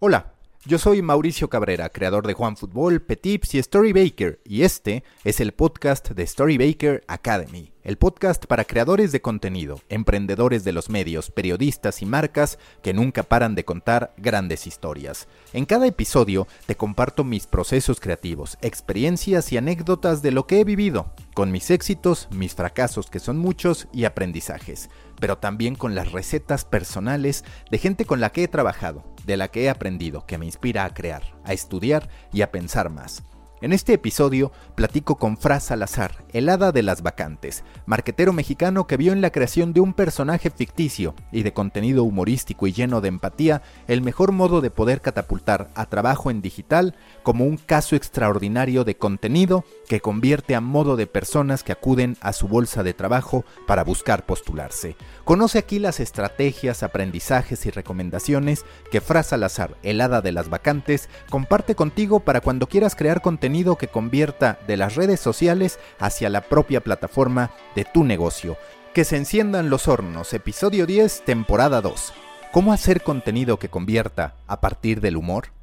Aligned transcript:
Hola, 0.00 0.34
yo 0.64 0.78
soy 0.78 1.02
Mauricio 1.02 1.50
Cabrera, 1.50 1.88
creador 1.88 2.24
de 2.24 2.32
Juan 2.32 2.56
Fútbol, 2.56 3.02
Petips 3.02 3.56
y 3.56 3.58
Story 3.58 3.92
Baker, 3.92 4.40
y 4.44 4.62
este 4.62 5.02
es 5.24 5.40
el 5.40 5.50
podcast 5.50 6.10
de 6.10 6.22
Story 6.22 6.56
Baker 6.56 7.02
Academy 7.08 7.72
el 7.88 7.96
podcast 7.96 8.44
para 8.44 8.66
creadores 8.66 9.12
de 9.12 9.22
contenido, 9.22 9.80
emprendedores 9.88 10.62
de 10.62 10.72
los 10.72 10.90
medios, 10.90 11.30
periodistas 11.30 12.02
y 12.02 12.04
marcas 12.04 12.58
que 12.82 12.92
nunca 12.92 13.22
paran 13.22 13.54
de 13.54 13.64
contar 13.64 14.12
grandes 14.18 14.66
historias. 14.66 15.26
En 15.54 15.64
cada 15.64 15.86
episodio 15.86 16.46
te 16.66 16.76
comparto 16.76 17.24
mis 17.24 17.46
procesos 17.46 17.98
creativos, 17.98 18.58
experiencias 18.60 19.50
y 19.52 19.56
anécdotas 19.56 20.20
de 20.20 20.32
lo 20.32 20.46
que 20.46 20.60
he 20.60 20.64
vivido, 20.64 21.14
con 21.32 21.50
mis 21.50 21.70
éxitos, 21.70 22.28
mis 22.30 22.54
fracasos 22.54 23.08
que 23.08 23.20
son 23.20 23.38
muchos 23.38 23.88
y 23.90 24.04
aprendizajes, 24.04 24.90
pero 25.18 25.38
también 25.38 25.74
con 25.74 25.94
las 25.94 26.12
recetas 26.12 26.66
personales 26.66 27.42
de 27.70 27.78
gente 27.78 28.04
con 28.04 28.20
la 28.20 28.32
que 28.32 28.42
he 28.42 28.48
trabajado, 28.48 29.02
de 29.28 29.36
la 29.36 29.48
que 29.48 29.64
he 29.64 29.70
aprendido, 29.70 30.26
que 30.26 30.38
me 30.38 30.46
inspira 30.46 30.84
a 30.84 30.94
crear, 30.94 31.22
a 31.44 31.52
estudiar 31.52 32.08
y 32.32 32.40
a 32.40 32.50
pensar 32.50 32.90
más. 32.90 33.22
En 33.60 33.72
este 33.72 33.92
episodio 33.92 34.52
platico 34.76 35.16
con 35.16 35.36
Fra 35.36 35.58
Salazar, 35.58 36.24
el 36.32 36.48
hada 36.48 36.70
de 36.70 36.84
las 36.84 37.02
vacantes, 37.02 37.64
marquetero 37.86 38.32
mexicano 38.32 38.86
que 38.86 38.96
vio 38.96 39.12
en 39.12 39.20
la 39.20 39.30
creación 39.30 39.72
de 39.72 39.80
un 39.80 39.94
personaje 39.94 40.48
ficticio 40.48 41.14
y 41.32 41.42
de 41.42 41.52
contenido 41.52 42.04
humorístico 42.04 42.68
y 42.68 42.72
lleno 42.72 43.00
de 43.00 43.08
empatía 43.08 43.62
el 43.88 44.00
mejor 44.00 44.30
modo 44.30 44.60
de 44.60 44.70
poder 44.70 45.00
catapultar 45.00 45.70
a 45.74 45.86
trabajo 45.86 46.30
en 46.30 46.40
digital 46.40 46.94
como 47.24 47.44
un 47.44 47.56
caso 47.56 47.96
extraordinario 47.96 48.84
de 48.84 48.96
contenido 48.96 49.64
que 49.88 50.00
convierte 50.00 50.54
a 50.54 50.60
modo 50.60 50.96
de 50.96 51.06
personas 51.06 51.64
que 51.64 51.72
acuden 51.72 52.16
a 52.20 52.32
su 52.32 52.46
bolsa 52.46 52.82
de 52.82 52.94
trabajo 52.94 53.44
para 53.66 53.84
buscar 53.84 54.26
postularse. 54.26 54.96
Conoce 55.24 55.58
aquí 55.58 55.78
las 55.78 55.98
estrategias, 55.98 56.82
aprendizajes 56.82 57.66
y 57.66 57.70
recomendaciones 57.70 58.64
que 58.90 59.00
Fra 59.00 59.22
Salazar, 59.22 59.76
el 59.82 59.98
de 59.98 60.32
las 60.32 60.48
vacantes, 60.48 61.08
comparte 61.28 61.74
contigo 61.74 62.20
para 62.20 62.40
cuando 62.40 62.68
quieras 62.68 62.94
crear 62.94 63.20
contenido 63.20 63.76
que 63.76 63.88
convierta 63.88 64.58
de 64.68 64.76
las 64.76 64.94
redes 64.94 65.18
sociales 65.18 65.80
hacia 65.98 66.30
la 66.30 66.42
propia 66.42 66.82
plataforma 66.82 67.50
de 67.74 67.84
tu 67.84 68.04
negocio. 68.04 68.56
Que 68.94 69.04
se 69.04 69.16
enciendan 69.16 69.70
los 69.70 69.88
hornos, 69.88 70.32
episodio 70.34 70.86
10, 70.86 71.24
temporada 71.24 71.80
2. 71.80 72.12
¿Cómo 72.52 72.72
hacer 72.72 73.02
contenido 73.02 73.58
que 73.58 73.68
convierta 73.68 74.34
a 74.46 74.60
partir 74.60 75.00
del 75.00 75.16
humor? 75.16 75.57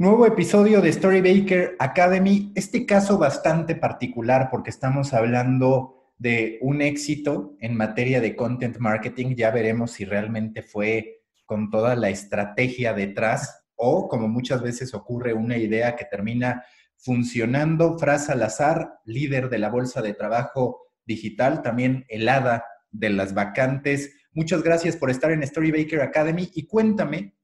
Nuevo 0.00 0.24
episodio 0.24 0.80
de 0.80 0.88
Story 0.88 1.20
Baker 1.20 1.76
Academy. 1.78 2.52
Este 2.54 2.86
caso 2.86 3.18
bastante 3.18 3.74
particular 3.74 4.48
porque 4.50 4.70
estamos 4.70 5.12
hablando 5.12 6.14
de 6.16 6.56
un 6.62 6.80
éxito 6.80 7.54
en 7.60 7.76
materia 7.76 8.22
de 8.22 8.34
content 8.34 8.78
marketing. 8.78 9.34
Ya 9.36 9.50
veremos 9.50 9.90
si 9.90 10.06
realmente 10.06 10.62
fue 10.62 11.20
con 11.44 11.68
toda 11.68 11.96
la 11.96 12.08
estrategia 12.08 12.94
detrás 12.94 13.66
o 13.76 14.08
como 14.08 14.26
muchas 14.26 14.62
veces 14.62 14.94
ocurre 14.94 15.34
una 15.34 15.58
idea 15.58 15.96
que 15.96 16.06
termina 16.06 16.64
funcionando. 16.96 17.98
Frasa 17.98 18.28
Salazar, 18.28 19.00
líder 19.04 19.50
de 19.50 19.58
la 19.58 19.68
Bolsa 19.68 20.00
de 20.00 20.14
Trabajo 20.14 20.80
Digital, 21.04 21.60
también 21.60 22.06
helada 22.08 22.64
de 22.90 23.10
las 23.10 23.34
vacantes. 23.34 24.14
Muchas 24.32 24.62
gracias 24.62 24.96
por 24.96 25.10
estar 25.10 25.30
en 25.30 25.42
Story 25.42 25.70
Baker 25.72 26.00
Academy 26.00 26.50
y 26.54 26.66
cuéntame, 26.66 27.34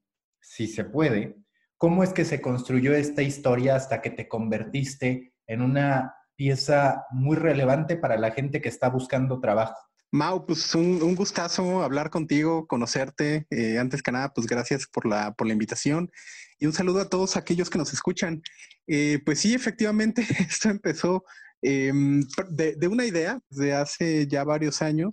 si 0.40 0.66
se 0.66 0.84
puede, 0.84 1.36
cómo 1.76 2.02
es 2.02 2.12
que 2.12 2.24
se 2.24 2.40
construyó 2.40 2.94
esta 2.94 3.22
historia 3.22 3.76
hasta 3.76 4.00
que 4.02 4.10
te 4.10 4.28
convertiste 4.28 5.32
en 5.46 5.62
una 5.62 6.14
pieza 6.36 7.04
muy 7.10 7.36
relevante 7.36 7.96
para 7.96 8.16
la 8.16 8.30
gente 8.30 8.60
que 8.60 8.68
está 8.68 8.88
buscando 8.88 9.40
trabajo. 9.40 9.76
Mau, 10.12 10.46
pues 10.46 10.74
un, 10.74 11.14
gustazo 11.14 11.82
hablar 11.82 12.10
contigo, 12.10 12.66
conocerte. 12.66 13.46
Eh, 13.50 13.78
antes 13.78 14.02
que 14.02 14.12
nada, 14.12 14.32
pues 14.32 14.46
gracias 14.46 14.86
por 14.86 15.06
la, 15.06 15.34
por 15.34 15.46
la 15.46 15.52
invitación 15.52 16.10
y 16.58 16.66
un 16.66 16.72
saludo 16.72 17.00
a 17.00 17.08
todos 17.08 17.36
aquellos 17.36 17.68
que 17.68 17.78
nos 17.78 17.92
escuchan. 17.92 18.42
Eh, 18.86 19.18
pues 19.24 19.40
sí, 19.40 19.54
efectivamente, 19.54 20.22
esto 20.48 20.70
empezó 20.70 21.24
em, 21.60 22.22
de, 22.50 22.88
una 22.88 23.04
idea 23.04 23.40
de 23.50 23.74
hace 23.74 24.26
ya 24.26 24.44
varios 24.44 24.80
años. 24.80 25.10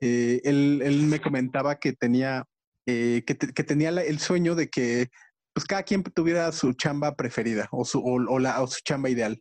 Eh, 0.00 0.40
él, 0.44 1.02
me 1.06 1.20
comentaba 1.20 1.78
que 1.78 1.92
tenía, 1.92 2.46
que, 2.86 3.22
tenía 3.66 3.88
el 3.88 4.18
sueño 4.20 4.54
de 4.54 4.68
que 4.68 5.08
pues 5.54 5.64
cada 5.66 5.84
quien 5.84 6.02
tuviera 6.02 6.50
su 6.52 6.72
chamba 6.74 7.14
preferida 7.14 7.68
o 7.70 7.84
su, 7.84 8.02
la, 8.40 8.60
o 8.60 8.66
su 8.66 8.80
chamba 8.84 9.08
ideal. 9.08 9.40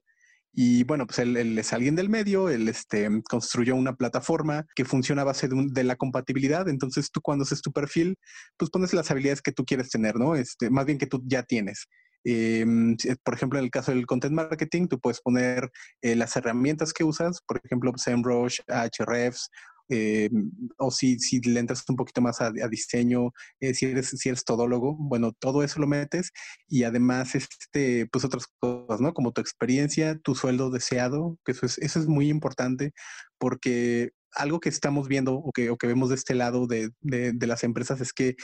Y 0.56 0.84
bueno, 0.84 1.08
pues 1.08 1.18
él, 1.18 1.58
es 1.58 1.74
alguien 1.74 1.96
del 1.96 2.10
medio, 2.10 2.48
él 2.48 2.70
este, 2.70 3.10
construyó 3.28 3.76
una 3.76 3.96
plataforma 3.96 4.68
que 4.76 4.86
funciona 4.86 5.24
a 5.24 5.26
base 5.26 5.50
de, 5.50 5.84
la 5.84 5.96
compatibilidad. 5.96 6.70
Entonces 6.70 7.10
tú 7.12 7.22
cuando 7.22 7.44
haces 7.44 7.64
tu 7.64 7.72
perfil, 7.72 8.18
pues 8.56 8.70
pones 8.70 8.94
las 8.94 9.10
habilidades 9.10 9.42
que 9.42 9.52
tú 9.52 9.66
quieres 9.66 9.90
tener, 9.90 10.16
¿no? 10.16 10.36
Este, 10.36 10.70
más 10.70 10.86
bien 10.86 11.00
que 11.00 11.08
tú 11.08 11.24
ya 11.26 11.42
tienes. 11.42 11.88
Em, 12.24 12.96
por 13.24 13.34
ejemplo, 13.34 13.58
en 13.58 13.66
el 13.66 13.72
caso 13.72 13.92
del 13.92 14.06
content 14.06 14.36
marketing, 14.36 14.88
tú 14.88 15.00
puedes 15.00 15.22
poner 15.22 15.72
eh, 16.04 16.16
las 16.16 16.36
herramientas 16.36 16.94
que 16.94 17.04
usas, 17.04 17.42
por 17.48 17.60
ejemplo, 17.64 17.92
SEMrush, 17.98 18.60
Ahrefs 18.68 19.50
eh, 19.94 20.30
o 20.78 20.90
si, 20.92 21.20
si 21.20 21.40
le 21.42 21.60
entras 21.60 21.84
un 21.88 21.96
poquito 21.96 22.22
más 22.22 22.42
a, 22.42 22.52
diseño, 22.52 23.32
eh, 23.60 23.74
si, 23.74 23.86
eres, 23.86 24.10
si 24.10 24.30
eres 24.30 24.44
todólogo, 24.44 24.96
bueno, 24.98 25.34
todo 25.34 25.64
eso 25.64 25.80
lo 25.80 25.88
metes 25.88 26.32
y 26.68 26.84
además, 26.84 27.36
este, 27.36 28.08
pues 28.12 28.26
otras 28.26 28.48
cosas, 28.60 29.02
¿no? 29.02 29.14
Como 29.14 29.32
tu 29.32 29.42
experiencia, 29.42 30.18
tu 30.18 30.36
sueldo 30.36 30.72
deseado, 30.72 31.38
que 31.46 31.52
eso 31.52 31.66
es, 31.66 31.78
eso 31.78 32.00
es 32.00 32.08
muy 32.08 32.30
importante 32.30 32.94
porque 33.38 34.12
algo 34.32 34.60
que 34.60 34.70
estamos 34.70 35.08
viendo 35.08 35.36
o 35.36 35.52
que, 35.52 35.70
o 35.70 35.78
que 35.78 35.88
vemos 35.88 36.10
de 36.10 36.16
este 36.16 36.34
lado 36.34 36.66
de, 36.66 36.90
de, 37.02 37.34
de 37.34 37.48
las 37.48 37.64
empresas 37.64 38.02
es 38.02 38.14
que 38.14 38.36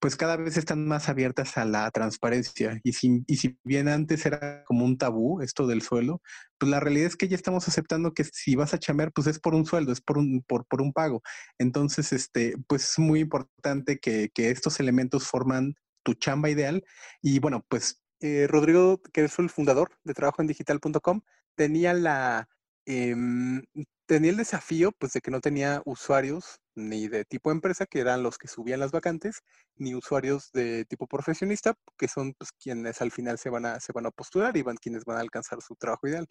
pues 0.00 0.16
cada 0.16 0.36
vez 0.36 0.56
están 0.56 0.86
más 0.86 1.08
abiertas 1.08 1.56
a 1.58 1.64
la 1.64 1.90
transparencia. 1.90 2.80
Y 2.82 2.94
si, 2.94 3.22
y 3.26 3.36
si 3.36 3.58
bien 3.64 3.88
antes 3.88 4.24
era 4.26 4.64
como 4.64 4.84
un 4.84 4.96
tabú 4.98 5.40
esto 5.42 5.66
del 5.66 5.82
sueldo, 5.82 6.22
pues 6.58 6.70
la 6.70 6.80
realidad 6.80 7.08
es 7.08 7.16
que 7.16 7.28
ya 7.28 7.36
estamos 7.36 7.68
aceptando 7.68 8.14
que 8.14 8.24
si 8.24 8.56
vas 8.56 8.74
a 8.74 8.78
chambear, 8.78 9.12
pues 9.12 9.26
es 9.26 9.38
por 9.38 9.54
un 9.54 9.66
sueldo, 9.66 9.92
es 9.92 10.00
por 10.00 10.18
un, 10.18 10.42
por, 10.46 10.66
por 10.66 10.82
un 10.82 10.92
pago. 10.92 11.22
Entonces, 11.58 12.12
este, 12.12 12.54
pues 12.66 12.92
es 12.92 12.98
muy 12.98 13.20
importante 13.20 13.98
que, 13.98 14.30
que 14.34 14.50
estos 14.50 14.80
elementos 14.80 15.26
forman 15.26 15.74
tu 16.02 16.14
chamba 16.14 16.50
ideal. 16.50 16.84
Y 17.20 17.38
bueno, 17.38 17.64
pues 17.68 18.02
eh, 18.20 18.46
Rodrigo, 18.48 19.00
que 19.12 19.24
es 19.24 19.38
el 19.38 19.50
fundador 19.50 19.90
de 20.04 20.14
trabajoendigital.com, 20.14 21.22
tenía 21.54 21.92
la 21.92 22.48
em, 22.86 23.62
tenía 24.06 24.30
el 24.30 24.36
desafío 24.36 24.92
pues 24.92 25.12
de 25.12 25.20
que 25.20 25.30
no 25.30 25.40
tenía 25.40 25.82
usuarios 25.84 26.60
ni 26.74 27.08
de 27.08 27.24
tipo 27.24 27.50
empresa, 27.50 27.86
que 27.86 28.00
eran 28.00 28.22
los 28.22 28.38
que 28.38 28.48
subían 28.48 28.80
las 28.80 28.92
vacantes, 28.92 29.42
ni 29.76 29.94
usuarios 29.94 30.50
de 30.52 30.84
tipo 30.86 31.06
profesionista, 31.06 31.74
que 31.98 32.08
son 32.08 32.34
pues, 32.38 32.52
quienes 32.52 33.00
al 33.02 33.10
final 33.10 33.38
se 33.38 33.50
van, 33.50 33.66
a, 33.66 33.80
se 33.80 33.92
van 33.92 34.06
a 34.06 34.10
postular 34.10 34.56
y 34.56 34.62
van 34.62 34.76
quienes 34.76 35.04
van 35.04 35.18
a 35.18 35.20
alcanzar 35.20 35.60
su 35.62 35.74
trabajo 35.76 36.08
ideal. 36.08 36.26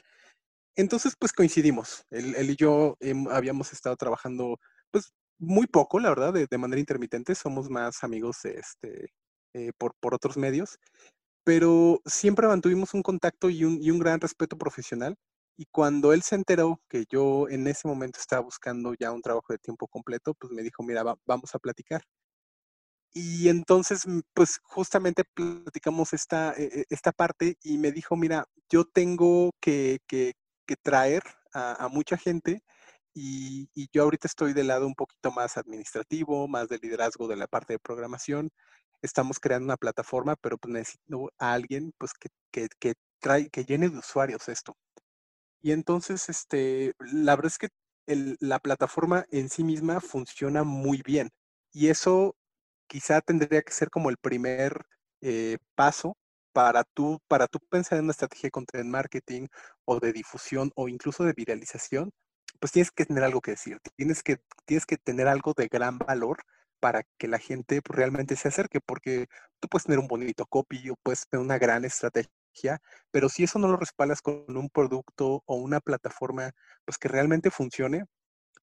Entonces, 0.76 1.16
pues 1.20 1.34
coincidimos. 1.34 2.06
Él, 2.12 2.50
y 2.50 2.56
yo 2.56 2.98
habíamos 3.32 3.74
estado 3.74 3.96
trabajando, 3.98 4.60
pues 4.92 5.12
muy 5.40 5.68
poco, 5.68 6.00
la 6.00 6.10
verdad, 6.10 6.34
de, 6.34 6.58
manera 6.58 6.80
intermitente. 6.80 7.36
Somos 7.36 7.70
más 7.70 8.04
amigos 8.04 8.46
este, 8.46 9.12
eh, 9.54 9.72
por, 9.78 9.96
por 10.00 10.14
otros 10.16 10.38
medios, 10.38 10.78
pero 11.44 12.02
siempre 12.06 12.48
mantuvimos 12.48 12.94
un 12.94 13.04
contacto 13.04 13.50
y 13.50 13.66
un, 13.66 13.82
y 13.82 13.92
un 13.92 14.00
gran 14.00 14.22
respeto 14.22 14.58
profesional. 14.58 15.18
Y 15.62 15.68
cuando 15.72 16.12
él 16.12 16.24
se 16.24 16.34
enteró 16.34 16.82
que 16.90 17.06
yo 17.08 17.48
en 17.48 17.68
ese 17.68 17.88
momento 17.88 18.20
estaba 18.20 18.42
buscando 18.42 18.96
ya 19.00 19.12
un 19.12 19.22
trabajo 19.22 19.54
de 19.54 19.60
tiempo 19.60 19.88
completo, 19.88 20.34
pues 20.34 20.52
me 20.52 20.64
dijo, 20.64 20.82
mira, 20.82 21.04
vamos 21.28 21.54
a 21.54 21.60
platicar. 21.60 22.02
Y 23.14 23.48
entonces, 23.48 24.08
mm, 24.08 24.22
pues 24.34 24.60
justamente 24.64 25.24
platicamos 25.24 26.14
esta, 26.14 26.54
e, 26.58 26.64
e, 26.82 26.86
esta 26.90 27.12
parte 27.12 27.58
y 27.62 27.78
me 27.78 27.92
dijo, 27.92 28.16
mira, 28.16 28.46
yo 28.70 28.86
tengo 28.86 29.52
que, 29.62 30.00
que, 30.08 30.34
traer 30.82 31.22
a, 31.54 31.90
mucha 31.90 32.18
gente 32.18 32.64
y, 33.14 33.70
yo 33.94 34.04
ahorita 34.04 34.28
estoy 34.28 34.54
del 34.54 34.68
lado 34.68 34.88
un 34.88 34.96
poquito 34.96 35.32
más 35.32 35.58
administrativo, 35.58 36.48
más 36.48 36.70
de 36.70 36.80
liderazgo 36.80 37.28
de 37.28 37.36
la 37.36 37.48
parte 37.48 37.74
de 37.74 37.80
programación. 37.80 38.50
Estamos 39.04 39.40
creando 39.40 39.66
una 39.66 39.78
plataforma, 39.78 40.36
pero 40.38 40.58
pues 40.58 40.74
necesito 40.74 41.32
a 41.40 41.54
alguien 41.54 41.94
pues 42.00 42.14
que, 42.14 42.30
que, 42.52 42.68
que, 42.80 42.96
que 43.52 43.66
llene 43.66 43.90
de 43.90 44.00
usuarios 44.00 44.50
esto. 44.50 44.76
Y 45.62 45.72
entonces, 45.72 46.30
este, 46.30 46.94
la 47.00 47.36
verdad 47.36 47.52
es 47.52 47.58
que 47.58 47.70
la 48.40 48.60
plataforma 48.60 49.26
en 49.32 49.50
sí 49.50 49.64
misma 49.64 50.02
funciona 50.02 50.64
muy 50.64 51.02
bien. 51.04 51.30
Y 51.72 51.90
eso 51.90 52.36
quizá 52.88 53.22
tendría 53.22 53.62
que 53.62 53.72
ser 53.74 53.90
como 53.90 54.10
el 54.10 54.18
primer 54.18 54.86
eh, 55.22 55.58
paso 55.76 56.18
para 56.54 56.84
tú, 56.84 57.20
para 57.28 57.48
tú 57.48 57.60
pensar 57.70 57.98
en 57.98 58.06
una 58.06 58.12
estrategia 58.12 58.48
de 58.48 58.52
content 58.52 58.90
marketing 58.90 59.48
o 59.86 60.00
de 60.00 60.14
difusión 60.14 60.72
o 60.76 60.90
incluso 60.90 61.24
de 61.24 61.34
viralización, 61.34 62.12
pues 62.60 62.72
tienes 62.72 62.92
que 62.92 63.06
tener 63.06 63.24
algo 63.24 63.42
que 63.42 63.52
decir, 63.52 63.80
tienes 63.96 64.24
que, 64.24 64.40
tienes 64.66 64.86
que 64.86 64.98
tener 64.98 65.28
algo 65.28 65.54
de 65.56 65.68
gran 65.68 65.98
valor 66.00 66.44
para 66.80 67.04
que 67.18 67.28
la 67.28 67.40
gente 67.40 67.82
pues, 67.82 67.96
realmente 67.98 68.36
se 68.36 68.50
acerque, 68.50 68.82
porque 68.82 69.28
tú 69.60 69.70
puedes 69.70 69.86
tener 69.86 70.00
un 70.00 70.08
bonito 70.08 70.46
copy 70.46 70.90
o 70.90 70.96
puedes 71.04 71.28
tener 71.28 71.46
una 71.46 71.58
gran 71.60 71.86
estrategia, 71.86 72.32
pero 73.12 73.30
si 73.30 73.44
eso 73.44 73.60
no 73.60 73.68
lo 73.68 73.78
respaldas 73.78 74.22
con 74.22 74.46
un 74.48 74.70
producto 74.70 75.44
o 75.46 75.56
una 75.56 75.80
plataforma 75.80 76.52
pues 76.86 76.98
que 76.98 77.08
realmente 77.08 77.52
funcione, 77.52 78.06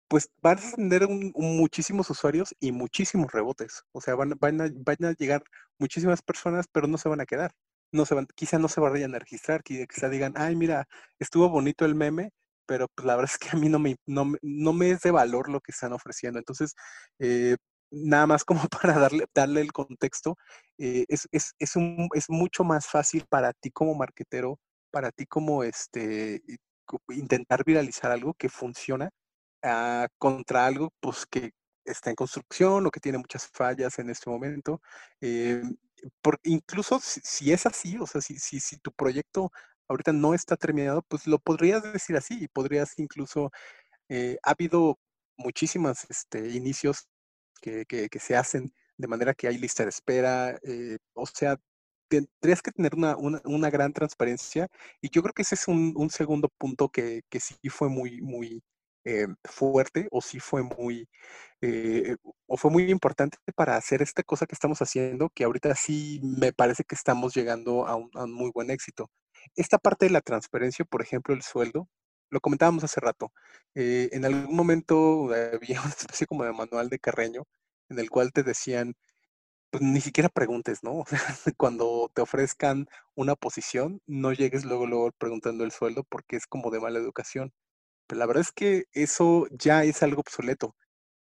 pues 0.08 0.30
vas 0.42 0.74
a 0.74 0.76
tener 0.76 1.08
muchísimos 1.08 2.10
usuarios 2.10 2.54
y 2.60 2.72
muchísimos 2.72 3.32
rebotes. 3.32 3.84
O 3.94 4.02
sea, 4.02 4.16
van, 4.16 4.32
van, 4.40 4.62
a, 4.62 4.70
van, 4.76 5.06
a, 5.06 5.14
llegar 5.14 5.44
muchísimas 5.80 6.22
personas, 6.22 6.66
pero 6.72 6.88
no 6.88 6.98
se 6.98 7.10
van 7.10 7.22
a 7.22 7.26
quedar. 7.26 7.54
No 7.94 8.06
se 8.06 8.16
van, 8.16 8.28
quizá 8.36 8.60
no 8.60 8.68
se 8.68 8.82
vayan 8.82 9.16
a 9.16 9.20
registrar, 9.20 9.64
quizá 9.64 10.10
digan, 10.10 10.34
ay, 10.36 10.56
mira, 10.56 10.88
estuvo 11.20 11.50
bonito 11.50 11.86
el 11.86 11.96
meme, 11.96 12.32
pero 12.66 12.88
pues 12.96 13.06
la 13.06 13.16
verdad 13.16 13.32
es 13.34 13.38
que 13.38 13.56
a 13.56 13.60
mí 13.60 13.70
no 13.70 13.80
me, 13.80 13.98
no, 14.06 14.34
no 14.42 14.74
me 14.74 14.92
es 14.92 15.02
de 15.02 15.12
valor 15.12 15.50
lo 15.50 15.62
que 15.62 15.72
están 15.72 15.94
ofreciendo. 15.94 16.40
Entonces, 16.40 16.76
eh, 17.20 17.56
nada 17.92 18.28
más 18.28 18.44
como 18.46 18.62
para 18.82 18.98
darle, 19.00 19.26
darle 19.34 19.62
el 19.62 19.72
contexto, 19.72 20.38
eh, 20.78 21.06
es, 21.10 21.28
es, 21.32 21.54
es, 21.60 21.76
un, 21.76 22.10
es 22.16 22.30
mucho 22.30 22.64
más 22.64 22.88
fácil 22.88 23.26
para 23.30 23.54
ti 23.54 23.72
como 23.72 23.96
marketero, 23.96 24.60
para 24.92 25.12
ti 25.12 25.26
como 25.26 25.64
este, 25.64 26.42
intentar 27.10 27.64
viralizar 27.66 28.12
algo 28.12 28.34
que 28.34 28.50
funciona 28.50 29.10
uh, 29.64 30.08
contra 30.18 30.66
algo 30.66 30.92
pues 31.00 31.26
que 31.26 31.52
está 31.86 32.10
en 32.10 32.16
construcción 32.16 32.86
o 32.86 32.92
que 32.92 33.00
tiene 33.00 33.18
muchas 33.18 33.48
fallas 33.48 34.00
en 34.00 34.10
este 34.10 34.30
momento. 34.30 34.82
Eh, 35.22 35.62
por, 36.22 36.40
incluso 36.44 37.00
si, 37.00 37.22
si, 37.24 37.52
es 37.52 37.66
así, 37.66 37.98
o 38.00 38.08
sea, 38.08 38.22
si, 38.22 38.38
si, 38.40 38.60
si 38.60 38.78
tu 38.78 38.92
proyecto 38.92 39.52
ahorita 39.88 40.14
no 40.14 40.34
está 40.34 40.56
terminado, 40.58 41.04
pues 41.08 41.28
lo 41.28 41.40
podrías 41.40 41.84
decir 41.84 42.16
así 42.18 42.38
y 42.42 42.48
podrías 42.48 42.98
incluso, 42.98 43.52
eh, 44.10 44.38
ha 44.44 44.52
habido 44.52 44.98
muchísimos 45.38 46.06
este, 46.10 46.50
inicios 46.50 47.08
que, 47.62 48.10
se 48.20 48.36
hacen 48.36 48.74
de 48.98 49.08
manera 49.08 49.34
que 49.34 49.48
hay 49.48 49.58
lista 49.58 49.84
de 49.84 49.90
espera, 49.90 50.60
eh, 50.64 50.98
o 51.14 51.26
sea, 51.26 51.58
tendrías 52.10 52.62
que 52.62 52.72
tener 52.72 52.96
una, 52.96 53.16
una, 53.18 53.42
una, 53.46 53.70
gran 53.70 53.94
transparencia 53.94 54.68
y 55.02 55.10
yo 55.10 55.22
creo 55.24 55.34
que 55.34 55.44
ese 55.44 55.56
es 55.56 55.68
un, 55.68 55.94
un 55.96 56.10
segundo 56.10 56.50
punto 56.58 56.90
que, 56.90 57.24
que, 57.30 57.40
sí 57.40 57.56
fue 57.70 57.90
muy, 57.90 58.22
muy 58.22 58.62
eh, 59.06 59.28
fuerte 59.46 60.08
o 60.12 60.22
sí 60.22 60.40
fue 60.40 60.64
muy, 60.64 61.08
eh, 61.62 62.16
o 62.48 62.58
fue 62.58 62.72
muy 62.72 62.92
importante 62.92 63.38
para 63.56 63.76
hacer 63.78 64.02
esta 64.02 64.24
cosa 64.24 64.46
que 64.46 64.56
estamos 64.56 64.82
haciendo, 64.82 65.30
que 65.30 65.44
ahorita 65.46 65.76
sí 65.76 66.20
me 66.24 66.54
parece 66.54 66.84
que 66.84 66.96
estamos 66.96 67.34
llegando 67.34 67.88
a 67.88 67.96
un, 67.96 68.10
a 68.16 68.26
un 68.26 68.34
muy 68.34 68.52
buen 68.54 68.72
éxito. 68.72 69.10
Esta 69.56 69.78
parte 69.80 70.06
de 70.06 70.12
la 70.12 70.22
transparencia, 70.22 70.86
por 70.86 71.02
ejemplo, 71.02 71.34
el 71.34 71.42
sueldo, 71.44 71.88
lo 72.32 72.42
comentábamos 72.42 72.84
hace 72.84 73.00
rato. 73.02 73.32
Eh, 73.76 74.10
en 74.14 74.26
algún 74.26 74.56
momento 74.56 75.30
había 75.54 75.82
una 75.82 75.90
especie 75.90 76.28
como 76.28 76.44
de 76.44 76.54
manual 76.54 76.90
de 76.90 77.00
Carreño 77.00 77.44
en 77.90 78.00
el 78.00 78.10
cual 78.10 78.32
te 78.34 78.44
decían, 78.44 78.96
pues 79.72 79.84
ni 79.84 80.02
siquiera 80.02 80.30
preguntes, 80.30 80.84
¿no? 80.84 81.06
Cuando 81.58 82.12
te 82.14 82.22
ofrezcan 82.22 82.88
una 83.16 83.36
posición, 83.36 84.02
no 84.08 84.34
llegues 84.34 84.66
luego, 84.66 84.88
luego 84.88 85.12
preguntando 85.18 85.64
el 85.64 85.72
sueldo 85.72 86.04
porque 86.10 86.38
es 86.38 86.48
como 86.48 86.72
de 86.72 86.80
mala 86.82 87.00
educación. 87.00 87.54
Pero 88.08 88.20
la 88.20 88.26
verdad 88.28 88.42
es 88.44 88.52
que 88.54 88.86
eso 88.94 89.48
ya 89.52 89.84
es 89.86 90.04
algo 90.04 90.22
obsoleto. 90.22 90.76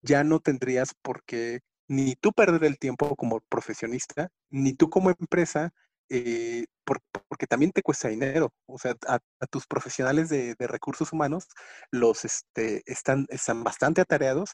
Ya 0.03 0.25
no 0.25 0.41
tendrías 0.41 0.95
por 1.03 1.25
qué 1.25 1.61
ni 1.89 2.17
tú 2.17 2.33
perder 2.33 2.65
el 2.65 2.79
tiempo 2.79 3.17
como 3.17 3.41
profesionista, 3.49 4.31
ni 4.51 4.75
tú 4.75 4.91
como 4.91 5.11
empresa 5.11 5.73
eh, 6.09 6.67
por, 6.85 7.01
porque 7.29 7.47
también 7.47 7.73
te 7.73 7.83
cuesta 7.83 8.09
dinero. 8.09 8.53
O 8.67 8.79
sea, 8.79 8.95
a, 9.07 9.19
a 9.41 9.47
tus 9.47 9.67
profesionales 9.67 10.29
de, 10.29 10.55
de, 10.59 10.67
recursos 10.67 11.13
humanos 11.13 11.47
los 11.91 12.25
este, 12.25 12.83
están, 12.87 13.27
están 13.31 13.65
bastante 13.65 14.01
atareados 14.01 14.53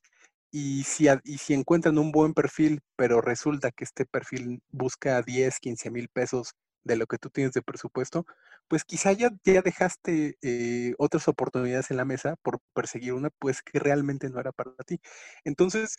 y 0.50 0.84
si, 0.84 1.08
y 1.24 1.38
si 1.38 1.54
encuentran 1.54 1.98
un 1.98 2.12
buen 2.12 2.32
perfil, 2.34 2.80
pero 2.96 3.20
resulta 3.20 3.72
que 3.72 3.84
este 3.84 4.06
perfil 4.06 4.62
busca 4.70 5.20
10, 5.22 5.58
15 5.58 5.90
mil 5.90 6.08
pesos 6.08 6.54
de 6.84 6.96
lo 6.96 7.06
que 7.06 7.18
tú 7.18 7.30
tienes 7.30 7.54
de 7.54 7.62
presupuesto, 7.62 8.24
pues 8.68 8.84
quizá 8.84 9.12
ya, 9.12 9.30
ya 9.44 9.62
dejaste 9.62 10.36
eh, 10.42 10.94
otras 10.98 11.28
oportunidades 11.28 11.90
en 11.90 11.96
la 11.96 12.04
mesa 12.04 12.36
por 12.42 12.60
perseguir 12.74 13.14
una, 13.14 13.30
pues 13.38 13.62
que 13.62 13.78
realmente 13.78 14.28
no 14.30 14.38
era 14.40 14.52
para 14.52 14.72
ti. 14.86 15.00
Entonces, 15.44 15.96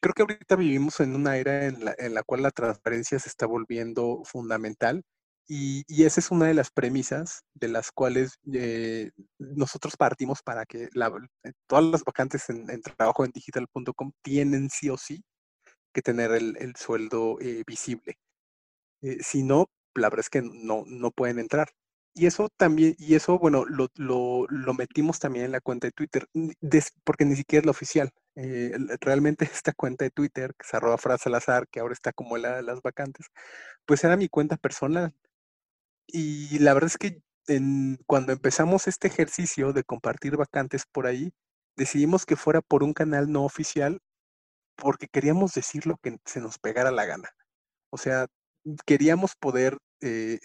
creo 0.00 0.14
que 0.14 0.22
ahorita 0.22 0.56
vivimos 0.56 1.00
en 1.00 1.14
una 1.14 1.36
era 1.36 1.66
en 1.66 1.84
la, 1.84 1.94
en 1.98 2.14
la 2.14 2.22
cual 2.22 2.42
la 2.42 2.50
transparencia 2.50 3.18
se 3.18 3.28
está 3.28 3.46
volviendo 3.46 4.22
fundamental 4.24 5.02
y, 5.48 5.84
y, 5.86 6.04
esa 6.04 6.18
es 6.20 6.30
una 6.32 6.46
de 6.46 6.54
las 6.54 6.70
premisas 6.72 7.42
de 7.54 7.68
las 7.68 7.92
cuales 7.92 8.34
eh, 8.52 9.10
nosotros 9.38 9.96
partimos 9.96 10.42
para 10.42 10.66
que 10.66 10.88
la, 10.92 11.12
eh, 11.44 11.52
todas 11.68 11.84
las 11.84 12.02
vacantes 12.04 12.50
en, 12.50 12.68
en 12.70 12.82
trabajo 12.82 13.24
en 13.24 13.30
digital.com 13.32 14.10
tienen 14.22 14.70
sí 14.70 14.90
o 14.90 14.96
sí 14.98 15.22
que 15.94 16.02
tener 16.02 16.32
el, 16.32 16.56
el 16.58 16.76
sueldo 16.76 17.38
eh, 17.40 17.62
visible. 17.66 18.18
Eh, 19.02 19.18
si 19.22 19.42
no, 19.42 19.66
la 19.94 20.08
verdad 20.10 20.20
es 20.20 20.30
que 20.30 20.42
no, 20.42 20.84
no 20.86 21.10
pueden 21.10 21.38
entrar. 21.38 21.68
Y 22.14 22.26
eso 22.26 22.48
también, 22.56 22.94
y 22.98 23.14
eso, 23.14 23.38
bueno, 23.38 23.64
lo, 23.66 23.88
lo, 23.96 24.46
lo 24.48 24.74
metimos 24.74 25.18
también 25.18 25.46
en 25.46 25.52
la 25.52 25.60
cuenta 25.60 25.86
de 25.88 25.92
Twitter, 25.92 26.26
des, 26.60 26.92
porque 27.04 27.24
ni 27.26 27.36
siquiera 27.36 27.60
es 27.62 27.66
la 27.66 27.70
oficial. 27.72 28.10
Eh, 28.36 28.72
realmente 29.00 29.44
esta 29.52 29.72
cuenta 29.72 30.04
de 30.04 30.10
Twitter, 30.10 30.54
que 30.58 30.66
se 30.66 30.76
arroba 30.76 30.98
frase 30.98 31.28
al 31.28 31.36
azar, 31.36 31.68
que 31.68 31.80
ahora 31.80 31.94
está 31.94 32.12
como 32.12 32.36
la 32.36 32.56
de 32.56 32.62
las 32.62 32.82
vacantes, 32.82 33.26
pues 33.86 34.04
era 34.04 34.16
mi 34.16 34.28
cuenta 34.28 34.56
personal. 34.56 35.14
Y 36.06 36.58
la 36.60 36.74
verdad 36.74 36.90
es 36.90 36.98
que 36.98 37.22
cuando 38.06 38.32
empezamos 38.32 38.88
este 38.88 39.08
ejercicio 39.08 39.72
de 39.72 39.84
compartir 39.84 40.36
vacantes 40.36 40.84
por 40.90 41.06
ahí, 41.06 41.32
decidimos 41.76 42.26
que 42.26 42.36
fuera 42.36 42.60
por 42.60 42.82
un 42.82 42.92
canal 42.92 43.30
no 43.30 43.44
oficial 43.44 44.00
porque 44.76 45.08
queríamos 45.08 45.54
decir 45.54 45.86
lo 45.86 45.96
que 45.98 46.18
se 46.24 46.40
nos 46.40 46.58
pegara 46.58 46.90
la 46.90 47.06
gana. 47.06 47.30
O 47.90 47.98
sea, 47.98 48.26
queríamos 48.86 49.34
poder, 49.36 49.78
eh, 50.02 50.38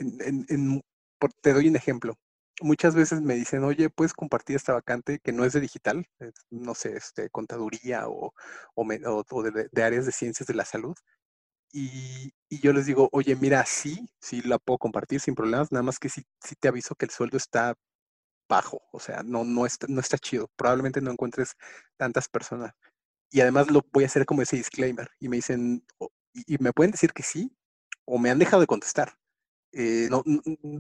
te 1.42 1.54
doy 1.54 1.68
un 1.68 1.76
ejemplo. 1.76 2.16
Muchas 2.62 2.96
veces 2.96 3.22
me 3.22 3.36
dicen, 3.36 3.64
oye, 3.64 3.90
puedes 3.90 4.14
compartir 4.14 4.56
esta 4.56 4.74
vacante 4.74 5.20
que 5.20 5.32
no 5.32 5.46
es 5.46 5.54
de 5.54 5.60
digital, 5.62 6.06
no 6.52 6.76
sé, 6.76 6.96
este, 6.96 7.30
contaduría 7.30 8.08
o, 8.08 8.34
o, 8.76 8.86
me, 8.86 9.00
o, 9.08 9.24
o 9.30 9.44
de, 9.44 9.70
de, 9.72 9.84
áreas 9.84 10.06
de 10.06 10.12
ciencias 10.12 10.48
de 10.48 10.54
la 10.54 10.66
salud. 10.66 10.96
Y, 11.74 12.34
y, 12.50 12.60
yo 12.62 12.74
les 12.74 12.86
digo, 12.86 13.10
oye, 13.14 13.36
mira, 13.36 13.66
sí, 13.66 14.10
sí 14.22 14.42
la 14.44 14.60
puedo 14.60 14.78
compartir 14.80 15.22
sin 15.22 15.36
problemas, 15.36 15.72
nada 15.72 15.84
más 15.84 16.00
que 16.00 16.10
sí, 16.10 16.24
sí 16.44 16.56
te 16.56 16.68
aviso 16.68 16.96
que 16.96 17.06
el 17.06 17.12
sueldo 17.12 17.38
está 17.38 17.76
bajo, 18.50 18.82
o 18.94 19.00
sea, 19.00 19.24
no, 19.24 19.46
no, 19.46 19.66
está, 19.66 19.88
no 19.90 20.02
está 20.02 20.18
chido, 20.18 20.50
probablemente 20.58 21.02
no 21.02 21.12
encuentres 21.12 21.56
tantas 21.98 22.30
personas. 22.30 22.74
Y 23.32 23.42
además 23.42 23.72
lo 23.72 23.82
voy 23.94 24.04
a 24.06 24.08
hacer 24.08 24.26
como 24.26 24.42
ese 24.44 24.58
disclaimer. 24.58 25.10
Y 25.20 25.30
me 25.30 25.38
dicen, 25.38 25.86
y, 26.34 26.56
y 26.56 26.58
me 26.60 26.74
pueden 26.74 26.92
decir 26.92 27.14
que 27.14 27.24
sí, 27.24 27.56
o 28.06 28.20
me 28.20 28.30
han 28.32 28.40
dejado 28.40 28.62
de 28.62 28.68
contestar. 28.68 29.18
Eh, 29.74 30.08
no, 30.10 30.24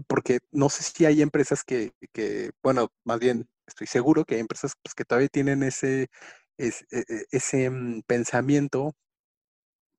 porque 0.07 0.39
no 0.51 0.69
sé 0.69 0.83
si 0.83 1.05
hay 1.05 1.21
empresas 1.21 1.63
que, 1.63 1.93
que, 2.13 2.51
bueno, 2.61 2.91
más 3.05 3.19
bien 3.19 3.47
estoy 3.67 3.87
seguro 3.87 4.25
que 4.25 4.35
hay 4.35 4.41
empresas 4.41 4.73
pues, 4.83 4.93
que 4.95 5.05
todavía 5.05 5.29
tienen 5.29 5.63
ese, 5.63 6.09
ese, 6.57 6.85
ese 7.31 7.69
mm, 7.69 8.01
pensamiento, 8.05 8.93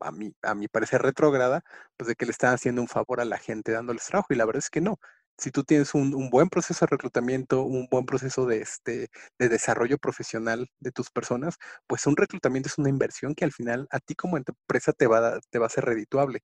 a 0.01 0.11
mi, 0.13 0.33
a 0.43 0.55
parecer 0.73 1.03
retrógrada, 1.03 1.63
pues 1.97 2.09
de 2.09 2.15
que 2.17 2.25
le 2.27 2.33
están 2.33 2.55
haciendo 2.55 2.83
un 2.83 2.89
favor 2.89 3.21
a 3.21 3.25
la 3.25 3.39
gente 3.39 3.73
dándoles 3.73 4.07
trabajo 4.07 4.29
y 4.33 4.37
la 4.37 4.45
verdad 4.45 4.59
es 4.65 4.71
que 4.71 4.81
no. 4.81 4.99
Si 5.39 5.51
tú 5.51 5.65
tienes 5.65 5.95
un, 5.95 6.15
un 6.15 6.29
buen 6.31 6.49
proceso 6.49 6.85
de 6.85 6.91
reclutamiento, 6.91 7.63
un 7.63 7.87
buen 7.91 8.05
proceso 8.05 8.47
de, 8.47 8.59
este, 8.63 9.09
de 9.39 9.49
desarrollo 9.49 9.99
profesional 9.99 10.69
de 10.81 10.93
tus 10.93 11.11
personas, 11.11 11.57
pues 11.87 12.07
un 12.07 12.17
reclutamiento 12.17 12.69
es 12.69 12.79
una 12.79 12.89
inversión 12.91 13.35
que 13.35 13.45
al 13.45 13.53
final 13.53 13.87
a 13.91 14.01
ti 14.01 14.15
como 14.15 14.37
empresa 14.37 14.93
te 14.93 15.07
va, 15.07 15.37
a, 15.37 15.41
te 15.51 15.59
va 15.59 15.67
a 15.67 15.71
ser 15.71 15.85
redituable 15.85 16.41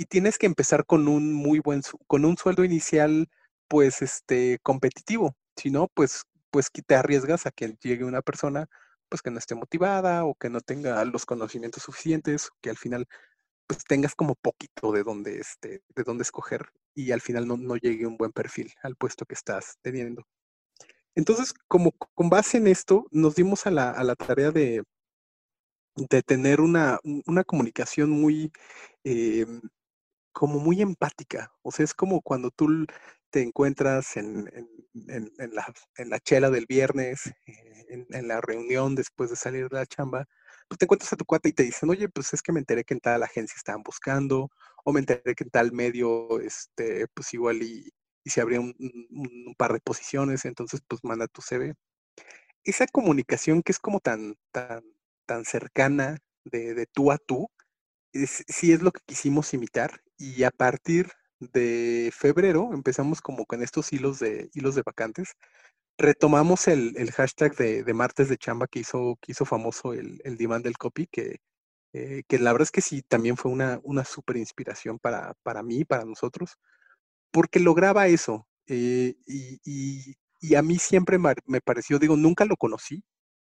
y 0.00 0.06
tienes 0.06 0.38
que 0.38 0.46
empezar 0.46 0.86
con 0.86 1.08
un 1.08 1.34
muy 1.34 1.58
buen, 1.60 1.82
con 2.06 2.24
un 2.24 2.38
sueldo 2.38 2.64
inicial, 2.64 3.28
pues, 3.68 4.00
este, 4.00 4.58
competitivo. 4.62 5.36
Si 5.56 5.70
no, 5.70 5.88
pues, 5.92 6.24
pues 6.50 6.70
te 6.72 6.94
arriesgas 6.94 7.44
a 7.44 7.50
que 7.50 7.76
llegue 7.82 8.04
una 8.06 8.22
persona, 8.22 8.66
pues, 9.10 9.20
que 9.20 9.30
no 9.30 9.38
esté 9.38 9.54
motivada 9.54 10.24
o 10.24 10.34
que 10.36 10.48
no 10.48 10.62
tenga 10.62 11.04
los 11.04 11.26
conocimientos 11.26 11.82
suficientes, 11.82 12.48
que 12.62 12.70
al 12.70 12.78
final, 12.78 13.06
pues, 13.66 13.84
tengas 13.84 14.14
como 14.14 14.36
poquito 14.36 14.92
de 14.92 15.02
dónde, 15.04 15.38
este, 15.40 15.82
de 15.94 16.02
dónde 16.04 16.22
escoger 16.22 16.70
y 16.94 17.12
al 17.12 17.20
final 17.20 17.46
no, 17.46 17.58
no 17.58 17.76
llegue 17.76 18.06
un 18.06 18.16
buen 18.16 18.32
perfil 18.32 18.72
al 18.82 18.96
puesto 18.96 19.26
que 19.26 19.34
estás 19.34 19.76
teniendo. 19.82 20.24
Entonces, 21.14 21.54
como 21.68 21.92
con 21.92 22.30
base 22.30 22.58
en 22.58 22.68
esto, 22.68 23.06
nos 23.10 23.34
dimos 23.36 23.66
a 23.66 23.70
la, 23.70 23.90
a 23.90 24.04
la 24.04 24.16
tarea 24.16 24.50
de, 24.52 24.82
de 25.96 26.22
tener 26.22 26.60
una, 26.60 26.98
una 27.26 27.44
comunicación 27.44 28.10
muy, 28.10 28.52
eh, 29.04 29.46
como 30.40 30.58
muy 30.58 30.80
empática. 30.80 31.52
O 31.60 31.70
sea, 31.70 31.84
es 31.84 31.92
como 31.92 32.22
cuando 32.22 32.50
tú 32.50 32.86
te 33.28 33.42
encuentras 33.42 34.16
en, 34.16 34.48
la, 35.98 36.18
chela 36.20 36.48
del 36.48 36.64
viernes, 36.64 37.26
eh, 37.46 38.06
en, 38.10 38.26
la 38.26 38.40
reunión 38.40 38.94
después 38.94 39.28
de 39.28 39.36
salir 39.36 39.68
de 39.68 39.76
la 39.76 39.84
chamba, 39.84 40.26
pues 40.66 40.78
te 40.78 40.86
encuentras 40.86 41.12
a 41.12 41.16
tu 41.16 41.26
cuate 41.26 41.50
y 41.50 41.52
te 41.52 41.64
dicen, 41.64 41.90
oye, 41.90 42.08
pues 42.08 42.32
es 42.32 42.40
que 42.40 42.52
me 42.52 42.60
enteré 42.60 42.84
que 42.84 42.94
en 42.94 43.00
tal 43.00 43.22
agencia 43.22 43.54
estaban 43.54 43.82
buscando, 43.82 44.48
o 44.82 44.92
me 44.94 45.00
enteré 45.00 45.34
que 45.34 45.44
en 45.44 45.50
tal 45.50 45.72
medio, 45.72 46.40
este, 46.40 47.06
pues 47.12 47.34
igual 47.34 47.62
y, 47.62 47.92
se 48.24 48.40
abría 48.40 48.60
un, 48.60 48.74
par 49.58 49.74
de 49.74 49.80
posiciones, 49.80 50.46
entonces 50.46 50.80
pues 50.88 51.04
manda 51.04 51.28
tu 51.28 51.42
CV. 51.42 51.74
Esa 52.64 52.86
comunicación 52.86 53.62
que 53.62 53.72
es 53.72 53.78
como 53.78 54.00
tan, 54.00 54.36
tan, 54.52 54.82
tan 55.26 55.44
cercana 55.44 56.16
de, 56.44 56.72
de 56.72 56.86
tú 56.86 57.12
a 57.12 57.18
tú, 57.18 57.50
sí 58.14 58.72
es 58.72 58.80
lo 58.80 58.90
que 58.90 59.02
quisimos 59.06 59.52
imitar 59.52 60.00
y 60.20 60.44
a 60.44 60.50
partir 60.50 61.10
de 61.40 62.12
febrero 62.14 62.70
empezamos 62.74 63.22
como 63.22 63.46
con 63.46 63.62
estos 63.62 63.92
hilos 63.92 64.20
de, 64.20 64.50
hilos 64.54 64.74
de 64.74 64.82
vacantes. 64.84 65.34
Retomamos 65.98 66.68
el, 66.68 66.94
hashtag 67.12 67.56
de, 67.56 67.94
martes 67.94 68.28
de 68.28 68.38
chamba 68.38 68.66
que 68.68 68.80
hizo, 68.80 69.18
que 69.22 69.32
hizo 69.32 69.44
famoso 69.46 69.94
el, 69.94 70.20
el 70.24 70.36
demand 70.36 70.64
del 70.64 70.78
copy, 70.78 71.06
que, 71.06 71.38
eh, 71.92 72.22
que 72.28 72.38
la 72.38 72.52
verdad 72.52 72.64
es 72.64 72.70
que 72.70 72.82
sí, 72.82 73.02
también 73.02 73.36
fue 73.36 73.50
una, 73.50 73.80
una 73.82 74.04
súper 74.04 74.36
inspiración 74.36 74.98
para, 74.98 75.34
para 75.42 75.62
mí, 75.62 75.84
para 75.84 76.04
nosotros, 76.04 76.56
porque 77.32 77.60
lograba 77.60 78.08
eso. 78.08 78.46
Eh, 78.66 79.16
y, 79.26 80.16
a 80.56 80.62
mí 80.62 80.78
siempre 80.78 81.18
me 81.18 81.60
pareció, 81.60 81.98
digo, 81.98 82.16
nunca 82.16 82.44
lo 82.44 82.56
conocí, 82.56 83.04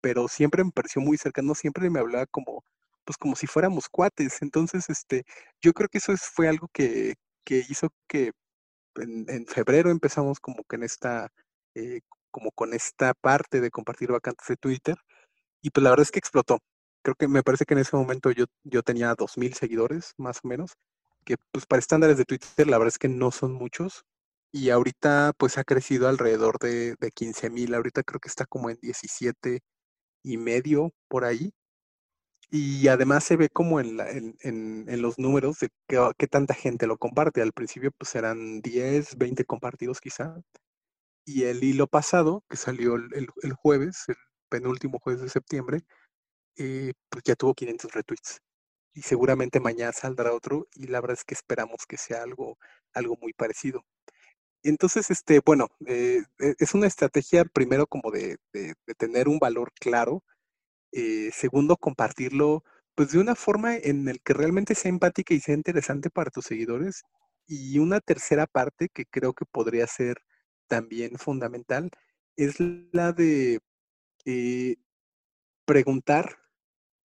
pero 0.01 0.27
siempre 0.27 0.63
me 0.63 0.71
pareció 0.71 1.01
muy 1.01 1.17
cercano, 1.17 1.55
siempre 1.55 1.89
me 1.89 2.00
hablaba 2.00 2.25
como, 2.27 2.63
pues 3.07 3.17
como 3.17 3.35
si 3.37 3.47
fuéramos 3.47 3.89
cuates. 3.89 4.41
Entonces, 4.41 4.89
este, 4.89 5.25
yo 5.61 5.73
creo 5.73 5.89
que 5.89 5.99
eso 5.99 6.13
fue 6.17 6.49
algo 6.49 6.67
que, 6.73 7.15
hizo 7.47 7.89
que 8.07 8.33
en, 8.97 9.47
febrero 9.47 9.91
empezamos 9.91 10.39
como 10.39 10.63
que 10.65 10.75
en 10.77 10.83
esta, 10.83 11.31
eh, 11.75 12.01
como 12.31 12.51
con 12.51 12.73
esta 12.73 13.13
parte 13.15 13.61
de 13.61 13.71
compartir 13.71 14.11
vacantes 14.11 14.47
de 14.47 14.57
Twitter, 14.57 14.97
y 15.61 15.71
pues 15.71 15.83
la 15.83 15.91
verdad 15.91 16.03
es 16.03 16.11
que 16.11 16.19
explotó. 16.19 16.59
Creo 17.03 17.15
que 17.15 17.27
me 17.29 17.43
parece 17.43 17.65
que 17.65 17.75
en 17.75 17.81
ese 17.81 17.95
momento 17.97 18.31
yo, 18.31 18.45
yo 18.63 18.83
tenía 18.83 19.15
2.000 19.15 19.53
seguidores, 19.55 20.13
más 20.17 20.41
o 20.43 20.47
menos, 20.49 20.73
que 21.25 21.37
pues 21.51 21.65
para 21.65 21.79
estándares 21.79 22.17
de 22.17 22.25
Twitter 22.25 22.67
la 22.67 22.77
verdad 22.77 22.89
es 22.89 22.99
que 22.99 23.09
no 23.09 23.31
son 23.31 23.53
muchos, 23.53 24.03
y 24.51 24.69
ahorita 24.71 25.33
pues 25.37 25.57
ha 25.57 25.63
crecido 25.63 26.09
alrededor 26.09 26.59
de, 26.59 26.95
de 26.99 27.11
15.000, 27.11 27.75
ahorita 27.75 28.03
creo 28.03 28.19
que 28.19 28.29
está 28.29 28.45
como 28.45 28.69
en 28.69 28.77
17 28.81 29.61
y 30.23 30.37
medio 30.37 30.91
por 31.09 31.25
ahí. 31.25 31.53
Y 32.50 32.88
además 32.88 33.25
se 33.25 33.36
ve 33.36 33.50
como 33.50 33.80
en, 33.82 34.00
en, 34.42 35.01
los 35.01 35.20
números 35.20 35.60
de 35.60 35.70
qué, 35.88 36.27
tanta 36.27 36.54
gente 36.54 36.88
lo 36.88 36.98
comparte. 36.98 37.42
Al 37.42 37.51
principio 37.51 37.92
pues 37.98 38.16
eran 38.16 38.62
10, 38.62 39.18
20 39.18 39.46
compartidos 39.46 40.00
quizá. 40.00 40.36
Y 41.25 41.44
el 41.46 41.63
hilo 41.63 41.88
pasado, 41.88 42.44
que 42.50 42.58
salió 42.58 42.96
el, 42.96 43.27
jueves, 43.54 44.06
el 44.08 44.16
penúltimo 44.50 45.00
jueves 45.00 45.22
de 45.22 45.30
septiembre, 45.30 45.82
eh, 46.58 46.94
pues 47.10 47.24
ya 47.25 47.36
tuvo 47.36 47.54
500 47.56 47.92
retweets. 47.94 48.42
Y 48.94 49.01
seguramente 49.04 49.60
mañana 49.60 49.94
saldrá 49.94 50.34
otro 50.34 50.68
y 50.75 50.88
la 50.88 51.01
verdad 51.01 51.18
es 51.20 51.25
que 51.25 51.36
esperamos 51.36 51.86
que 51.88 51.98
sea 51.98 52.24
algo, 52.24 52.58
algo 52.94 53.18
muy 53.22 53.34
parecido. 53.34 53.86
Entonces, 54.63 55.12
este, 55.12 55.42
bueno, 55.46 55.70
eh, 55.88 56.24
e, 56.39 56.56
es 56.60 56.74
una 56.75 56.88
estrategia 56.88 57.46
primero 57.46 57.88
como 57.88 58.12
de, 58.12 58.38
de 58.54 58.75
tener 58.98 59.27
un 59.30 59.39
valor 59.39 59.72
claro 59.80 60.24
eh, 60.91 61.29
segundo, 61.34 61.77
compartirlo 61.77 62.63
pues 62.96 63.12
de 63.12 63.20
una 63.20 63.36
forma 63.36 63.75
en 63.77 64.08
el 64.10 64.20
que 64.22 64.34
realmente 64.34 64.74
sea 64.75 64.89
empática 64.89 65.34
y 65.34 65.39
sea 65.39 65.56
interesante 65.56 66.10
para 66.10 66.32
tus 66.32 66.46
seguidores. 66.46 67.03
Y 67.48 67.79
una 67.79 68.00
tercera 68.01 68.48
parte 68.48 68.89
que 68.94 69.06
creo 69.06 69.34
que 69.34 69.46
podría 69.46 69.86
ser 69.88 70.17
también 70.67 71.17
fundamental 71.17 71.91
es 72.38 72.60
la 72.91 73.13
de 73.13 73.60
eh, 74.25 74.77
preguntar 75.65 76.38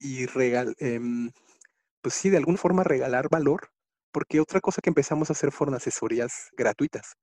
y 0.01 0.27
regalar, 0.27 0.75
em, 0.81 1.33
pues 2.03 2.15
sí, 2.15 2.31
de 2.31 2.39
alguna 2.39 2.59
forma 2.59 2.85
regalar 2.85 3.29
valor, 3.31 3.71
porque 4.13 4.41
otra 4.41 4.61
cosa 4.61 4.83
que 4.83 4.91
empezamos 4.91 5.31
a 5.31 5.35
hacer 5.35 5.53
fueron 5.53 5.75
asesorías 5.77 6.51
gratuitas. 6.57 7.15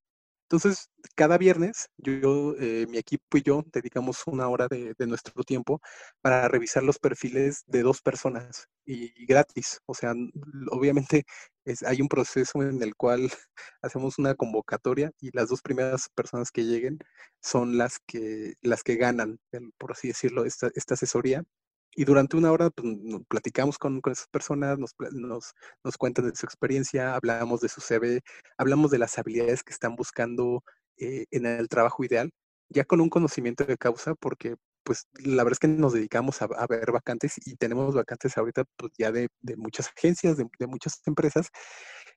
Entonces, 0.51 0.89
cada 1.15 1.37
viernes, 1.37 1.89
yo, 1.97 2.55
eh, 2.59 2.87
mi 2.89 2.97
equipo 2.97 3.37
y 3.37 3.43
yo 3.43 3.63
dedicamos 3.71 4.23
una 4.25 4.47
hora 4.47 4.67
de, 4.67 4.95
nuestro 5.05 5.43
tiempo 5.43 5.79
para 6.21 6.47
revisar 6.47 6.81
los 6.81 6.97
perfiles 6.97 7.63
de 7.67 7.83
dos 7.83 8.01
personas 8.01 8.67
y, 8.83 9.27
gratis. 9.27 9.79
O 9.85 9.93
sea, 9.93 10.13
obviamente 10.71 11.25
hay 11.85 12.01
un 12.01 12.07
proceso 12.07 12.63
en 12.63 12.81
el 12.81 12.95
cual 12.95 13.29
hacemos 13.83 14.17
una 14.17 14.33
convocatoria 14.33 15.11
y 15.19 15.29
las 15.33 15.49
dos 15.49 15.61
primeras 15.61 16.09
personas 16.15 16.49
que 16.49 16.63
lleguen 16.63 16.97
son 17.41 17.77
las 17.77 17.99
que, 18.07 18.55
las 18.61 18.81
que 18.81 18.95
ganan, 18.95 19.39
por 19.77 19.91
así 19.91 20.07
decirlo, 20.07 20.45
esta, 20.45 20.71
esta 20.73 20.95
asesoría 20.95 21.43
y 21.95 22.05
durante 22.05 22.37
una 22.37 22.51
hora 22.51 22.69
pues, 22.69 22.87
platicamos 23.27 23.77
con, 23.77 24.01
con, 24.01 24.13
esas 24.13 24.27
personas, 24.27 24.77
nos, 24.77 24.91
nos, 25.11 25.53
nos, 25.83 25.97
cuentan 25.97 26.29
de 26.29 26.35
su 26.35 26.45
experiencia, 26.45 27.15
hablamos 27.15 27.61
de 27.61 27.69
su 27.69 27.81
CV, 27.81 28.21
hablamos 28.57 28.91
de 28.91 28.99
las 28.99 29.17
habilidades 29.17 29.63
que 29.63 29.73
están 29.73 29.95
buscando 29.95 30.63
eh, 30.97 31.25
en 31.31 31.45
el 31.45 31.67
trabajo 31.69 32.03
ideal, 32.03 32.31
ya 32.69 32.83
con 32.85 33.01
un 33.01 33.09
conocimiento 33.09 33.65
de 33.65 33.77
causa, 33.77 34.15
porque 34.15 34.55
pues 34.83 35.07
la 35.23 35.43
verdad 35.43 35.53
es 35.53 35.59
que 35.59 35.67
nos 35.67 35.93
dedicamos 35.93 36.41
a, 36.41 36.47
ver 36.67 36.91
vacantes 36.91 37.35
y 37.45 37.55
tenemos 37.55 37.93
vacantes 37.93 38.37
ahorita 38.37 38.63
pues, 38.77 38.91
ya 38.97 39.11
de, 39.11 39.29
de 39.41 39.55
muchas 39.57 39.89
agencias, 39.95 40.37
de, 40.37 40.45
de 40.57 40.67
muchas 40.67 41.01
empresas. 41.05 41.49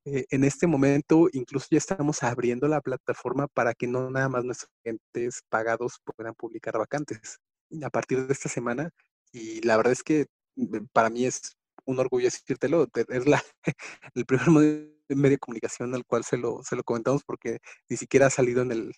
Eh, 0.04 0.24
en 0.30 0.44
este 0.44 0.66
momento 0.66 1.28
incluso 1.32 1.66
ya 1.70 1.78
estamos 1.78 2.22
abriendo 2.22 2.66
la 2.68 2.80
plataforma 2.80 3.46
para 3.48 3.74
que 3.74 3.86
no 3.86 4.10
nada 4.10 4.28
más 4.28 4.44
nuestros 4.44 4.70
clientes 4.82 5.42
pagados 5.48 6.00
puedan 6.16 6.34
publicar 6.34 6.78
vacantes. 6.78 7.38
A 7.82 7.90
partir 7.90 8.26
de 8.26 8.32
esta 8.32 8.48
semana 8.48 8.90
y 9.32 9.60
la 9.62 9.76
verdad 9.76 9.92
es 9.92 10.02
que 10.02 10.26
mm, 10.56 10.86
para 10.92 11.10
mí 11.10 11.26
es 11.26 11.56
un 11.84 11.98
orgullo 11.98 12.26
decírtelo, 12.26 12.88
es 13.08 13.26
la, 13.26 13.42
el 14.14 14.26
primer 14.26 14.50
medio 14.50 15.30
de 15.30 15.38
comunicación 15.38 15.94
al 15.94 16.04
cual 16.04 16.24
se 16.24 16.36
lo, 16.36 16.62
se 16.62 16.76
lo 16.76 16.84
comentamos 16.84 17.22
porque 17.24 17.58
ni 17.88 17.96
siquiera 17.96 18.26
ha 18.26 18.30
salido 18.30 18.62
en, 18.62 18.72
el, 18.72 18.94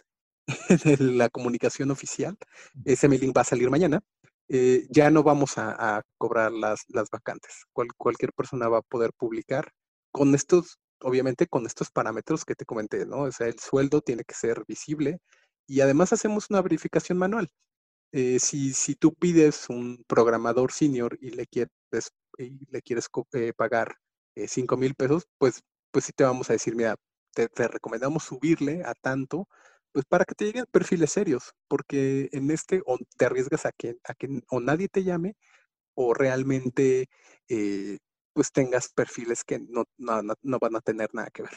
en 0.84 1.18
la 1.18 1.28
comunicación 1.30 1.90
oficial. 1.90 2.36
Ese 2.84 3.08
mailing 3.08 3.32
va 3.36 3.42
a 3.42 3.44
salir 3.44 3.70
mañana. 3.70 4.00
Eh, 4.48 4.86
ya 4.90 5.10
no 5.10 5.22
vamos 5.22 5.56
a, 5.56 6.02
cobrar 6.18 6.52
las, 6.52 6.84
las 6.88 7.08
vacantes. 7.10 7.64
cualquier 7.96 8.32
persona 8.32 8.68
va 8.68 8.78
a 8.78 8.82
poder 8.82 9.12
publicar 9.16 9.72
con 10.12 10.34
estos, 10.34 10.78
obviamente 11.00 11.46
con 11.46 11.66
estos 11.66 11.90
parámetros 11.90 12.44
que 12.44 12.54
te 12.54 12.66
comenté, 12.66 13.06
¿no? 13.06 13.22
O 13.22 13.32
sea, 13.32 13.46
el 13.48 13.58
sueldo 13.58 14.02
tiene 14.02 14.24
que 14.24 14.34
ser 14.34 14.62
visible 14.68 15.18
y 15.66 15.80
además 15.80 16.12
hacemos 16.12 16.50
una 16.50 16.62
verificación 16.62 17.18
manual. 17.18 17.50
Eh, 18.16 18.38
si, 18.38 18.72
si 18.74 18.94
tú 18.94 19.12
pides 19.12 19.68
un 19.68 20.04
programador 20.06 20.70
senior 20.70 21.18
y 21.20 21.30
le 21.30 21.48
quieres, 21.48 21.72
y 22.38 22.64
le 22.70 22.80
quieres 22.80 23.08
eh, 23.32 23.52
pagar 23.56 23.96
eh, 24.36 24.46
5 24.46 24.76
mil 24.76 24.94
pesos, 24.94 25.24
pues, 25.36 25.64
pues 25.90 26.04
sí 26.04 26.12
te 26.14 26.22
vamos 26.22 26.48
a 26.48 26.52
decir, 26.52 26.76
mira, 26.76 26.94
te, 27.34 27.48
recomendamos 27.66 28.22
subirle 28.22 28.84
a 28.84 28.94
tanto, 28.94 29.48
pues 29.90 30.04
para 30.04 30.24
que 30.24 30.36
te 30.36 30.44
lleguen 30.44 30.66
perfiles 30.70 31.10
serios, 31.10 31.54
porque 31.66 32.28
en 32.30 32.52
este 32.52 32.84
te 33.16 33.24
arriesgas 33.24 33.66
a 33.66 33.72
que, 33.72 33.96
a 34.04 34.14
que 34.14 34.28
o 34.48 34.60
nadie 34.60 34.86
te 34.88 35.02
llame 35.02 35.34
o 35.94 36.14
realmente 36.14 37.08
eh, 37.48 37.98
pues 38.32 38.52
tengas 38.52 38.92
perfiles 38.92 39.42
que 39.42 39.58
no, 39.58 39.86
no, 39.98 40.22
no 40.22 40.58
van 40.60 40.76
a 40.76 40.80
tener 40.80 41.12
nada 41.14 41.30
que 41.32 41.42
ver. 41.42 41.54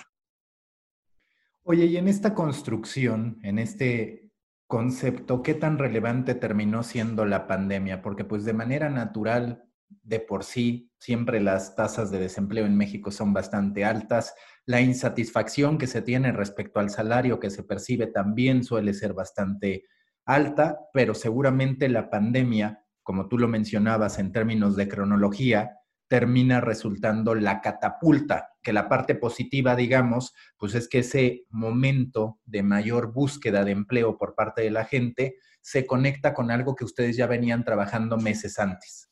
Oye, 1.62 1.86
y 1.86 1.98
en 1.98 2.08
esta 2.08 2.34
construcción, 2.34 3.40
en 3.44 3.60
este 3.60 4.27
concepto, 4.68 5.42
¿qué 5.42 5.54
tan 5.54 5.78
relevante 5.78 6.36
terminó 6.36 6.84
siendo 6.84 7.26
la 7.26 7.48
pandemia? 7.48 8.02
Porque 8.02 8.26
pues 8.26 8.44
de 8.46 8.54
manera 8.54 8.90
natural, 8.90 9.64
de 10.04 10.20
por 10.20 10.44
sí, 10.44 10.92
siempre 11.00 11.40
las 11.40 11.76
tasas 11.76 12.12
de 12.12 12.20
desempleo 12.20 12.66
en 12.66 12.76
México 12.76 13.12
son 13.12 13.34
bastante 13.34 13.86
altas. 13.86 14.36
La 14.66 14.82
insatisfacción 14.82 15.78
que 15.78 15.88
se 15.88 16.02
tiene 16.02 16.32
respecto 16.34 16.80
al 16.80 16.90
salario 16.90 17.40
que 17.40 17.50
se 17.50 17.64
percibe 17.64 18.08
también 18.08 18.64
suele 18.64 18.94
ser 18.94 19.14
bastante 19.14 19.84
alta, 20.26 20.78
pero 20.94 21.14
seguramente 21.14 21.88
la 21.88 22.10
pandemia, 22.10 22.84
como 23.02 23.30
tú 23.30 23.38
lo 23.38 23.48
mencionabas 23.48 24.20
en 24.20 24.34
términos 24.34 24.76
de 24.76 24.90
cronología, 24.90 25.78
termina 26.08 26.62
resultando 26.62 27.36
la 27.36 27.62
catapulta, 27.62 28.50
que 28.62 28.74
la 28.74 28.88
parte 28.88 29.16
positiva, 29.16 29.76
digamos, 29.76 30.34
pues 30.58 30.76
es 30.76 30.88
que 30.88 31.00
ese 31.00 31.46
momento 31.50 32.40
de 32.46 32.64
mayor 32.64 33.12
búsqueda 33.12 33.64
de 33.64 33.72
empleo 33.72 34.18
por 34.18 34.36
parte 34.36 34.62
de 34.62 34.72
la 34.72 34.86
gente 34.86 35.38
se 35.62 35.86
conecta 35.86 36.34
con 36.34 36.50
algo 36.50 36.76
que 36.76 36.86
ustedes 36.86 37.18
ya 37.18 37.28
venían 37.28 37.66
trabajando 37.66 38.18
meses 38.18 38.58
antes. 38.58 39.10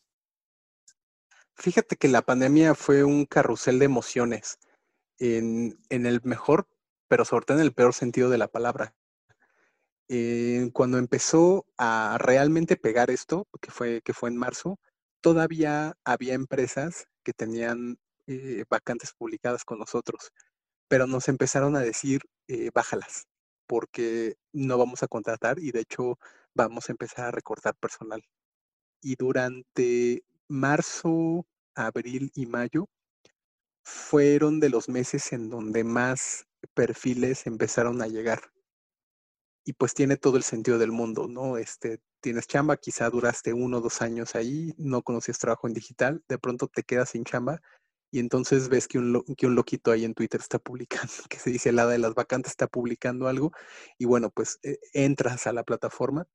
Fíjate 1.57 1.95
que 1.95 2.07
la 2.07 2.21
pandemia 2.21 2.75
fue 2.75 3.03
un 3.03 3.25
carrusel 3.25 3.79
de 3.79 3.85
emociones, 3.85 4.59
en, 5.19 5.77
el 5.89 6.21
mejor, 6.23 6.67
pero 7.07 7.25
sobre 7.25 7.45
todo 7.45 7.57
en 7.57 7.63
el 7.63 7.73
peor 7.73 7.93
sentido 7.93 8.29
de 8.29 8.37
la 8.37 8.47
palabra. 8.47 8.93
Eh, 10.07 10.69
cuando 10.73 10.97
empezó 10.97 11.65
a 11.77 12.17
realmente 12.19 12.75
pegar 12.75 13.09
esto, 13.09 13.47
que 13.61 13.71
fue, 13.71 14.01
que 14.01 14.13
fue 14.13 14.29
en 14.29 14.37
marzo, 14.37 14.79
todavía 15.21 15.95
había 16.03 16.33
empresas 16.33 17.07
que 17.23 17.33
tenían 17.33 17.97
eh, 18.27 18.65
vacantes 18.69 19.13
publicadas 19.13 19.63
con 19.65 19.79
nosotros, 19.79 20.31
pero 20.87 21.07
nos 21.07 21.27
empezaron 21.27 21.75
a 21.75 21.81
decir, 21.81 22.21
eh, 22.47 22.71
bájalas, 22.73 23.27
porque 23.67 24.35
no 24.53 24.77
vamos 24.77 25.03
a 25.03 25.07
contratar 25.07 25.59
y 25.59 25.71
de 25.71 25.81
hecho 25.81 26.17
vamos 26.55 26.89
a 26.89 26.93
empezar 26.93 27.25
a 27.25 27.31
recortar 27.31 27.75
personal. 27.75 28.23
Y 29.01 29.15
durante 29.15 30.23
marzo, 30.47 31.45
abril 31.75 32.31
y 32.33 32.45
mayo 32.45 32.87
fueron 33.83 34.59
de 34.59 34.69
los 34.69 34.89
meses 34.89 35.31
en 35.33 35.49
donde 35.49 35.83
más 35.83 36.45
perfiles 36.73 37.45
empezaron 37.45 38.01
a 38.01 38.07
llegar. 38.07 38.41
Y 39.63 39.73
pues 39.73 39.93
tiene 39.93 40.17
todo 40.17 40.37
el 40.37 40.43
sentido 40.43 40.77
del 40.77 40.91
mundo, 40.91 41.27
¿no? 41.27 41.57
Este, 41.57 41.99
tienes 42.25 42.47
chamba, 42.47 42.75
quizá 42.77 43.07
duraste 43.11 43.53
uno 43.53 43.77
o 43.77 43.81
dos 43.81 44.01
años 44.01 44.33
ahí, 44.33 44.73
no 44.79 45.03
conocías 45.03 45.37
trabajo 45.37 45.67
en 45.67 45.75
digital, 45.75 46.23
de 46.27 46.39
pronto 46.39 46.67
te 46.67 46.81
quedas 46.81 47.09
sin 47.09 47.23
chamba 47.23 47.61
y 48.11 48.17
entonces 48.17 48.67
ves 48.67 48.87
que 48.87 48.97
un, 48.97 49.23
que 49.37 49.45
un 49.45 49.53
loquito 49.53 49.91
ahí 49.91 50.05
en 50.05 50.15
Twitter 50.15 50.41
está 50.41 50.57
publicando, 50.57 51.13
que 51.29 51.37
se 51.37 51.51
dice 51.51 51.71
la 51.71 51.85
de 51.85 51.99
las 51.99 52.15
vacantes 52.15 52.53
está 52.53 52.65
publicando 52.65 53.27
algo 53.27 53.51
y 53.99 54.05
bueno, 54.05 54.31
pues 54.31 54.57
eh, 54.63 54.79
entras 54.93 55.45
a 55.45 55.53
la 55.53 55.63
plataforma. 55.63 56.25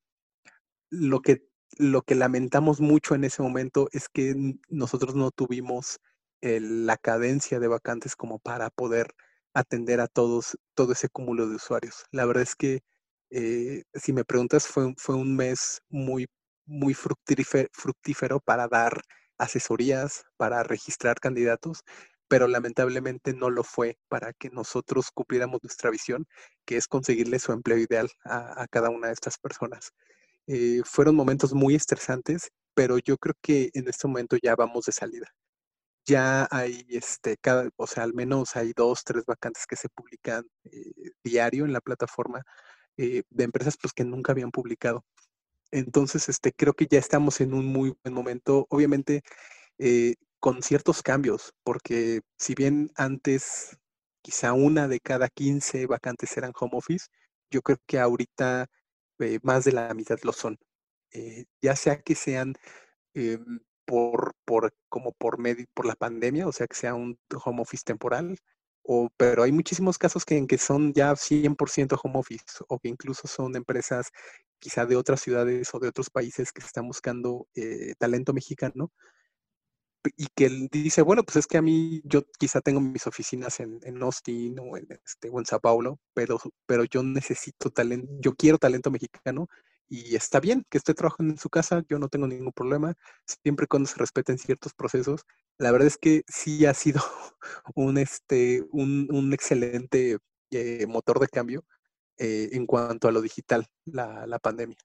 Lo 0.90 1.22
que, 1.22 1.44
lo 1.76 2.02
que 2.02 2.14
lamentamos 2.14 2.80
mucho 2.80 3.16
en 3.16 3.24
ese 3.24 3.42
momento 3.42 3.88
es 3.90 4.08
que 4.08 4.36
nosotros 4.68 5.16
no 5.16 5.32
tuvimos 5.32 5.98
la 6.40 6.96
cadencia 6.96 7.58
de 7.58 7.68
vacantes 7.68 8.14
como 8.14 8.38
para 8.38 8.70
poder 8.70 9.14
atender 9.54 10.00
a 10.00 10.06
todos, 10.06 10.56
todo 10.74 10.92
ese 10.92 11.08
cúmulo 11.08 11.48
de 11.48 11.56
usuarios. 11.56 12.04
La 12.12 12.26
verdad 12.26 12.44
es 12.44 12.54
que, 12.54 12.84
eh, 13.30 13.84
si 13.94 14.12
me 14.12 14.24
preguntas, 14.24 14.66
fue, 14.66 14.94
fue 14.96 15.16
un 15.16 15.36
mes 15.36 15.80
muy, 15.88 16.26
muy 16.66 16.94
fructífero, 16.94 18.40
para 18.40 18.68
dar 18.68 19.02
asesorías, 19.38 20.24
para 20.36 20.62
registrar 20.62 21.20
candidatos, 21.20 21.82
pero 22.28 22.46
lamentablemente 22.48 23.34
no 23.34 23.50
lo 23.50 23.64
fue 23.64 23.98
para 24.08 24.32
que 24.32 24.50
nosotros 24.50 25.10
cumpliéramos 25.12 25.60
nuestra 25.62 25.90
visión, 25.90 26.26
que 26.64 26.76
es 26.76 26.86
conseguirle 26.86 27.38
su 27.38 27.52
empleo 27.52 27.78
ideal 27.78 28.08
a, 28.24 28.66
cada 28.70 28.90
una 28.90 29.08
de 29.08 29.14
estas 29.14 29.38
personas. 29.38 29.92
Eh, 30.46 30.82
fueron 30.84 31.16
momentos 31.16 31.54
muy 31.54 31.74
estresantes, 31.74 32.50
pero 32.74 32.98
yo 32.98 33.16
creo 33.18 33.34
que 33.42 33.70
en 33.74 33.88
este 33.88 34.08
momento 34.08 34.36
ya 34.42 34.54
vamos 34.56 34.86
de 34.86 34.92
salida 34.92 35.26
ya 36.06 36.48
hay, 36.50 36.84
este, 36.88 37.36
cada, 37.36 37.68
o 37.76 37.86
sea, 37.86 38.04
al 38.04 38.14
menos 38.14 38.56
hay 38.56 38.72
dos, 38.74 39.04
tres 39.04 39.24
vacantes 39.26 39.66
que 39.66 39.76
se 39.76 39.88
publican 39.88 40.44
eh, 40.64 41.12
diario 41.22 41.64
en 41.64 41.72
la 41.72 41.80
plataforma 41.80 42.42
eh, 42.96 43.22
de 43.30 43.44
empresas 43.44 43.76
pues, 43.80 43.92
que 43.92 44.04
nunca 44.04 44.32
habían 44.32 44.50
publicado. 44.50 45.04
Entonces, 45.70 46.28
este, 46.28 46.52
creo 46.52 46.74
que 46.74 46.86
ya 46.86 46.98
estamos 46.98 47.40
en 47.40 47.54
un 47.54 47.66
muy 47.66 47.94
buen 48.02 48.14
momento, 48.14 48.66
obviamente 48.70 49.22
eh, 49.78 50.16
con 50.40 50.62
ciertos 50.62 51.02
cambios, 51.02 51.52
porque 51.64 52.22
si 52.38 52.54
bien 52.54 52.90
antes 52.96 53.78
quizá 54.22 54.52
una 54.52 54.88
de 54.88 55.00
cada 55.00 55.28
15 55.28 55.86
vacantes 55.86 56.36
eran 56.36 56.52
home 56.58 56.72
office, 56.74 57.06
yo 57.50 57.62
creo 57.62 57.78
que 57.86 57.98
ahorita 57.98 58.66
más 59.42 59.64
de 59.64 59.72
la 59.72 59.92
mitad 59.94 60.18
lo 60.22 60.32
son. 60.32 60.58
ya 61.62 61.76
sea 61.76 62.00
que 62.00 62.14
sean 62.14 62.54
por, 63.90 64.34
por, 64.44 64.72
como 64.88 65.12
por, 65.12 65.38
medio, 65.38 65.66
por 65.74 65.86
la 65.86 65.96
pandemia, 65.96 66.46
o 66.46 66.52
sea, 66.52 66.66
que 66.68 66.76
sea 66.76 66.94
un 66.94 67.18
home 67.44 67.62
office 67.62 67.82
temporal, 67.84 68.38
o, 68.82 69.10
pero 69.16 69.42
hay 69.42 69.52
muchísimos 69.52 69.98
casos 69.98 70.24
que, 70.24 70.36
en 70.36 70.46
que 70.46 70.58
son 70.58 70.92
ya 70.92 71.14
100% 71.14 71.98
home 72.02 72.18
office 72.18 72.64
o 72.68 72.78
que 72.78 72.88
incluso 72.88 73.28
son 73.28 73.56
empresas 73.56 74.10
quizá 74.58 74.86
de 74.86 74.96
otras 74.96 75.20
ciudades 75.20 75.68
o 75.74 75.78
de 75.78 75.88
otros 75.88 76.10
países 76.10 76.52
que 76.52 76.62
están 76.62 76.86
buscando 76.86 77.46
eh, 77.54 77.94
talento 77.98 78.32
mexicano 78.32 78.90
y 80.16 80.26
que 80.34 80.46
él 80.46 80.68
dice, 80.70 81.02
bueno, 81.02 81.24
pues 81.24 81.36
es 81.36 81.46
que 81.46 81.58
a 81.58 81.62
mí, 81.62 82.00
yo 82.04 82.22
quizá 82.38 82.60
tengo 82.60 82.80
mis 82.80 83.06
oficinas 83.06 83.60
en, 83.60 83.80
en 83.82 84.02
Austin 84.02 84.58
o 84.58 84.76
en, 84.76 84.86
este, 85.04 85.28
o 85.30 85.38
en 85.38 85.46
Sao 85.46 85.60
Paulo, 85.60 85.98
pero, 86.14 86.38
pero 86.66 86.84
yo 86.84 87.02
necesito 87.02 87.70
talento, 87.70 88.10
yo 88.20 88.34
quiero 88.34 88.58
talento 88.58 88.90
mexicano 88.90 89.48
y 89.90 90.14
está 90.14 90.40
bien 90.40 90.64
que 90.70 90.78
esté 90.78 90.94
trabajando 90.94 91.32
en 91.32 91.38
su 91.38 91.50
casa, 91.50 91.82
yo 91.88 91.98
no 91.98 92.08
tengo 92.08 92.28
ningún 92.28 92.52
problema, 92.52 92.94
siempre 93.26 93.66
cuando 93.66 93.88
se 93.88 93.96
respeten 93.98 94.38
ciertos 94.38 94.72
procesos. 94.72 95.22
La 95.58 95.72
verdad 95.72 95.88
es 95.88 95.98
que 95.98 96.22
sí 96.28 96.64
ha 96.64 96.74
sido 96.74 97.02
un, 97.74 97.98
este, 97.98 98.64
un, 98.70 99.32
excelente 99.32 100.18
eh, 100.52 100.86
motor 100.86 101.18
de 101.18 101.28
cambio 101.28 101.64
eh, 102.18 102.50
en 102.52 102.66
cuanto 102.66 103.08
a 103.08 103.12
lo 103.12 103.20
digital, 103.20 103.66
la, 103.84 104.26
la 104.26 104.38
pandemia. 104.38 104.78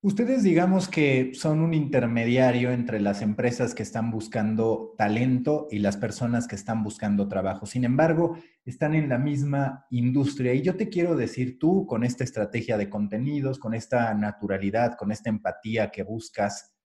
Ustedes 0.00 0.44
digamos 0.44 0.86
que 0.86 1.32
son 1.34 1.58
un 1.58 1.74
intermediario 1.74 2.70
entre 2.70 3.00
las 3.00 3.20
empresas 3.20 3.74
que 3.74 3.82
están 3.82 4.12
buscando 4.12 4.94
talento 4.96 5.66
y 5.72 5.80
las 5.80 5.96
personas 5.96 6.46
que 6.46 6.54
están 6.54 6.84
buscando 6.84 7.26
trabajo. 7.26 7.66
Sin 7.66 7.84
embargo, 7.84 8.38
están 8.64 8.94
en 8.94 9.08
la 9.08 9.18
misma 9.18 9.86
industria. 9.90 10.54
Y 10.54 10.62
yo 10.62 10.76
te 10.76 10.88
quiero 10.88 11.16
decir, 11.16 11.58
tú 11.58 11.84
con 11.84 12.04
esta 12.04 12.22
estrategia 12.22 12.78
de 12.78 12.88
contenidos, 12.88 13.58
con 13.58 13.74
esta 13.74 14.14
naturalidad, 14.14 14.96
con 14.96 15.10
esta 15.10 15.30
empatía 15.30 15.90
que 15.90 16.04
buscas, 16.04 16.76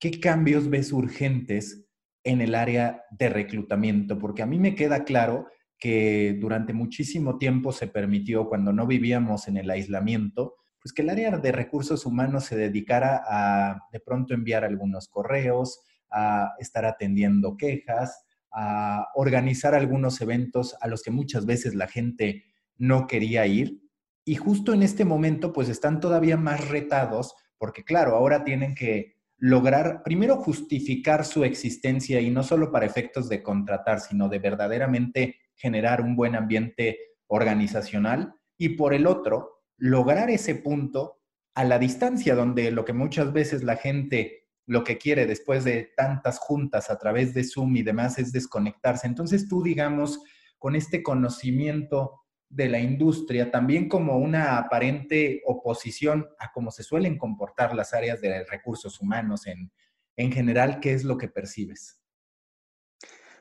¿qué 0.00 0.18
cambios 0.18 0.70
ves 0.70 0.90
urgentes 0.90 1.86
en 2.22 2.40
el 2.40 2.54
área 2.54 3.02
de 3.10 3.28
reclutamiento? 3.28 4.18
Porque 4.18 4.40
a 4.40 4.46
mí 4.46 4.58
me 4.58 4.74
queda 4.74 5.04
claro 5.04 5.48
que 5.78 6.38
durante 6.40 6.72
muchísimo 6.72 7.36
tiempo 7.36 7.72
se 7.72 7.88
permitió, 7.88 8.48
cuando 8.48 8.72
no 8.72 8.86
vivíamos 8.86 9.48
en 9.48 9.58
el 9.58 9.68
aislamiento, 9.68 10.63
pues 10.84 10.92
que 10.92 11.00
el 11.00 11.08
área 11.08 11.30
de 11.38 11.50
recursos 11.50 12.04
humanos 12.04 12.44
se 12.44 12.56
dedicara 12.56 13.24
a 13.26 13.88
de 13.90 14.00
pronto 14.00 14.34
enviar 14.34 14.64
algunos 14.64 15.08
correos, 15.08 15.80
a 16.10 16.52
estar 16.58 16.84
atendiendo 16.84 17.56
quejas, 17.56 18.26
a 18.52 19.06
organizar 19.14 19.74
algunos 19.74 20.20
eventos 20.20 20.76
a 20.82 20.88
los 20.88 21.02
que 21.02 21.10
muchas 21.10 21.46
veces 21.46 21.74
la 21.74 21.88
gente 21.88 22.44
no 22.76 23.06
quería 23.06 23.46
ir. 23.46 23.80
Y 24.26 24.34
justo 24.34 24.74
en 24.74 24.82
este 24.82 25.06
momento, 25.06 25.54
pues 25.54 25.70
están 25.70 26.00
todavía 26.00 26.36
más 26.36 26.68
retados, 26.68 27.34
porque 27.56 27.82
claro, 27.82 28.14
ahora 28.14 28.44
tienen 28.44 28.74
que 28.74 29.16
lograr 29.38 30.02
primero 30.02 30.36
justificar 30.36 31.24
su 31.24 31.44
existencia 31.44 32.20
y 32.20 32.28
no 32.28 32.42
solo 32.42 32.70
para 32.70 32.84
efectos 32.84 33.30
de 33.30 33.42
contratar, 33.42 34.00
sino 34.00 34.28
de 34.28 34.38
verdaderamente 34.38 35.36
generar 35.54 36.02
un 36.02 36.14
buen 36.14 36.36
ambiente 36.36 36.98
organizacional. 37.26 38.34
Y 38.58 38.76
por 38.76 38.92
el 38.92 39.06
otro, 39.06 39.63
lograr 39.76 40.30
ese 40.30 40.54
punto 40.54 41.20
a 41.54 41.64
la 41.64 41.78
distancia 41.78 42.34
donde 42.34 42.70
lo 42.70 42.84
que 42.84 42.92
muchas 42.92 43.32
veces 43.32 43.62
la 43.62 43.76
gente 43.76 44.44
lo 44.66 44.82
que 44.82 44.98
quiere 44.98 45.26
después 45.26 45.64
de 45.64 45.92
tantas 45.96 46.38
juntas 46.38 46.90
a 46.90 46.98
través 46.98 47.34
de 47.34 47.44
Zoom 47.44 47.76
y 47.76 47.82
demás 47.82 48.18
es 48.18 48.32
desconectarse. 48.32 49.06
Entonces 49.06 49.46
tú, 49.46 49.62
digamos, 49.62 50.20
con 50.58 50.74
este 50.74 51.02
conocimiento 51.02 52.22
de 52.48 52.68
la 52.68 52.78
industria, 52.78 53.50
también 53.50 53.88
como 53.88 54.16
una 54.18 54.58
aparente 54.58 55.42
oposición 55.44 56.26
a 56.38 56.52
cómo 56.52 56.70
se 56.70 56.82
suelen 56.82 57.18
comportar 57.18 57.74
las 57.74 57.92
áreas 57.92 58.20
de 58.20 58.44
recursos 58.44 59.00
humanos 59.00 59.46
en, 59.46 59.70
en 60.16 60.32
general, 60.32 60.80
¿qué 60.80 60.92
es 60.92 61.04
lo 61.04 61.18
que 61.18 61.28
percibes? 61.28 62.00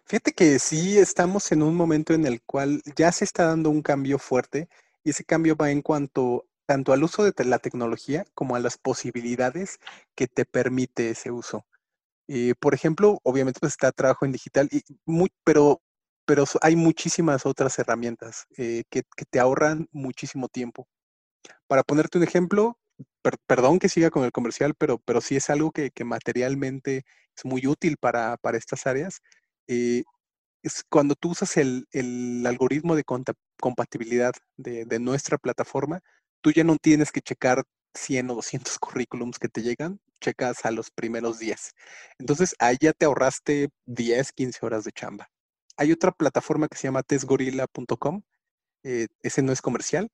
Fíjate 0.06 0.34
que 0.34 0.60
sí 0.60 0.98
estamos 0.98 1.52
en 1.52 1.64
un 1.64 1.76
momento 1.76 2.14
en 2.14 2.26
el 2.26 2.42
cual 2.42 2.82
ya 2.98 3.12
se 3.12 3.24
está 3.24 3.46
dando 3.46 3.70
un 3.70 3.82
cambio 3.82 4.20
fuerte 4.20 4.68
y 5.04 5.12
ese 5.12 5.24
cambio 5.24 5.56
va 5.56 5.72
en 5.72 5.82
cuanto 5.82 6.46
tanto 6.66 6.94
al 6.94 7.04
uso 7.04 7.24
de 7.24 7.46
la 7.46 7.60
tecnología 7.60 8.26
como 8.34 8.56
a 8.56 8.60
las 8.60 8.78
posibilidades 8.78 9.80
que 10.16 10.28
te 10.28 10.46
permite 10.46 11.10
ese 11.10 11.32
uso. 11.32 11.66
Eh, 12.28 12.54
por 12.60 12.74
ejemplo, 12.74 13.20
obviamente 13.24 13.60
pues, 13.60 13.74
está 13.74 13.92
trabajo 13.92 14.26
en 14.26 14.32
digital, 14.32 14.70
pero, 15.44 15.82
pero 16.26 16.46
hay 16.62 16.76
muchísimas 16.76 17.46
otras 17.46 17.78
herramientas 17.80 18.48
eh, 18.58 18.84
que, 18.90 19.04
te 19.30 19.40
ahorran 19.40 19.88
muchísimo 19.92 20.48
tiempo. 20.48 20.88
Para 21.68 21.84
ponerte 21.84 22.18
un 22.18 22.24
ejemplo, 22.24 22.80
perdón 23.48 23.80
que 23.80 23.90
siga 23.90 24.10
con 24.10 24.24
el 24.24 24.32
comercial, 24.32 24.74
pero, 24.78 25.00
pero 25.00 25.22
sí 25.22 25.36
es 25.36 25.50
algo 25.50 25.72
que, 25.72 25.92
materialmente 26.06 27.06
es 27.36 27.46
muy 27.46 27.68
útil 27.68 27.98
para, 27.98 28.38
estas 28.54 28.88
áreas. 28.88 29.22
Eh, 29.68 30.04
es 30.64 30.84
cuando 30.90 31.16
tú 31.16 31.32
usas 31.32 31.58
el, 31.58 31.86
algoritmo 32.48 32.96
de 32.96 33.04
compatibilidad 33.60 34.34
de, 34.58 35.00
nuestra 35.00 35.38
plataforma, 35.38 36.02
tú 36.42 36.52
ya 36.52 36.64
no 36.64 36.78
tienes 36.78 37.12
que 37.12 37.22
checar 37.22 37.64
100 37.94 38.32
o 38.32 38.36
200 38.36 38.80
currículums 38.80 39.40
que 39.40 39.50
te 39.50 39.62
llegan, 39.62 40.00
checas 40.22 40.66
a 40.66 40.72
los 40.72 40.90
primeros 40.90 41.40
10. 41.40 41.74
Entonces, 42.18 42.56
ahí 42.60 42.78
ya 42.82 42.94
te 42.94 43.06
ahorraste 43.06 43.70
10, 43.86 44.32
15 44.32 44.66
horas 44.66 44.86
de 44.86 44.92
chamba. 44.92 45.30
Hay 45.78 45.92
otra 45.92 46.12
plataforma 46.12 46.68
que 46.68 46.78
se 46.78 46.88
llama 46.88 47.04
testgorilla.com. 47.04 48.22
Eh, 48.84 49.08
ese 49.22 49.42
no 49.42 49.52
es 49.52 49.62
comercial, 49.62 50.10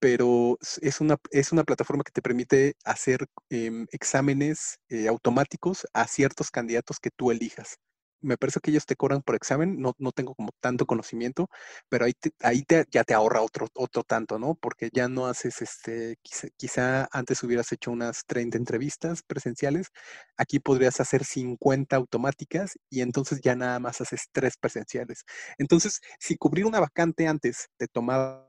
pero 0.00 0.58
es 0.82 1.00
una, 1.00 1.16
es 1.30 1.52
una 1.52 1.64
plataforma 1.64 2.04
que 2.04 2.12
te 2.12 2.22
permite 2.22 2.74
hacer 2.84 3.26
em, 3.50 3.86
exámenes 3.92 4.78
eh, 4.88 5.08
automáticos 5.08 5.86
a 5.94 6.06
ciertos 6.06 6.50
candidatos 6.50 7.00
que 7.00 7.10
tú 7.10 7.30
elijas 7.30 7.78
me 8.24 8.36
parece 8.38 8.60
que 8.60 8.70
ellos 8.70 8.86
te 8.86 8.96
cobran 8.96 9.22
por 9.22 9.34
examen, 9.36 9.80
no, 9.80 9.94
no 9.98 10.12
tengo 10.12 10.34
como 10.34 10.50
tanto 10.60 10.86
conocimiento, 10.86 11.48
pero 11.88 12.06
ahí, 12.06 12.14
ahí 12.40 12.64
ya 12.90 13.04
te 13.04 13.14
ahorra 13.14 13.42
otro, 13.42 13.68
otro 13.74 14.02
tanto, 14.02 14.38
¿no? 14.38 14.54
Porque 14.54 14.90
ya 14.92 15.08
no 15.08 15.26
haces, 15.26 15.62
este, 15.62 16.16
quizá, 16.56 17.08
antes 17.12 17.42
hubieras 17.42 17.70
hecho 17.72 17.90
unas 17.90 18.24
30 18.26 18.58
entrevistas 18.58 19.22
presenciales, 19.22 19.88
aquí 20.36 20.58
podrías 20.60 21.00
hacer 21.00 21.24
50 21.24 21.96
automáticas 21.96 22.78
y 22.90 23.02
entonces 23.02 23.40
ya 23.42 23.54
nada 23.54 23.78
más 23.78 24.00
haces 24.00 24.28
tres 24.32 24.56
presenciales. 24.56 25.24
Entonces, 25.58 26.00
si 26.18 26.36
cubrir 26.36 26.66
una 26.66 26.80
vacante 26.80 27.28
antes 27.28 27.68
te 27.76 27.86
tomaba 27.88 28.48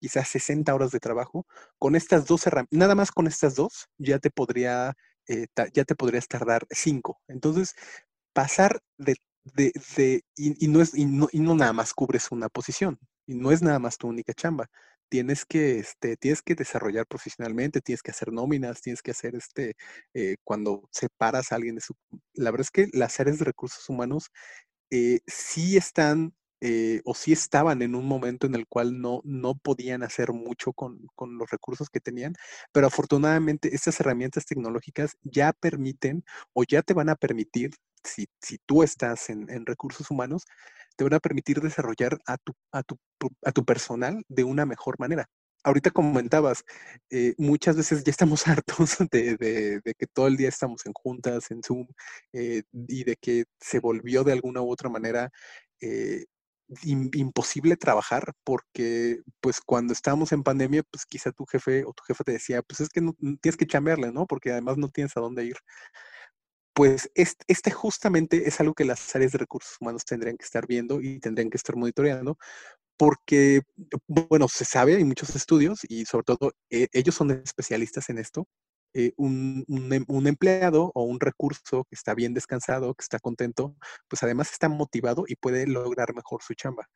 quizás 0.00 0.28
60 0.28 0.74
horas 0.74 0.90
de 0.90 1.00
trabajo, 1.00 1.46
con 1.78 1.94
estas 1.94 2.26
dos 2.26 2.46
herramientas, 2.46 2.78
nada 2.78 2.94
más 2.94 3.10
con 3.12 3.26
estas 3.26 3.54
dos, 3.54 3.88
ya 3.98 4.18
te 4.18 4.30
podría 4.30 4.94
eh, 5.28 5.46
ya 5.72 5.84
te 5.84 5.94
podrías 5.94 6.26
tardar 6.26 6.66
cinco. 6.70 7.20
Entonces, 7.28 7.74
pasar 8.32 8.80
de, 8.98 9.16
de, 9.44 9.72
y, 10.36 10.68
no 10.68 10.80
es, 10.82 10.94
y 10.94 11.06
no, 11.06 11.28
y 11.32 11.40
no 11.40 11.54
nada 11.54 11.72
más 11.72 11.94
cubres 11.94 12.30
una 12.30 12.48
posición, 12.48 12.98
y 13.26 13.34
no 13.34 13.52
es 13.52 13.62
nada 13.62 13.78
más 13.78 13.98
tu 13.98 14.08
única 14.08 14.34
chamba. 14.34 14.68
Tienes 15.08 15.44
que, 15.44 15.80
este, 15.80 16.16
tienes 16.16 16.42
que 16.42 16.54
desarrollar 16.54 17.06
profesionalmente, 17.06 17.80
tienes 17.80 18.02
que 18.02 18.12
hacer 18.12 18.32
nóminas, 18.32 18.80
tienes 18.80 19.02
que 19.02 19.10
hacer 19.10 19.34
este, 19.34 19.74
eh, 20.14 20.36
cuando 20.44 20.88
separas 20.92 21.52
a 21.52 21.56
alguien 21.56 21.74
de 21.76 21.80
su... 21.80 21.94
La 22.34 22.50
verdad 22.52 22.66
es 22.66 22.70
que 22.70 22.88
las 22.96 23.18
áreas 23.18 23.38
de 23.40 23.44
recursos 23.44 23.88
humanos 23.88 24.30
eh, 24.90 25.20
sí 25.26 25.76
están 25.76 26.34
eh, 26.62 27.00
o 27.06 27.14
sí 27.14 27.32
estaban 27.32 27.80
en 27.80 27.94
un 27.94 28.06
momento 28.06 28.46
en 28.46 28.54
el 28.54 28.66
cual 28.68 29.00
no, 29.00 29.22
no 29.24 29.54
podían 29.54 30.02
hacer 30.02 30.32
mucho 30.32 30.72
con, 30.74 31.06
con, 31.14 31.38
los 31.38 31.50
recursos 31.50 31.88
que 31.88 32.00
tenían, 32.00 32.34
pero 32.72 32.86
afortunadamente 32.86 33.74
estas 33.74 33.98
herramientas 34.00 34.44
tecnológicas 34.44 35.16
ya 35.22 35.54
permiten 35.54 36.22
o 36.52 36.64
ya 36.64 36.82
te 36.82 36.92
van 36.92 37.08
a 37.08 37.16
permitir, 37.16 37.70
si, 38.04 38.26
si 38.40 38.58
tú 38.66 38.82
estás 38.82 39.30
en, 39.30 39.48
en, 39.50 39.66
recursos 39.66 40.10
humanos, 40.10 40.44
te 40.96 41.04
van 41.04 41.14
a 41.14 41.20
permitir 41.20 41.60
desarrollar 41.60 42.18
a 42.26 42.36
tu, 42.38 42.52
a 42.72 42.82
tu, 42.82 42.98
a 43.44 43.52
tu 43.52 43.64
personal 43.64 44.22
de 44.28 44.44
una 44.44 44.66
mejor 44.66 44.98
manera. 44.98 45.26
Ahorita 45.62 45.90
comentabas, 45.90 46.64
eh, 47.10 47.34
muchas 47.36 47.76
veces 47.76 48.02
ya 48.04 48.10
estamos 48.10 48.46
hartos 48.48 48.96
de, 49.10 49.36
de, 49.36 49.94
que 49.94 50.06
todo 50.06 50.26
el 50.26 50.36
día 50.36 50.48
estamos 50.48 50.86
en 50.86 50.92
juntas, 50.94 51.50
en 51.50 51.62
Zoom, 51.62 51.86
eh, 52.32 52.62
y 52.72 53.04
de 53.04 53.16
que 53.16 53.44
se 53.60 53.80
volvió 53.80 54.24
de 54.24 54.32
alguna 54.32 54.62
u 54.62 54.70
otra 54.70 54.88
manera 54.88 55.30
eh, 55.80 56.24
imposible 56.84 57.76
trabajar 57.76 58.32
porque 58.44 59.22
pues 59.40 59.60
cuando 59.60 59.92
estábamos 59.92 60.32
en 60.32 60.42
pandemia 60.42 60.82
pues 60.90 61.04
quizá 61.04 61.32
tu 61.32 61.44
jefe 61.46 61.84
o 61.84 61.92
tu 61.92 62.02
jefa 62.04 62.24
te 62.24 62.32
decía 62.32 62.62
pues 62.62 62.80
es 62.80 62.88
que 62.88 63.00
no, 63.00 63.14
tienes 63.40 63.56
que 63.56 63.66
chambearle, 63.66 64.12
¿no? 64.12 64.26
Porque 64.26 64.52
además 64.52 64.76
no 64.78 64.88
tienes 64.88 65.16
a 65.16 65.20
dónde 65.20 65.44
ir. 65.44 65.56
Pues 66.74 67.10
este, 67.14 67.70
justamente 67.72 68.48
es 68.48 68.60
algo 68.60 68.74
que 68.74 68.84
las 68.84 69.14
áreas 69.16 69.32
de 69.32 69.38
recursos 69.38 69.76
humanos 69.80 70.04
tendrían 70.04 70.36
que 70.36 70.44
estar 70.44 70.66
viendo 70.66 71.00
y 71.00 71.18
tendrían 71.20 71.50
que 71.50 71.56
estar 71.56 71.76
monitoreando 71.76 72.38
porque, 72.98 73.62
bueno, 74.08 74.48
se 74.48 74.64
sabe, 74.66 74.96
hay 74.96 75.04
muchos 75.04 75.34
estudios 75.36 75.80
y 75.88 76.04
sobre 76.06 76.24
todo 76.24 76.52
eh, 76.70 76.88
ellos 76.92 77.14
son 77.14 77.30
especialistas 77.32 78.10
en 78.10 78.18
esto, 78.18 78.46
eh, 78.94 79.12
un, 79.16 79.64
em, 79.92 80.04
un, 80.08 80.26
empleado 80.26 80.92
o 80.94 81.04
un 81.04 81.20
recurso 81.20 81.84
que 81.84 81.94
está 81.96 82.14
bien 82.14 82.34
descansado, 82.34 82.94
que 82.94 83.02
está 83.02 83.18
contento, 83.20 83.76
pues 84.08 84.22
además 84.22 84.52
está 84.52 84.68
motivado 84.68 85.24
y 85.28 85.36
puede 85.36 85.66
lograr 85.66 86.14
mejor 86.14 86.42
su 86.42 86.54
chamba. 86.54 86.88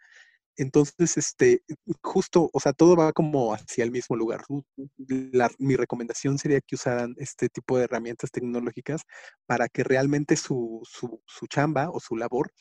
Entonces, 0.56 1.16
este, 1.16 1.62
justo, 2.02 2.50
o 2.52 2.60
sea, 2.60 2.72
todo 2.72 2.96
va 2.96 3.12
como 3.12 3.54
hacia 3.54 3.84
el 3.84 3.90
mismo 3.90 4.16
lugar. 4.16 4.42
mi 5.58 5.76
recomendación 5.76 6.38
sería 6.38 6.60
que 6.60 6.76
usaran 6.76 7.14
este 7.18 7.48
tipo 7.48 7.76
de 7.76 7.84
herramientas 7.84 8.30
tecnológicas 8.30 9.02
para 9.46 9.68
que 9.68 9.84
realmente 9.84 10.36
su, 10.36 10.80
su, 10.84 11.20
su 11.26 11.46
chamba 11.46 11.90
o 11.90 12.00
su 12.00 12.16
labor 12.16 12.52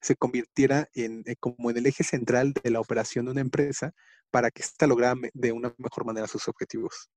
se 0.00 0.16
convirtiera 0.16 0.88
en, 0.94 1.22
eh, 1.26 1.36
como 1.38 1.70
en 1.70 1.76
el 1.76 1.86
eje 1.86 2.04
central 2.04 2.52
de 2.52 2.70
la 2.70 2.80
operación 2.80 3.26
de 3.26 3.32
una 3.32 3.40
empresa 3.40 3.92
para 4.30 4.50
que 4.50 4.62
ésta 4.62 4.86
lograra 4.86 5.14
de 5.32 5.52
una 5.52 5.74
mejor 5.78 6.04
manera 6.04 6.26
sus 6.26 6.48
objetivos. 6.48 7.08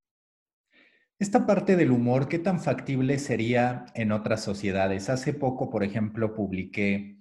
Esta 1.18 1.46
parte 1.46 1.76
del 1.76 1.90
humor, 1.90 2.28
¿qué 2.28 2.38
tan 2.38 2.60
factible 2.60 3.18
sería 3.18 3.86
en 3.94 4.12
otras 4.12 4.44
sociedades? 4.44 5.08
Hace 5.08 5.32
poco, 5.32 5.70
por 5.70 5.82
ejemplo, 5.82 6.34
publiqué 6.34 7.18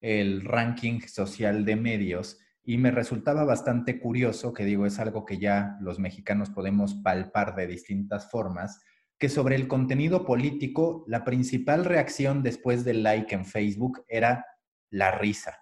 el 0.00 0.44
ranking 0.44 1.00
social 1.00 1.64
de 1.64 1.76
medios 1.76 2.38
y 2.68 2.76
me 2.76 2.90
resultaba 2.90 3.44
bastante 3.44 3.98
curioso, 3.98 4.52
que 4.52 4.66
digo, 4.66 4.84
es 4.84 4.98
algo 4.98 5.24
que 5.24 5.38
ya 5.38 5.78
los 5.80 5.98
mexicanos 5.98 6.50
podemos 6.50 6.96
palpar 6.96 7.54
de 7.54 7.66
distintas 7.66 8.30
formas, 8.30 8.82
que 9.18 9.30
sobre 9.30 9.56
el 9.56 9.68
contenido 9.68 10.26
político, 10.26 11.02
la 11.06 11.24
principal 11.24 11.86
reacción 11.86 12.42
después 12.42 12.84
del 12.84 13.02
like 13.02 13.34
en 13.34 13.46
Facebook 13.46 14.04
era 14.06 14.44
la 14.90 15.12
risa 15.12 15.56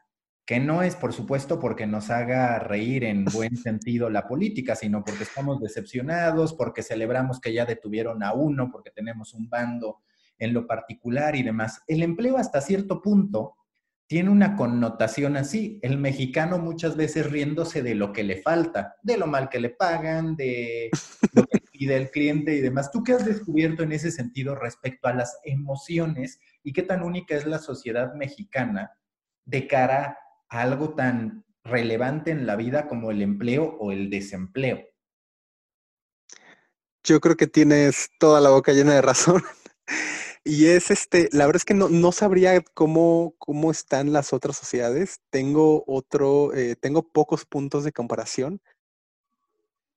que 0.45 0.61
no 0.61 0.83
es, 0.83 0.95
por 0.95 1.13
supuesto, 1.13 1.59
porque 1.59 1.87
nos 1.87 2.11
haga 2.11 2.59
reír 2.61 3.05
en 3.05 3.25
buen 3.33 3.57
sentido 3.57 4.11
la 4.11 4.27
política, 4.27 4.75
sino 4.75 5.05
porque 5.05 5.25
estamos 5.25 5.61
decepcionados, 5.61 6.55
porque 6.55 6.83
celebramos 6.83 7.41
que 7.41 7.53
ya 7.53 7.67
detuvieron 7.67 8.23
a 8.25 8.33
uno, 8.33 8.71
porque 8.71 8.91
tenemos 8.91 9.35
un 9.35 9.49
bando 9.49 10.03
en 10.39 10.53
lo 10.55 10.67
particular 10.67 11.37
y 11.37 11.43
demás. 11.43 11.83
El 11.87 12.03
empleo 12.03 12.37
hasta 12.37 12.61
cierto 12.61 13.03
punto 13.03 13.57
tiene 14.07 14.31
una 14.31 14.57
connotación 14.57 15.37
así. 15.37 15.79
El 15.83 15.99
mexicano 15.99 16.59
muchas 16.59 16.97
veces 16.97 17.31
riéndose 17.31 17.83
de 17.83 17.95
lo 17.95 18.13
que 18.13 18.23
le 18.23 18.41
falta, 18.43 18.97
de 19.03 19.17
lo 19.17 19.27
mal 19.27 19.49
que 19.49 19.61
le 19.61 19.71
pagan, 19.71 20.37
de 20.37 20.91
lo 21.33 21.45
que 21.45 21.59
pide 21.73 21.97
el 21.97 22.11
cliente 22.11 22.55
y 22.55 22.61
demás. 22.61 22.91
¿Tú 22.91 23.03
qué 23.03 23.13
has 23.13 23.25
descubierto 23.25 23.83
en 23.83 23.93
ese 23.93 24.11
sentido 24.11 24.55
respecto 24.55 25.09
a 25.09 25.15
las 25.15 25.39
emociones 25.45 26.39
y 26.63 26.73
qué 26.73 26.83
tan 26.83 27.03
única 27.03 27.35
es 27.37 27.47
la 27.47 27.59
sociedad 27.59 28.15
mexicana 28.15 28.93
de 29.45 29.67
cara 29.67 30.19
algo 30.49 30.95
tan 30.95 31.45
relevante 31.65 32.31
en 32.31 32.47
la 32.47 32.57
vida 32.57 32.87
como 32.87 33.11
el 33.11 33.23
empleo 33.23 33.77
o 33.81 33.91
el 33.91 34.09
desempleo. 34.09 34.85
Yo 37.03 37.21
creo 37.21 37.37
que 37.37 37.47
tienes 37.47 38.11
toda 38.19 38.41
la 38.41 38.51
boca 38.51 38.73
llena 38.73 38.95
de 38.95 39.03
razón. 39.03 39.43
Y 40.49 40.67
es 40.67 40.93
este, 40.93 41.29
la 41.33 41.45
verdad 41.45 41.57
es 41.57 41.65
que 41.65 41.75
no, 41.75 41.89
no 41.89 42.13
sabría 42.13 42.63
cómo, 42.63 43.35
cómo 43.39 43.73
están 43.73 44.13
las 44.13 44.33
otras 44.33 44.57
sociedades. 44.57 45.21
Tengo 45.31 45.83
otro, 45.89 46.55
eh, 46.55 46.77
tengo 46.77 47.03
pocos 47.11 47.45
puntos 47.45 47.83
de 47.83 47.91
comparación. 47.91 48.61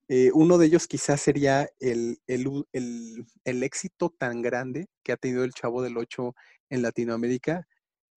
Eh, 0.07 0.31
uno 0.33 0.57
de 0.57 0.65
ellos 0.65 0.87
quizás 0.87 1.21
sería 1.21 1.69
el, 1.79 2.19
el, 2.25 2.65
el, 2.73 3.27
el, 3.43 3.61
éxito 3.61 4.09
tan 4.09 4.41
grande 4.41 4.87
que 5.03 5.11
ha 5.11 5.17
tenido 5.17 5.43
el 5.43 5.53
Chavo 5.53 5.83
del 5.83 5.97
Ocho 5.97 6.33
en 6.71 6.81
Latinoamérica 6.81 7.67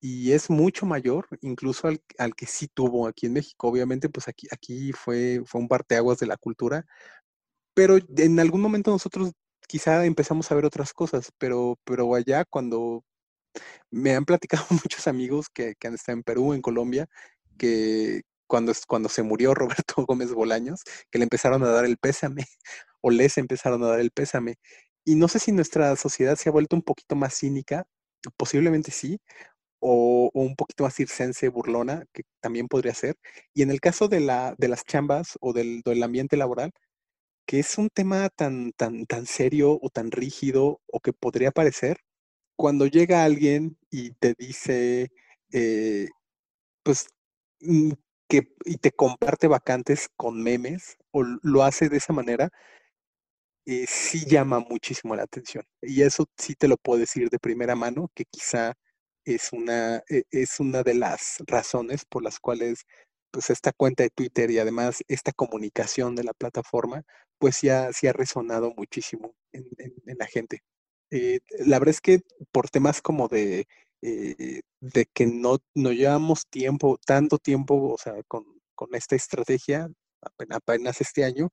y 0.01 0.33
es 0.33 0.49
mucho 0.49 0.87
mayor 0.87 1.29
incluso 1.42 1.87
al, 1.88 2.03
al, 2.16 2.35
que 2.35 2.47
sí 2.47 2.66
tuvo 2.66 3.09
aquí 3.09 3.27
en 3.27 3.35
México. 3.35 3.68
Obviamente, 3.68 4.09
pues 4.09 4.27
aquí, 4.29 4.47
aquí 4.51 4.92
fue, 4.92 5.42
fue 5.45 5.61
un 5.61 5.68
parteaguas 5.68 6.18
de 6.18 6.29
la 6.29 6.38
cultura, 6.38 6.87
pero 7.75 7.99
en 8.16 8.40
algún 8.40 8.62
momento 8.62 8.90
nosotros 8.90 9.33
quizá 9.73 10.05
empezamos 10.05 10.53
a 10.53 10.55
ver 10.55 10.67
otras 10.67 10.93
cosas, 10.93 11.33
pero, 11.39 11.79
pero 11.85 12.15
allá 12.15 12.45
cuando 12.45 13.03
me 13.91 14.15
han 14.15 14.27
platicado 14.27 14.67
muchos 14.85 15.07
amigos 15.07 15.47
que, 15.49 15.77
que 15.81 15.89
han 15.89 15.95
estado 15.95 16.19
en 16.19 16.23
Perú, 16.25 16.53
en 16.53 16.61
Colombia, 16.61 17.09
que 17.57 18.21
cuando, 18.47 18.75
cuando 18.87 19.09
se 19.09 19.23
murió 19.23 19.55
Roberto 19.55 20.05
Gómez 20.07 20.31
Bolaños, 20.35 20.83
que 21.11 21.19
le 21.19 21.25
empezaron 21.25 21.63
a 21.63 21.69
dar 21.69 21.87
el 21.87 21.97
pésame, 21.97 22.45
o 23.01 23.11
les 23.11 23.39
empezaron 23.39 23.83
a 23.83 23.87
dar 23.89 24.01
el 24.01 24.11
pésame. 24.11 24.57
Y 25.07 25.15
no 25.15 25.27
sé 25.27 25.39
si 25.39 25.53
nuestra 25.53 25.97
sociedad 25.97 26.37
se 26.37 26.51
ha 26.51 26.53
vuelto 26.53 26.77
un 26.77 26.83
poquito 26.83 27.17
más 27.17 27.35
cínica, 27.35 27.87
posiblemente 28.37 28.91
sí, 28.91 29.21
o, 29.81 30.31
un 30.35 30.55
poquito 30.55 30.85
más 30.85 30.95
circense, 30.95 31.49
burlona, 31.49 32.05
que 32.13 32.25
también 32.41 32.69
podría 32.69 32.93
ser. 32.95 33.17
Y 33.55 33.63
en 33.63 33.71
el 33.71 33.81
caso 33.81 34.09
de, 34.09 34.21
la, 34.21 34.55
de 34.59 34.69
las 34.69 34.85
chambas 34.85 35.39
o 35.41 35.55
del, 35.55 35.81
del, 35.83 36.03
ambiente 36.03 36.37
laboral, 36.37 36.73
que 37.47 37.61
es 37.61 37.79
un 37.79 37.89
tema 37.91 38.29
tan, 38.31 38.73
tan, 38.73 39.07
tan 39.07 39.27
serio 39.27 39.79
o 39.83 39.91
tan 39.91 40.11
rígido 40.11 40.81
o 40.87 41.01
que 41.01 41.13
podría 41.13 41.51
parecer, 41.53 41.99
cuando 42.57 42.87
llega 42.87 43.25
alguien 43.25 43.79
y 43.91 44.13
te 44.13 44.35
dice, 44.39 45.11
eh, 45.53 46.09
pues, 46.85 47.07
mm, 47.61 47.93
que, 48.29 48.55
y 48.67 48.79
te 48.79 48.93
comparte 48.93 49.49
vacantes 49.49 50.09
con 50.17 50.43
memes 50.43 50.97
o 51.13 51.25
lo 51.43 51.65
hace 51.65 51.89
de 51.91 51.99
esa 51.99 52.13
manera, 52.15 52.51
eh, 53.67 53.87
sí 53.89 54.25
llama 54.27 54.61
muchísimo 54.61 55.15
la 55.17 55.23
atención. 55.25 55.65
Y 55.83 56.03
eso 56.03 56.27
sí 56.39 56.55
te 56.57 56.69
lo 56.69 56.77
puedo 56.77 57.01
decir 57.01 57.31
de 57.31 57.39
primera 57.39 57.77
mano, 57.77 58.11
que 58.15 58.25
quizá 58.31 58.75
es 59.25 59.53
una, 59.53 59.99
e, 60.09 60.25
es 60.31 60.61
una 60.61 60.83
de 60.83 60.95
las 60.95 61.37
razones 61.47 62.05
por 62.07 62.23
las 62.25 62.41
cuales 62.41 62.85
pues 63.33 63.51
esta 63.51 63.73
cuenta 63.73 64.05
de 64.05 64.11
Twitter 64.11 64.51
y 64.51 64.59
además 64.59 65.03
esta 65.09 65.33
comunicación 65.33 66.14
de 66.16 66.25
la 66.25 66.35
plataforma, 66.35 67.05
pues 67.38 67.62
ya 67.62 67.92
sí 67.92 68.07
ha 68.07 68.12
resonado 68.12 68.73
muchísimo 68.77 69.35
en, 69.53 69.66
la 70.18 70.27
gente. 70.27 70.62
Eh, 71.11 71.40
la 71.66 71.79
verdad 71.79 71.95
es 71.95 72.01
que 72.01 72.21
por 72.53 72.71
temas 72.71 73.03
como 73.03 73.29
de, 73.29 73.66
eh, 74.03 74.62
de 74.81 75.07
que 75.12 75.27
no, 75.27 75.59
no 75.75 75.92
llevamos 75.92 76.47
tiempo, 76.49 76.99
tanto 77.07 77.38
tiempo, 77.38 77.92
o 77.95 77.99
sea, 77.99 78.14
con, 78.29 78.45
con 78.75 78.95
esta 78.95 79.16
estrategia, 79.16 79.88
apenas, 80.23 80.59
apenas, 80.59 81.01
este 81.01 81.25
año, 81.25 81.51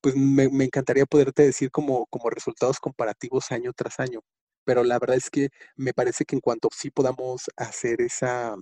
pues 0.00 0.16
me, 0.16 0.48
me, 0.50 0.64
encantaría 0.64 1.06
poderte 1.06 1.44
decir 1.44 1.70
como, 1.70 2.06
como 2.06 2.30
resultados 2.30 2.80
comparativos 2.80 3.52
año 3.52 3.72
tras 3.74 4.00
año 4.00 4.20
pero 4.66 4.84
la 4.84 4.98
verdad 4.98 5.16
es 5.16 5.30
que 5.30 5.50
me 5.76 5.94
parece 5.94 6.24
que 6.24 6.36
en 6.36 6.40
cuanto 6.40 6.68
sí 6.76 6.90
podamos 6.90 7.44
hacer 7.56 8.02
esa, 8.02 8.56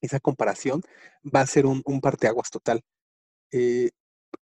esa 0.00 0.20
comparación, 0.20 0.82
va 1.24 1.40
a 1.40 1.46
ser 1.46 1.66
un, 1.66 1.82
un 1.84 2.00
parteaguas 2.00 2.50
total. 2.50 2.82
Eh, 3.52 3.90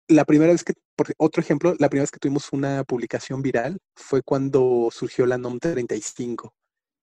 la 0.07 0.25
primera 0.25 0.51
vez 0.51 0.63
que, 0.63 0.73
por 0.95 1.07
otro 1.17 1.41
ejemplo, 1.41 1.75
la 1.79 1.89
primera 1.89 2.03
vez 2.03 2.11
que 2.11 2.19
tuvimos 2.19 2.51
una 2.51 2.83
publicación 2.83 3.41
viral 3.41 3.79
fue 3.95 4.21
cuando 4.23 4.89
surgió 4.91 5.25
la 5.25 5.37
NOM 5.37 5.59
35, 5.59 6.53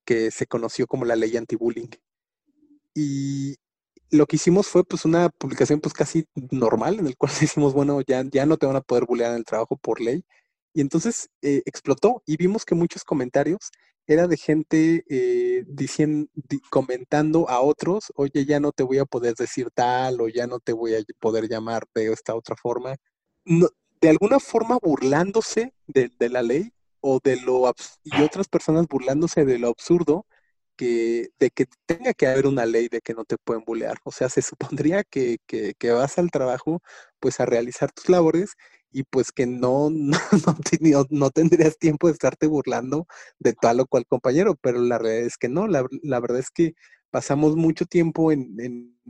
que 0.04 0.30
se 0.30 0.46
conoció 0.46 0.86
como 0.86 1.04
la 1.04 1.16
ley 1.16 1.36
anti-bullying. 1.36 1.88
Y 2.94 3.56
lo 4.10 4.26
que 4.26 4.36
hicimos 4.36 4.66
fue 4.66 4.84
pues 4.84 5.04
una 5.04 5.28
publicación 5.28 5.80
pues 5.80 5.94
casi 5.94 6.26
normal, 6.50 6.98
en 6.98 7.06
el 7.06 7.16
cual 7.16 7.32
decimos, 7.40 7.72
bueno, 7.74 8.00
ya, 8.02 8.24
ya 8.30 8.46
no 8.46 8.56
te 8.56 8.66
van 8.66 8.76
a 8.76 8.80
poder 8.80 9.06
bullear 9.06 9.32
en 9.32 9.38
el 9.38 9.44
trabajo 9.44 9.76
por 9.76 10.00
ley, 10.00 10.24
Y 10.78 10.80
entonces 10.80 11.28
eh, 11.42 11.60
explotó 11.66 12.22
y 12.24 12.36
vimos 12.36 12.64
que 12.64 12.76
muchos 12.76 13.02
comentarios 13.02 13.72
era 14.06 14.28
de 14.28 14.36
gente 14.36 15.04
eh, 15.08 15.64
diciendo, 15.66 16.30
comentando 16.70 17.50
a 17.50 17.60
otros, 17.62 18.12
oye, 18.14 18.44
ya 18.44 18.60
no 18.60 18.70
te 18.70 18.84
voy 18.84 18.98
a 18.98 19.04
poder 19.04 19.34
decir 19.34 19.72
tal 19.74 20.20
o 20.20 20.28
ya 20.28 20.46
no 20.46 20.60
te 20.60 20.72
voy 20.72 20.94
a 20.94 20.98
poder 21.18 21.48
llamar 21.48 21.82
de 21.96 22.12
esta 22.12 22.36
otra 22.36 22.54
forma. 22.54 22.94
de 23.44 24.08
alguna 24.08 24.38
forma 24.38 24.78
burlándose 24.80 25.74
de, 25.88 26.12
la 26.28 26.42
ley 26.42 26.72
o 27.00 27.18
de 27.24 27.40
lo 27.40 27.74
y 28.04 28.22
otras 28.22 28.46
personas 28.46 28.86
burlándose 28.86 29.44
de 29.44 29.58
lo 29.58 29.70
absurdo 29.70 30.26
que, 30.76 31.30
de 31.40 31.50
que 31.50 31.66
tenga 31.86 32.14
que 32.14 32.28
haber 32.28 32.46
una 32.46 32.66
ley 32.66 32.86
de 32.86 33.00
que 33.00 33.14
no 33.14 33.24
te 33.24 33.36
pueden 33.36 33.64
bulear. 33.64 33.98
O 34.04 34.12
sea, 34.12 34.28
se 34.28 34.42
supondría 34.42 35.02
que, 35.02 35.38
que, 35.44 35.74
que 35.74 35.90
vas 35.90 36.18
al 36.18 36.30
trabajo 36.30 36.82
pues 37.18 37.40
a 37.40 37.46
realizar 37.46 37.90
tus 37.90 38.08
labores 38.08 38.54
y 38.90 39.04
pues 39.04 39.32
que 39.32 39.46
no, 39.46 39.90
no, 41.10 41.30
tendrías 41.30 41.78
tiempo 41.78 42.06
de 42.08 42.14
estarte 42.14 42.46
burlando 42.46 43.06
de 43.38 43.52
tal 43.52 43.80
o 43.80 43.86
cual 43.86 44.06
compañero, 44.06 44.56
pero 44.60 44.80
la 44.80 44.98
realidad 44.98 45.26
es 45.26 45.36
que 45.36 45.48
no, 45.48 45.66
la, 45.66 45.82
verdad 46.20 46.38
es 46.38 46.50
que 46.50 46.74
pasamos 47.10 47.56
mucho 47.56 47.86
tiempo 47.86 48.32
en, 48.32 48.56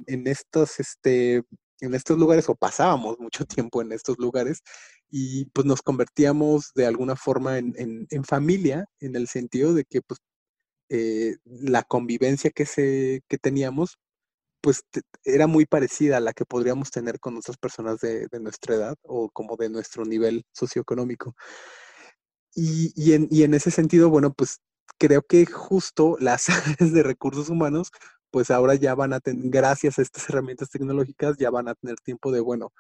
en, 0.07 0.27
estos, 0.27 0.81
este, 0.81 1.43
en 1.81 1.95
estos 1.95 2.19
lugares, 2.19 2.49
o 2.49 2.55
pasábamos 2.55 3.19
mucho 3.19 3.45
tiempo 3.47 3.83
en 3.83 3.93
estos 3.93 4.19
lugares, 4.19 4.63
y 5.11 5.47
pues 5.47 5.67
nos 5.67 5.83
convertíamos 5.83 6.73
de 6.75 6.87
alguna 6.87 7.17
forma 7.17 7.59
en, 7.59 7.75
en 7.77 8.25
familia, 8.25 8.87
en 9.01 9.17
el 9.17 9.29
sentido 9.29 9.75
de 9.75 9.85
que 9.85 10.03
pues 10.03 10.21
eh, 10.91 11.37
la 11.45 11.83
convivencia 11.83 12.51
que, 12.51 12.65
se, 12.65 13.23
que 13.29 13.37
teníamos 13.39 13.99
pues 14.69 14.85
era 15.25 15.47
muy 15.47 15.65
parecida 15.65 16.19
a 16.19 16.21
la 16.21 16.35
que 16.35 16.45
podríamos 16.45 16.91
tener 16.91 17.21
con 17.21 17.39
otras 17.39 17.57
personas 17.57 18.01
de, 18.01 18.29
nuestra 18.39 18.75
edad 18.75 18.97
o 19.01 19.31
como 19.31 19.57
de 19.57 19.71
nuestro 19.71 20.05
nivel 20.05 20.45
socioeconómico. 20.53 21.35
Y, 22.55 23.15
en, 23.15 23.55
ese 23.55 23.71
sentido, 23.71 24.11
bueno, 24.11 24.35
pues 24.35 24.61
creo 24.99 25.23
que 25.23 25.47
justo 25.47 26.19
las 26.21 26.49
áreas 26.51 26.93
de 26.93 27.03
recursos 27.03 27.49
humanos, 27.49 27.93
pues 28.31 28.51
ahora 28.51 28.75
ya 28.75 28.95
van 28.95 29.15
a 29.15 29.21
tener, 29.21 29.49
gracias 29.49 29.99
a 29.99 30.03
estas 30.03 30.29
herramientas 30.29 30.69
tecnológicas, 30.69 31.39
ya 31.39 31.49
van 31.49 31.69
a 31.69 31.75
tener 31.75 31.97
tiempo 32.01 32.31
de, 32.31 32.41
bueno, 32.41 32.71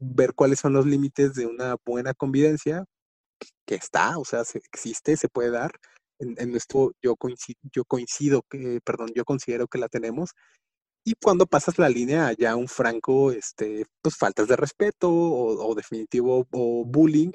ver 0.00 0.34
cuáles 0.34 0.58
son 0.58 0.72
los 0.72 0.84
límites 0.84 1.34
de 1.34 1.46
una 1.46 1.76
buena 1.86 2.12
convivencia, 2.12 2.86
que 3.66 3.76
está, 3.76 4.18
o 4.18 4.24
sea, 4.24 4.44
se, 4.44 4.58
existe, 4.58 5.16
se 5.16 5.28
puede 5.28 5.52
dar. 5.52 5.70
En, 6.18 6.34
en 6.38 6.50
nuestro, 6.50 6.90
yo 7.00 7.14
coincido, 7.14 7.60
yo 7.72 7.84
coincido 7.84 8.42
que, 8.50 8.80
perdón, 8.84 9.10
yo 9.14 9.24
considero 9.24 9.68
que 9.68 9.78
la 9.78 9.88
tenemos 9.88 10.32
y 11.04 11.14
cuando 11.14 11.46
pasas 11.46 11.78
la 11.78 11.88
línea 11.88 12.32
ya 12.38 12.56
un 12.56 12.68
franco, 12.68 13.32
este, 13.32 13.86
pues 14.02 14.16
faltas 14.16 14.48
de 14.48 14.56
respeto 14.56 15.10
o, 15.10 15.74
definitivo 15.74 16.46
o 16.50 16.84
bullying, 16.84 17.32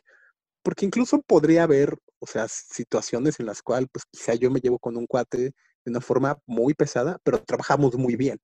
porque 0.64 0.86
incluso 0.86 1.22
podría 1.22 1.64
haber, 1.64 1.98
o 2.20 2.28
sea, 2.28 2.48
situaciones 2.48 3.40
en 3.40 3.48
las 3.48 3.62
cuales 3.62 3.90
pues 3.92 4.06
quizá 4.12 4.36
yo 4.36 4.52
me 4.52 4.60
llevo 4.60 4.80
con 4.80 4.98
un 4.98 5.08
cuate 5.08 5.38
de 5.86 5.92
una 5.92 6.02
forma 6.02 6.38
muy 6.46 6.74
pesada, 6.74 7.20
pero 7.24 7.44
trabajamos 7.44 7.96
muy 7.98 8.16
bien. 8.16 8.40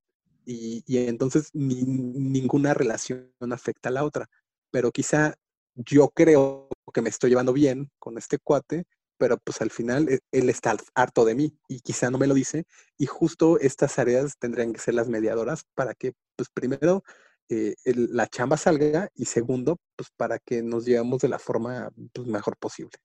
Y, 0.46 0.84
y 0.88 0.98
entonces 1.08 1.50
ninguna 1.54 2.74
relación 2.74 3.32
afecta 3.52 3.90
a 3.90 3.92
la 3.92 4.04
otra. 4.04 4.28
Pero 4.72 4.92
quizá 4.92 5.36
yo 5.76 6.10
creo 6.10 6.70
que 6.94 7.02
me 7.02 7.10
estoy 7.10 7.30
llevando 7.32 7.54
bien 7.54 7.90
con 8.00 8.18
este 8.18 8.38
cuate, 8.40 8.86
pero 9.22 9.38
pues 9.38 9.62
al 9.62 9.70
final 9.70 10.10
eh, 10.10 10.20
él 10.32 10.50
está 10.50 10.76
harto 10.96 11.26
de 11.26 11.36
mí 11.36 11.56
y 11.68 11.82
quizá 11.82 12.10
no 12.10 12.18
me 12.18 12.26
lo 12.26 12.34
dice 12.34 12.66
y 12.98 13.06
justo 13.06 13.60
estas 13.60 14.00
áreas 14.00 14.36
tendrían 14.40 14.74
que 14.74 14.80
ser 14.80 14.96
las 14.96 15.10
mediadoras 15.10 15.64
para 15.76 15.94
que 15.94 16.14
pues 16.36 16.50
primero 16.52 17.04
eh, 17.50 17.76
la 17.86 18.26
chamba 18.26 18.58
salga 18.58 19.10
y 19.14 19.26
segundo 19.26 19.78
pues 19.96 20.10
para 20.18 20.40
que 20.40 20.64
nos 20.64 20.86
llevemos 20.86 21.22
de 21.22 21.28
la 21.28 21.38
forma 21.38 21.92
pues, 22.14 22.26
mejor 22.26 22.58
posible. 22.58 22.98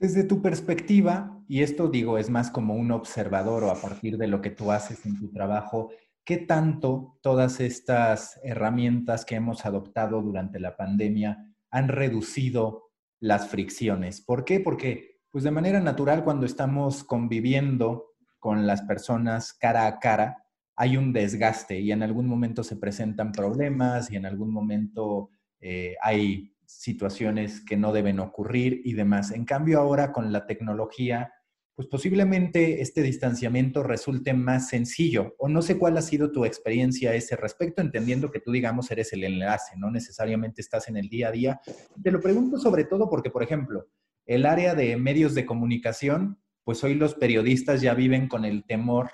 Desde 0.00 0.24
tu 0.24 0.42
perspectiva, 0.42 1.40
y 1.46 1.62
esto 1.62 1.86
digo 1.86 2.18
es 2.18 2.28
más 2.28 2.50
como 2.50 2.74
un 2.74 2.90
observador 2.90 3.62
o 3.62 3.70
a 3.70 3.80
partir 3.80 4.18
de 4.18 4.26
lo 4.26 4.40
que 4.40 4.50
tú 4.50 4.72
haces 4.72 5.06
en 5.06 5.20
tu 5.20 5.30
trabajo, 5.30 5.92
¿qué 6.24 6.36
tanto 6.36 7.16
todas 7.22 7.60
estas 7.60 8.40
herramientas 8.42 9.24
que 9.24 9.36
hemos 9.36 9.66
adoptado 9.66 10.20
durante 10.20 10.58
la 10.58 10.76
pandemia 10.76 11.54
han 11.70 11.86
reducido 11.86 12.90
las 13.20 13.46
fricciones? 13.46 14.20
¿Por 14.20 14.44
qué? 14.44 14.58
Porque 14.58 15.11
pues 15.32 15.44
de 15.44 15.50
manera 15.50 15.80
natural 15.80 16.22
cuando 16.22 16.44
estamos 16.44 17.04
conviviendo 17.04 18.12
con 18.38 18.66
las 18.66 18.82
personas 18.82 19.54
cara 19.54 19.86
a 19.86 19.98
cara, 19.98 20.44
hay 20.76 20.98
un 20.98 21.12
desgaste 21.12 21.80
y 21.80 21.90
en 21.90 22.02
algún 22.02 22.26
momento 22.26 22.62
se 22.62 22.76
presentan 22.76 23.32
problemas 23.32 24.10
y 24.10 24.16
en 24.16 24.26
algún 24.26 24.52
momento 24.52 25.30
eh, 25.58 25.96
hay 26.02 26.54
situaciones 26.66 27.64
que 27.64 27.76
no 27.76 27.92
deben 27.92 28.20
ocurrir 28.20 28.82
y 28.84 28.92
demás. 28.92 29.30
En 29.30 29.44
cambio 29.44 29.80
ahora 29.80 30.12
con 30.12 30.32
la 30.32 30.46
tecnología, 30.46 31.32
pues 31.74 31.88
posiblemente 31.88 32.82
este 32.82 33.02
distanciamiento 33.02 33.82
resulte 33.82 34.34
más 34.34 34.68
sencillo 34.68 35.34
o 35.38 35.48
no 35.48 35.62
sé 35.62 35.78
cuál 35.78 35.96
ha 35.96 36.02
sido 36.02 36.30
tu 36.30 36.44
experiencia 36.44 37.10
a 37.10 37.14
ese 37.14 37.36
respecto, 37.36 37.80
entendiendo 37.80 38.30
que 38.30 38.40
tú, 38.40 38.52
digamos, 38.52 38.90
eres 38.90 39.12
el 39.14 39.24
enlace, 39.24 39.76
no 39.78 39.90
necesariamente 39.90 40.60
estás 40.60 40.88
en 40.88 40.98
el 40.98 41.08
día 41.08 41.28
a 41.28 41.32
día. 41.32 41.60
Te 42.02 42.10
lo 42.10 42.20
pregunto 42.20 42.58
sobre 42.58 42.84
todo 42.84 43.08
porque, 43.08 43.30
por 43.30 43.42
ejemplo, 43.42 43.86
el 44.26 44.46
área 44.46 44.74
de 44.74 44.96
medios 44.96 45.34
de 45.34 45.46
comunicación, 45.46 46.40
pues 46.64 46.82
hoy 46.84 46.94
los 46.94 47.14
periodistas 47.14 47.80
ya 47.80 47.94
viven 47.94 48.28
con 48.28 48.44
el 48.44 48.64
temor 48.64 49.10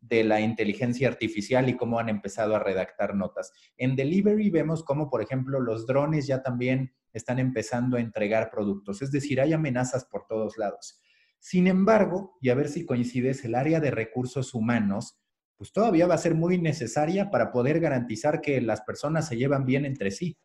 de 0.00 0.24
la 0.24 0.40
inteligencia 0.40 1.08
artificial 1.08 1.68
y 1.68 1.76
cómo 1.76 1.98
han 1.98 2.08
empezado 2.08 2.56
a 2.56 2.58
redactar 2.58 3.14
notas. 3.14 3.52
En 3.76 3.96
delivery 3.96 4.50
vemos 4.50 4.84
cómo, 4.84 5.10
por 5.10 5.22
ejemplo, 5.22 5.60
los 5.60 5.86
drones 5.86 6.26
ya 6.26 6.42
también 6.42 6.94
están 7.12 7.38
empezando 7.38 7.96
a 7.96 8.00
entregar 8.00 8.50
productos, 8.50 9.02
es 9.02 9.10
decir, 9.10 9.40
hay 9.40 9.52
amenazas 9.52 10.04
por 10.04 10.26
todos 10.26 10.56
lados. 10.58 11.00
Sin 11.38 11.66
embargo, 11.66 12.36
y 12.40 12.50
a 12.50 12.54
ver 12.54 12.68
si 12.68 12.84
coincides, 12.84 13.44
el 13.44 13.54
área 13.54 13.80
de 13.80 13.90
recursos 13.90 14.54
humanos, 14.54 15.18
pues 15.56 15.72
todavía 15.72 16.06
va 16.06 16.14
a 16.14 16.18
ser 16.18 16.34
muy 16.34 16.58
necesaria 16.58 17.30
para 17.30 17.50
poder 17.50 17.80
garantizar 17.80 18.40
que 18.40 18.60
las 18.60 18.82
personas 18.82 19.26
se 19.26 19.36
llevan 19.36 19.64
bien 19.64 19.84
entre 19.84 20.10
sí. 20.10 20.38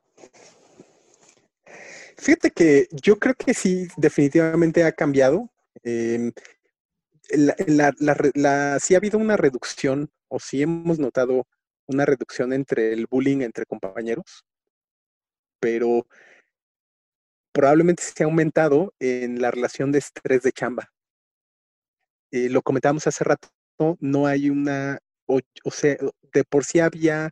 Fíjate 2.17 2.52
que 2.52 2.88
yo 2.91 3.17
creo 3.19 3.36
que 3.36 3.54
sí, 3.54 3.88
definitivamente 3.97 4.84
ha 4.84 4.91
cambiado. 4.91 5.49
La, 7.30 8.80
sí 8.80 8.93
ha 8.93 8.97
habido 8.97 9.17
una 9.17 9.38
reducción, 9.38 10.12
o 10.28 10.39
sí 10.39 10.62
hemos 10.62 10.99
notado 10.99 11.47
una 11.88 12.06
reducción 12.06 12.54
entre 12.54 12.93
el 12.93 13.08
bullying 13.10 13.41
entre 13.41 13.65
compañeros, 13.65 14.45
pero 15.60 16.08
probablemente 17.52 18.04
se 18.04 18.23
ha 18.23 18.26
aumentado 18.26 18.93
en 18.99 19.41
la 19.41 19.52
relación 19.52 19.91
de 19.91 19.99
estrés 19.99 20.41
de 20.43 20.52
chamba. 20.52 20.91
Eh, 22.32 22.49
lo 22.49 22.62
comentábamos 22.62 23.06
hace 23.08 23.23
rato, 23.23 23.49
no 23.99 24.26
hay 24.26 24.49
una, 24.49 24.99
o 25.28 25.71
sea, 25.71 25.97
de 26.34 26.43
por 26.43 26.65
sí 26.65 26.80
había 26.80 27.32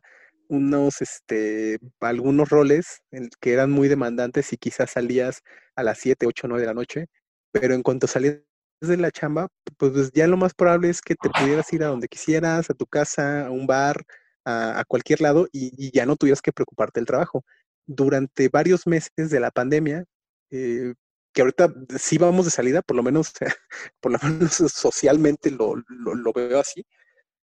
unos, 0.52 1.00
este, 1.00 1.78
algunos 2.00 2.50
roles 2.50 3.00
que 3.40 3.54
eran 3.54 3.70
muy 3.70 3.88
demandantes 3.88 4.52
y 4.52 4.58
quizás 4.58 4.90
salías 4.90 5.40
a 5.76 5.82
las 5.82 5.98
7, 5.98 6.26
8, 6.26 6.46
9 6.46 6.60
de 6.60 6.66
la 6.66 6.74
noche, 6.74 7.06
pero 7.52 7.74
en 7.74 7.82
cuanto 7.82 8.06
salías 8.06 8.40
de 8.82 8.96
la 8.98 9.10
chamba, 9.10 9.48
pues 9.78 10.12
ya 10.12 10.26
lo 10.26 10.36
más 10.36 10.52
probable 10.52 10.90
es 10.90 11.00
que 11.00 11.14
te 11.14 11.30
pudieras 11.30 11.72
ir 11.72 11.82
a 11.84 11.86
donde 11.86 12.06
quisieras, 12.06 12.68
a 12.68 12.74
tu 12.74 12.86
casa, 12.86 13.46
a 13.46 13.50
un 13.50 13.66
bar, 13.66 14.04
a, 14.44 14.84
cualquier 14.86 15.22
lado 15.22 15.48
y, 15.52 15.90
ya 15.96 16.04
no 16.04 16.16
tuvieras 16.16 16.42
que 16.42 16.52
preocuparte 16.52 17.00
del 17.00 17.06
trabajo. 17.06 17.44
Durante 17.86 18.48
varios 18.50 18.86
meses 18.86 19.30
de 19.30 19.40
la 19.40 19.50
pandemia, 19.50 20.04
eh, 20.50 20.92
que 21.32 21.42
ahorita 21.42 21.72
sí 21.98 22.18
vamos 22.18 22.44
de 22.44 22.50
salida, 22.50 22.82
por 22.82 22.96
lo 22.96 23.02
menos, 23.02 23.32
por 24.00 24.12
lo 24.12 24.18
menos 24.22 24.52
socialmente 24.52 25.50
lo, 25.50 25.76
lo, 25.88 26.32
veo 26.34 26.60
así, 26.60 26.84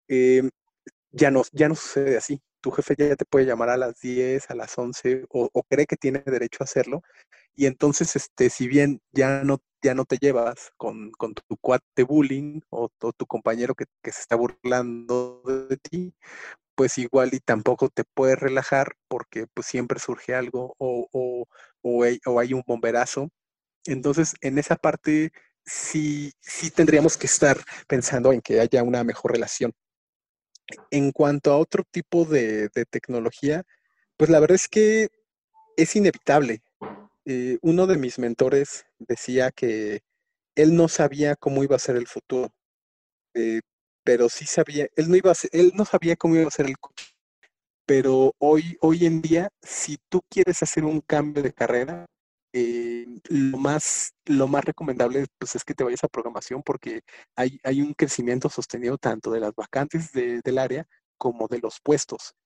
eh, 0.08 0.48
ya, 1.10 1.32
no, 1.32 1.42
ya 1.52 1.68
no 1.68 1.74
sucede 1.74 2.16
así 2.16 2.40
tu 2.64 2.70
jefe 2.70 2.94
ya 2.96 3.14
te 3.14 3.26
puede 3.26 3.44
llamar 3.44 3.68
a 3.68 3.76
las 3.76 4.00
10, 4.00 4.50
a 4.50 4.54
las 4.54 4.78
11 4.78 5.26
o, 5.28 5.62
cree 5.68 5.84
que 5.84 5.98
tiene 5.98 6.22
derecho 6.24 6.58
a 6.60 6.64
hacerlo. 6.64 7.02
Y 7.54 7.66
entonces, 7.66 8.16
este, 8.16 8.48
si 8.48 8.68
bien 8.68 9.02
ya 9.12 9.44
no, 9.44 9.60
ya 9.82 9.92
no 9.94 10.06
te 10.06 10.16
llevas 10.16 10.72
con, 10.78 11.12
tu 11.12 11.58
cuate 11.58 12.04
bullying 12.04 12.62
o, 12.70 12.88
tu 12.88 13.26
compañero 13.26 13.74
que, 13.74 13.84
se 14.04 14.20
está 14.22 14.36
burlando 14.36 15.42
de 15.68 15.76
ti, 15.76 16.14
pues 16.74 16.96
igual 16.96 17.34
y 17.34 17.40
tampoco 17.40 17.90
te 17.90 18.04
puedes 18.04 18.38
relajar 18.38 18.96
porque 19.08 19.46
pues 19.52 19.66
siempre 19.66 20.00
surge 20.00 20.34
algo 20.34 20.74
o, 20.78 21.06
o, 21.12 21.46
o 21.82 22.02
hay, 22.40 22.54
un 22.54 22.62
bomberazo. 22.66 23.28
Entonces, 23.84 24.34
en 24.40 24.58
esa 24.58 24.76
parte 24.76 25.32
sí, 25.66 26.32
sí 26.40 26.70
tendríamos 26.70 27.18
que 27.18 27.26
estar 27.26 27.58
pensando 27.88 28.32
en 28.32 28.40
que 28.40 28.60
haya 28.60 28.82
una 28.82 29.04
mejor 29.04 29.32
relación. 29.32 29.74
En 30.90 31.12
cuanto 31.12 31.52
a 31.52 31.58
otro 31.58 31.84
tipo 31.90 32.24
de, 32.24 32.68
tecnología, 32.90 33.64
pues 34.16 34.30
la 34.30 34.40
verdad 34.40 34.56
es 34.56 34.68
que 34.68 35.08
es 35.76 35.96
inevitable. 35.96 36.62
Eh, 37.26 37.58
uno 37.62 37.86
de 37.86 37.98
mis 37.98 38.18
mentores 38.18 38.86
decía 38.98 39.50
que 39.50 40.02
él 40.54 40.76
no 40.76 40.88
sabía 40.88 41.36
cómo 41.36 41.64
iba 41.64 41.76
a 41.76 41.80
ser 41.80 41.96
el 41.96 42.06
futuro, 42.06 42.52
eh, 43.34 43.60
pero 44.04 44.28
sí 44.28 44.46
sabía, 44.46 44.88
él 44.96 45.08
no, 45.08 45.16
iba 45.16 45.32
a 45.32 45.34
él 45.52 45.72
no 45.74 45.84
sabía 45.84 46.16
cómo 46.16 46.36
iba 46.36 46.48
a 46.48 46.50
ser 46.50 46.66
el 46.66 46.78
coche. 46.78 47.06
Pero 47.86 48.34
hoy, 48.38 48.78
hoy 48.80 49.06
en 49.06 49.22
día, 49.22 49.48
si 49.62 49.98
tú 50.08 50.22
quieres 50.30 50.62
hacer 50.62 50.84
un 50.84 51.00
cambio 51.00 51.42
de 51.42 51.52
carrera, 51.52 52.06
eh, 52.56 53.04
lo, 53.30 53.58
más, 53.58 54.14
lo 54.26 54.46
más 54.46 54.64
recomendable 54.64 55.26
pues, 55.38 55.56
es 55.56 55.64
que 55.64 55.74
te 55.74 55.82
vayas 55.82 56.04
a 56.04 56.08
programación 56.08 56.62
porque 56.62 57.00
hay, 57.34 57.58
hay 57.64 57.82
un 57.82 57.94
crecimiento 57.94 58.48
sostenido 58.48 58.96
tanto 58.96 59.32
de 59.32 59.40
las 59.40 59.52
vacantes 59.56 60.12
del 60.12 60.58
área 60.58 60.86
como 61.18 61.48
de 61.48 61.58
los 61.58 61.80
puestos. 61.82 62.36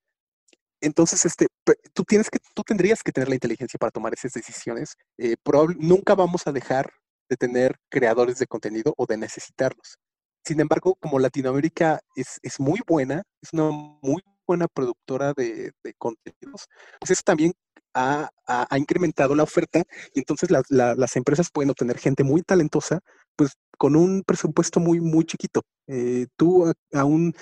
Entonces, 0.81 1.27
este, 1.27 1.49
tú, 1.92 2.05
tienes 2.05 2.31
que, 2.31 2.38
tú 2.55 2.62
tendrías 2.62 3.03
que 3.03 3.12
tener 3.12 3.29
la 3.29 3.35
inteligencia 3.35 3.77
para 3.77 3.90
tomar 3.90 4.14
esas 4.14 4.33
decisiones. 4.33 4.97
Eh, 5.18 5.37
nunca 5.79 6.14
vamos 6.14 6.47
a 6.47 6.53
dejar 6.53 6.90
de 7.29 7.37
tener 7.37 7.77
creadores 7.90 8.38
de 8.38 8.47
contenido 8.47 8.94
o 8.97 9.05
de 9.05 9.18
necesitarlos. 9.18 9.99
Sin 10.42 10.59
embargo, 10.59 10.94
como 11.03 11.18
Latinoamérica 11.18 12.01
es, 12.16 12.38
es 12.42 12.59
muy 12.59 12.81
buena, 12.87 13.25
es 13.42 13.53
una 13.53 13.71
muy 14.01 14.23
buena 14.47 14.68
productora 14.68 15.35
de, 15.35 15.73
de 15.85 15.94
contenidos, 15.99 16.66
pues 16.99 17.11
eso 17.11 17.23
también 17.23 17.53
ha, 17.94 18.31
incrementado 18.77 19.35
la 19.35 19.42
oferta 19.42 19.83
y 20.14 20.20
entonces 20.20 20.51
las 20.51 21.16
empresas 21.16 21.51
pueden 21.51 21.70
obtener 21.70 21.98
gente 21.98 22.24
muy 22.24 22.42
talentosa, 22.42 23.01
pues 23.37 23.53
con 23.79 23.96
un 23.96 24.22
presupuesto 24.24 24.81
muy, 24.81 25.01
muy 25.01 25.24
chiquito. 25.24 25.62
Eh, 25.87 26.27
tú 26.37 26.72
a, 26.92 27.05
un, 27.05 27.35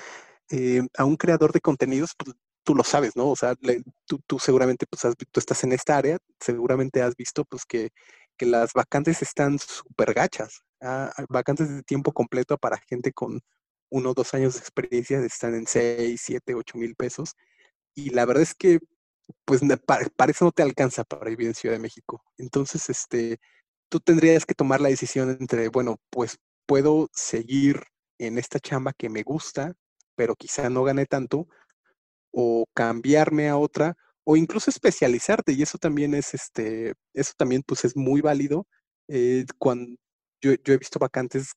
eh, 0.51 0.83
a 0.97 1.05
un 1.05 1.17
creador 1.17 1.53
de 1.53 1.61
contenidos, 1.61 2.13
pues, 2.17 2.37
tú 2.63 2.75
lo 2.75 2.85
sabes, 2.85 3.17
¿no? 3.17 3.31
O 3.31 3.37
sea, 3.37 3.55
tú, 4.27 4.39
seguramente, 4.39 4.87
pues, 4.91 5.03
tú 5.33 5.41
estás 5.41 5.65
en 5.65 5.73
esta 5.73 5.97
área, 5.97 6.19
seguramente 6.41 7.03
has 7.03 7.17
visto, 7.17 7.45
pues, 7.45 7.65
que, 7.65 7.91
las 8.41 8.73
vacantes 8.75 9.23
están 9.23 9.59
súper 9.59 10.13
gachas. 10.13 10.61
Ah, 10.83 11.11
vacantes 11.31 11.71
de 11.71 11.83
tiempo 11.83 12.13
completo 12.13 12.59
para 12.59 12.79
gente 12.87 13.13
con 13.13 13.41
uno 13.91 14.11
o 14.11 14.15
dos 14.15 14.35
años 14.35 14.55
de 14.55 14.61
experiencia 14.61 15.19
están 15.21 15.55
en 15.55 15.67
6, 15.67 16.21
7, 16.23 16.55
8 16.55 16.79
mil 16.79 16.95
pesos. 16.97 17.35
Y 17.95 18.11
la 18.11 18.27
verdad 18.27 18.43
es 18.43 18.55
que 18.55 18.81
pues 19.45 19.61
para, 19.87 20.31
eso 20.31 20.45
no 20.47 20.53
te 20.53 20.63
alcanza 20.63 21.05
para 21.05 21.31
vivir 21.31 21.49
en 21.49 21.55
Ciudad 21.55 21.75
de 21.75 21.81
México. 21.81 22.23
Entonces, 22.39 22.89
este, 22.91 23.39
tú 23.89 24.01
tendrías 24.01 24.47
que 24.47 24.55
tomar 24.55 24.81
la 24.81 24.89
decisión 24.89 25.31
entre, 25.41 25.69
bueno, 25.69 25.99
pues 26.11 26.39
puedo 26.67 27.09
seguir 27.13 27.83
en 28.19 28.39
esta 28.39 28.61
chamba 28.61 28.93
que 28.93 29.09
me 29.09 29.23
gusta, 29.23 29.75
pero 30.17 30.35
quizá 30.37 30.71
no 30.71 30.85
gane 30.85 31.07
tanto, 31.07 31.49
o 32.33 32.67
cambiarme 32.75 33.49
a 33.49 33.57
otra, 33.57 33.97
o 34.25 34.37
incluso 34.37 34.71
especializarte, 34.71 35.53
y 35.53 35.63
eso 35.63 35.79
también 35.79 36.15
es, 36.15 36.35
este, 36.35 36.95
eso 37.15 37.33
también 37.37 37.63
pues 37.67 37.85
es 37.85 37.97
muy 37.97 38.21
válido. 38.21 38.67
Eh, 39.09 39.47
cuando 39.59 39.97
yo, 40.43 40.55
yo 40.65 40.75
he 40.75 40.79
visto 40.79 40.99
vacantes 40.99 41.53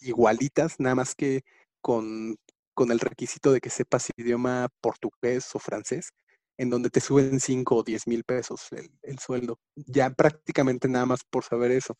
igualitas, 0.00 0.78
nada 0.80 0.94
más 0.94 1.14
que 1.14 1.42
con, 1.80 2.36
con 2.74 2.92
el 2.92 3.00
requisito 3.00 3.52
de 3.52 3.60
que 3.60 3.70
sepas 3.70 4.10
idioma 4.16 4.68
portugués 4.80 5.54
o 5.54 5.58
francés, 5.58 6.10
en 6.58 6.70
donde 6.70 6.90
te 6.90 7.00
suben 7.00 7.40
5 7.40 7.76
o 7.76 7.82
10 7.82 8.06
mil 8.06 8.24
pesos 8.24 8.68
el, 9.02 9.18
sueldo. 9.18 9.58
Ya 9.74 10.10
prácticamente 10.10 10.88
nada 10.88 11.06
más 11.06 11.20
por 11.24 11.44
saber 11.44 11.70
eso. 11.72 11.96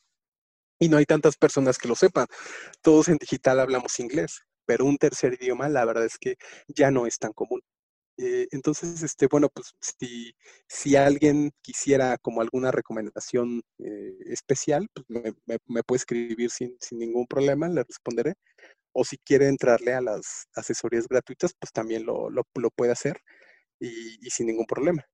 Y 0.78 0.88
no 0.88 0.98
hay 0.98 1.06
tantas 1.06 1.36
personas 1.36 1.78
que 1.78 1.88
lo 1.88 1.94
sepan. 1.94 2.26
Todos 2.82 3.08
en 3.08 3.16
digital 3.18 3.60
hablamos 3.60 3.98
inglés, 4.00 4.42
pero 4.66 4.84
un 4.84 4.98
tercer 4.98 5.34
idioma, 5.40 5.68
la 5.68 5.84
verdad 5.84 6.04
es 6.04 6.18
que 6.18 6.36
ya 6.68 6.90
no 6.90 7.06
es 7.06 7.18
tan 7.18 7.32
común. 7.32 7.60
Eh, 8.18 8.48
entonces, 8.50 9.02
este, 9.02 9.26
bueno, 9.26 9.50
pues 9.50 9.74
si, 9.80 10.32
si, 10.68 10.96
alguien 10.96 11.52
quisiera 11.60 12.16
como 12.18 12.40
alguna 12.40 12.70
recomendación 12.70 13.62
eh, 13.78 14.16
especial, 14.26 14.88
pues 14.94 15.04
me, 15.08 15.58
me, 15.66 15.82
puede 15.82 15.98
escribir 15.98 16.50
sin, 16.50 16.76
sin, 16.80 16.98
ningún 16.98 17.26
problema, 17.26 17.68
le 17.68 17.84
responderé. 17.84 18.34
O 18.92 19.04
si 19.04 19.18
quiere 19.18 19.48
entrarle 19.48 19.92
a 19.92 20.00
las 20.00 20.46
asesorías 20.54 21.06
gratuitas, 21.08 21.52
pues 21.58 21.72
también 21.72 22.06
lo, 22.06 22.30
lo, 22.30 22.44
lo 22.54 22.70
puede 22.70 22.92
hacer 22.92 23.20
y, 23.80 24.30
sin 24.30 24.46
ningún 24.46 24.66
problema. 24.66 25.04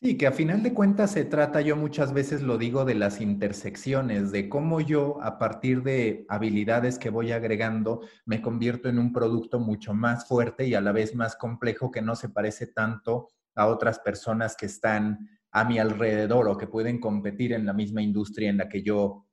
Sí, 0.00 0.18
que 0.18 0.26
a 0.26 0.32
final 0.32 0.62
de 0.62 0.74
cuentas 0.74 1.12
se 1.12 1.24
trata, 1.24 1.62
yo 1.62 1.76
muchas 1.76 2.12
veces 2.12 2.42
lo 2.42 2.58
digo, 2.58 2.84
de 2.84 2.94
las 2.94 3.22
intersecciones, 3.22 4.32
de 4.32 4.50
cómo 4.50 4.80
yo 4.80 5.18
a 5.22 5.38
partir 5.38 5.82
de 5.82 6.26
habilidades 6.28 6.98
que 6.98 7.08
voy 7.08 7.32
agregando 7.32 8.02
me 8.26 8.42
convierto 8.42 8.90
en 8.90 8.98
un 8.98 9.14
producto 9.14 9.60
mucho 9.60 9.94
más 9.94 10.28
fuerte 10.28 10.66
y 10.66 10.74
a 10.74 10.82
la 10.82 10.92
vez 10.92 11.14
más 11.14 11.36
complejo 11.36 11.90
que 11.90 12.02
no 12.02 12.16
se 12.16 12.28
parece 12.28 12.66
tanto 12.66 13.28
a 13.54 13.66
otras 13.66 13.98
personas 14.00 14.56
que 14.56 14.66
están 14.66 15.30
a 15.52 15.64
mi 15.64 15.78
alrededor 15.78 16.48
o 16.48 16.58
que 16.58 16.66
pueden 16.66 17.00
competir 17.00 17.52
en 17.52 17.64
la 17.64 17.72
misma 17.72 18.02
industria 18.02 18.50
en 18.50 18.58
la 18.58 18.68
que 18.68 18.82
yo 18.82 19.24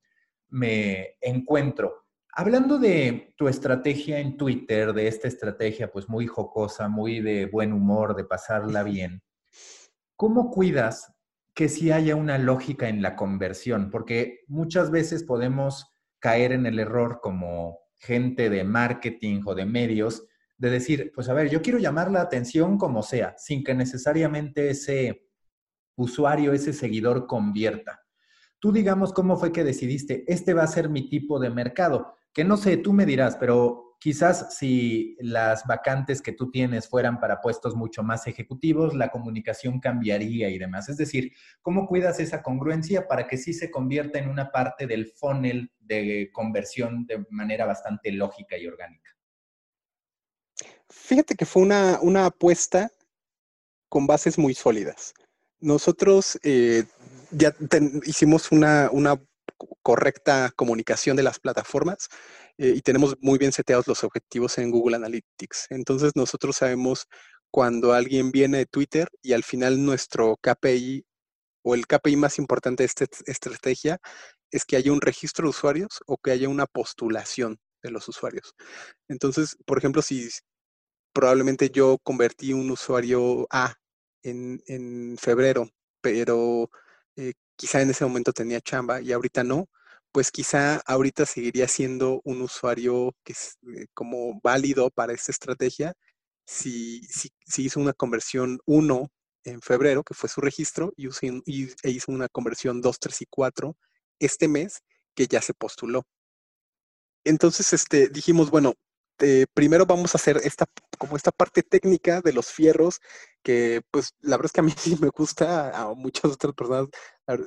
me 0.49 1.17
encuentro. 1.19 2.00
Hablando 2.33 2.79
de 2.79 3.33
tu 3.35 3.49
estrategia 3.49 4.19
en 4.19 4.37
Twitter, 4.37 4.93
de 4.93 5.09
esta 5.09 5.27
estrategia 5.27 5.91
pues 5.91 6.07
muy 6.07 6.27
jocosa, 6.27 6.87
muy 6.87 7.19
de 7.19 7.45
buen 7.45 7.73
humor, 7.73 8.15
de 8.15 8.23
pasarla 8.23 8.83
bien, 8.83 9.21
¿cómo 10.15 10.49
cuidas 10.49 11.13
que 11.53 11.67
sí 11.67 11.91
haya 11.91 12.15
una 12.15 12.37
lógica 12.37 12.87
en 12.87 13.01
la 13.01 13.17
conversión? 13.17 13.89
Porque 13.91 14.45
muchas 14.47 14.91
veces 14.91 15.25
podemos 15.25 15.93
caer 16.19 16.53
en 16.53 16.65
el 16.65 16.79
error 16.79 17.19
como 17.21 17.79
gente 17.97 18.49
de 18.49 18.63
marketing 18.63 19.41
o 19.45 19.53
de 19.53 19.65
medios 19.65 20.25
de 20.57 20.69
decir, 20.69 21.11
pues 21.13 21.27
a 21.27 21.33
ver, 21.33 21.49
yo 21.49 21.61
quiero 21.61 21.79
llamar 21.79 22.09
la 22.09 22.21
atención 22.21 22.77
como 22.77 23.03
sea, 23.03 23.35
sin 23.37 23.61
que 23.61 23.73
necesariamente 23.73 24.69
ese 24.69 25.27
usuario, 25.97 26.53
ese 26.53 26.71
seguidor 26.71 27.27
convierta. 27.27 27.99
Tú 28.57 28.71
digamos 28.71 29.11
cómo 29.11 29.35
fue 29.35 29.51
que 29.51 29.65
decidiste, 29.65 30.23
este 30.31 30.53
va 30.53 30.63
a 30.63 30.67
ser 30.67 30.87
mi 30.87 31.09
tipo 31.09 31.37
de 31.37 31.49
mercado 31.49 32.15
que 32.33 32.43
no 32.43 32.57
sé, 32.57 32.77
tú 32.77 32.93
me 32.93 33.05
dirás, 33.05 33.35
pero 33.37 33.91
quizás 33.99 34.57
si 34.57 35.15
las 35.19 35.65
vacantes 35.67 36.23
que 36.23 36.31
tú 36.31 36.49
tienes 36.49 36.89
fueran 36.89 37.19
para 37.19 37.39
puestos 37.39 37.75
mucho 37.75 38.01
más 38.01 38.25
ejecutivos, 38.25 38.95
la 38.95 39.11
comunicación 39.11 39.79
cambiaría 39.79 40.49
y 40.49 40.57
demás. 40.57 40.89
Es 40.89 40.97
decir, 40.97 41.33
¿cómo 41.61 41.87
cuidas 41.87 42.19
esa 42.19 42.41
congruencia 42.41 43.07
para 43.07 43.27
que 43.27 43.37
sí 43.37 43.53
se 43.53 43.69
convierta 43.69 44.17
en 44.17 44.27
una 44.27 44.51
parte 44.51 44.87
del 44.87 45.07
funnel 45.07 45.71
de 45.79 46.31
conversión 46.33 47.05
de 47.05 47.25
manera 47.29 47.65
bastante 47.65 48.11
lógica 48.11 48.57
y 48.57 48.65
orgánica? 48.65 49.11
Fíjate 50.89 51.35
que 51.35 51.45
fue 51.45 51.61
una, 51.61 51.99
una 52.01 52.25
apuesta 52.25 52.89
con 53.87 54.07
bases 54.07 54.39
muy 54.39 54.55
sólidas. 54.55 55.13
Nosotros 55.59 56.39
eh, 56.41 56.85
ya 57.29 57.53
hicimos 58.05 58.51
una, 58.51 58.89
una 58.91 59.21
correcta 59.81 60.51
comunicación 60.55 61.17
de 61.17 61.23
las 61.23 61.39
plataformas 61.39 62.09
eh, 62.57 62.73
y 62.75 62.81
tenemos 62.81 63.15
muy 63.21 63.37
bien 63.37 63.51
seteados 63.51 63.87
los 63.87 64.03
objetivos 64.03 64.57
en 64.57 64.71
Google 64.71 64.97
Analytics. 64.97 65.67
Entonces 65.69 66.11
nosotros 66.15 66.57
sabemos 66.57 67.07
cuando 67.51 67.93
alguien 67.93 68.31
viene 68.31 68.59
de 68.59 68.65
Twitter 68.65 69.07
y 69.21 69.33
al 69.33 69.43
final 69.43 69.83
nuestro 69.83 70.37
KPI 70.37 71.05
o 71.63 71.75
el 71.75 71.85
KPI 71.85 72.15
más 72.15 72.39
importante 72.39 72.83
de 72.83 72.87
esta 72.87 73.05
estrategia 73.25 73.99
es 74.51 74.65
que 74.65 74.75
haya 74.75 74.91
un 74.91 75.01
registro 75.01 75.45
de 75.45 75.49
usuarios 75.49 75.99
o 76.07 76.17
que 76.17 76.31
haya 76.31 76.49
una 76.49 76.65
postulación 76.65 77.59
de 77.83 77.91
los 77.91 78.07
usuarios. 78.07 78.53
Entonces, 79.07 79.57
por 79.65 79.77
ejemplo, 79.77 80.01
si 80.01 80.29
probablemente 81.13 81.69
yo 81.69 81.97
convertí 82.03 82.53
un 82.53 82.71
usuario 82.71 83.47
A 83.49 83.75
en, 84.23 84.61
en 84.67 85.17
febrero, 85.17 85.69
pero 86.01 86.69
eh, 87.15 87.33
quizá 87.61 87.79
en 87.79 87.91
ese 87.91 88.03
momento 88.03 88.33
tenía 88.33 88.59
chamba 88.59 89.01
y 89.01 89.11
ahorita 89.11 89.43
no, 89.43 89.69
pues 90.11 90.31
quizá 90.31 90.77
ahorita 90.87 91.27
seguiría 91.27 91.67
siendo 91.67 92.19
un 92.23 92.41
usuario 92.41 93.13
que 93.23 93.33
es 93.33 93.59
eh, 93.77 93.85
como 93.93 94.39
válido 94.41 94.89
para 94.89 95.13
esta 95.13 95.31
estrategia 95.31 95.93
si, 96.43 97.01
si, 97.03 97.29
hizo 97.57 97.79
una 97.79 97.93
conversión 97.93 98.59
1 98.65 99.11
en 99.43 99.61
febrero, 99.61 100.03
que 100.03 100.15
fue 100.15 100.27
su 100.27 100.41
registro, 100.41 100.91
y, 100.97 101.07
e 101.83 101.91
hizo 101.91 102.11
una 102.11 102.29
conversión 102.29 102.81
2, 102.81 102.99
3 102.99 103.21
y 103.21 103.25
4 103.29 103.77
este 104.19 104.47
mes, 104.47 104.81
que 105.15 105.27
ya 105.27 105.39
se 105.39 105.53
postuló. 105.53 106.03
Entonces, 107.23 107.73
este, 107.73 108.07
dijimos, 108.09 108.49
bueno, 108.49 108.73
este, 109.21 109.47
primero 109.53 109.85
vamos 109.85 110.15
a 110.15 110.17
hacer 110.17 110.37
esta, 110.43 110.65
como 110.97 111.15
esta 111.15 111.31
parte 111.31 111.61
técnica 111.63 112.21
de 112.21 112.33
los 112.33 112.47
fierros, 112.47 112.99
que 113.43 113.81
pues 113.91 114.15
la 114.21 114.37
verdad 114.37 114.47
es 114.47 114.51
que 114.51 114.61
a 114.61 114.63
mí 114.63 114.73
sí 114.77 114.97
me 114.99 115.09
gusta, 115.09 115.69
a 115.79 115.93
muchas 115.93 116.31
otras 116.31 116.53
personas 116.53 116.87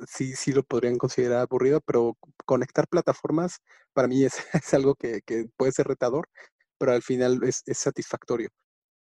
sí, 0.07 0.33
sí 0.35 0.53
lo 0.53 0.63
podrían 0.63 0.97
considerar 0.97 1.41
aburrido, 1.41 1.81
pero 1.81 2.17
conectar 2.45 2.87
plataformas 2.87 3.59
para 3.93 4.07
mí 4.07 4.23
es, 4.23 4.35
algo 4.73 4.95
que, 4.95 5.21
puede 5.57 5.71
ser 5.71 5.87
retador, 5.87 6.29
pero 6.77 6.93
al 6.93 7.03
final 7.03 7.41
es, 7.43 7.63
satisfactorio. 7.73 8.49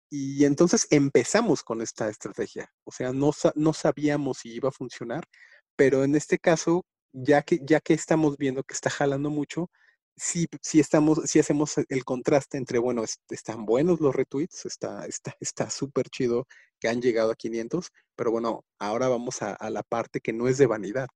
Y 0.09 0.45
entonces 0.45 0.87
empezamos 0.91 1.63
con 1.63 1.81
esta 1.81 2.09
estrategia. 2.09 2.69
O 2.85 2.91
sea, 2.91 3.13
no, 3.13 3.31
no 3.55 3.73
sabíamos 3.73 4.39
si 4.39 4.53
iba 4.53 4.69
a 4.69 4.73
funcionar, 4.73 5.23
pero 5.75 6.03
en 6.03 6.15
este 6.15 6.39
caso, 6.39 6.85
ya 7.13 7.41
que, 7.43 7.59
ya 7.63 7.79
que 7.81 7.93
estamos 7.93 8.37
viendo 8.37 8.63
que 8.63 8.73
está 8.73 8.89
jalando 8.89 9.29
mucho, 9.29 9.69
si, 10.15 10.47
si, 10.61 10.79
estamos, 10.79 11.21
si 11.25 11.39
hacemos 11.39 11.75
el 11.77 12.03
contraste 12.05 12.57
entre, 12.57 12.79
bueno, 12.79 13.03
están 13.29 13.65
buenos 13.65 13.99
los 13.99 14.15
retweets, 14.15 14.65
está 14.65 15.01
súper 15.01 15.09
está, 15.09 15.35
está 15.39 15.69
chido 16.09 16.47
que 16.79 16.89
han 16.89 17.01
llegado 17.01 17.31
a 17.31 17.35
500, 17.35 17.91
pero 18.15 18.31
bueno, 18.31 18.65
ahora 18.79 19.07
vamos 19.07 19.41
a, 19.41 19.57
la 19.69 19.83
parte 19.83 20.19
que 20.19 20.33
no 20.33 20.47
es 20.47 20.57
de 20.57 20.67
vanidad, 20.67 21.07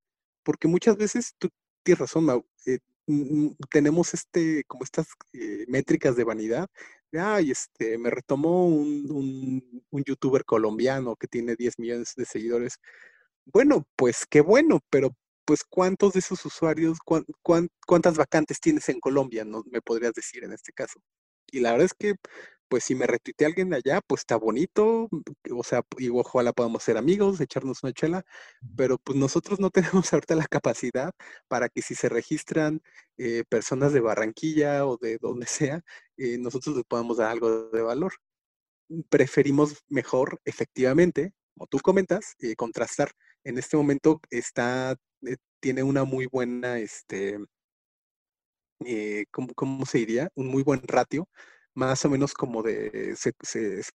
porque 0.44 0.68
muchas 0.68 0.98
veces 0.98 1.34
tú 1.38 1.50
tienes 1.84 2.00
razón, 2.00 2.44
eh, 2.66 2.80
tenemos 3.72 4.14
este, 4.14 4.64
como 4.66 4.84
estas 4.84 5.08
eh, 5.34 5.66
métricas 5.68 6.16
de 6.16 6.24
vanidad, 6.24 6.68
ay, 7.14 7.52
este, 7.52 7.98
me 7.98 8.10
retomó 8.10 8.68
un, 8.68 9.10
un, 9.12 9.84
un 9.90 10.04
youtuber 10.04 10.46
colombiano 10.46 11.16
que 11.16 11.28
tiene 11.28 11.56
10 11.56 11.80
millones 11.80 12.14
de 12.16 12.26
seguidores. 12.26 12.78
Bueno, 13.46 13.88
pues 13.96 14.26
qué 14.30 14.42
bueno, 14.42 14.82
pero 14.90 15.16
pues 15.46 15.64
cuántos 15.64 16.14
de 16.14 16.20
esos 16.20 16.46
usuarios, 16.46 16.98
cuántas 17.86 18.18
vacantes 18.18 18.60
tienes 18.60 18.90
en 18.90 19.00
Colombia, 19.00 19.46
¿no? 19.46 19.64
me 19.72 19.82
podrías 19.82 20.14
decir 20.14 20.44
en 20.44 20.54
este 20.54 20.74
caso. 20.74 21.00
Y 21.52 21.60
la 21.62 21.72
verdad 21.72 21.86
es 21.86 21.94
que, 21.94 22.16
pues 22.68 22.84
si 22.86 22.96
me 22.96 23.08
retuite 23.08 23.46
alguien 23.46 23.70
de 23.70 23.78
allá, 23.78 24.02
pues 24.08 24.22
está 24.22 24.36
bonito, 24.38 25.10
o 25.52 25.64
sea, 25.64 25.84
y 25.98 26.10
ojalá 26.10 26.54
podamos 26.54 26.84
ser 26.84 26.98
amigos, 26.98 27.40
echarnos 27.40 27.84
una 27.84 27.94
chela, 27.94 28.26
pero 28.76 28.98
pues 28.98 29.18
nosotros 29.18 29.60
no 29.60 29.70
tenemos 30.04 30.12
ahorita 30.14 30.36
la 30.36 30.48
capacidad 30.48 31.12
para 31.48 31.70
que 31.70 31.82
si 31.82 31.96
se 31.96 32.10
registran 32.10 32.82
eh, 33.18 33.44
personas 33.50 33.94
de 33.94 34.02
Barranquilla 34.02 34.86
o 34.88 34.98
de 34.98 35.18
donde 35.22 35.48
sea, 35.48 35.82
eh, 36.18 36.38
nosotros 36.40 36.76
les 36.76 36.86
podamos 36.86 37.18
dar 37.18 37.32
algo 37.32 37.70
de 37.70 37.82
valor. 37.82 38.14
Preferimos 39.10 39.84
mejor, 39.90 40.40
efectivamente, 40.46 41.34
como 41.56 41.68
tú 41.68 41.80
comentas, 41.80 42.36
eh, 42.40 42.56
contrastar. 42.56 43.12
En 43.44 43.58
este 43.58 43.78
momento 43.78 44.22
está 44.30 44.96
eh, 45.28 45.38
tiene 45.60 45.84
una 45.84 46.04
muy 46.04 46.28
buena, 46.28 46.80
este, 46.80 47.38
eh, 48.86 49.26
¿cómo, 49.32 49.86
se 49.86 50.00
diría? 50.00 50.30
Un 50.36 50.48
muy 50.48 50.64
buen 50.64 50.82
ratio, 50.88 51.28
más 51.74 52.04
o 52.06 52.10
menos 52.10 52.34
como 52.34 52.64
de, 52.64 53.16
se, 53.16 53.34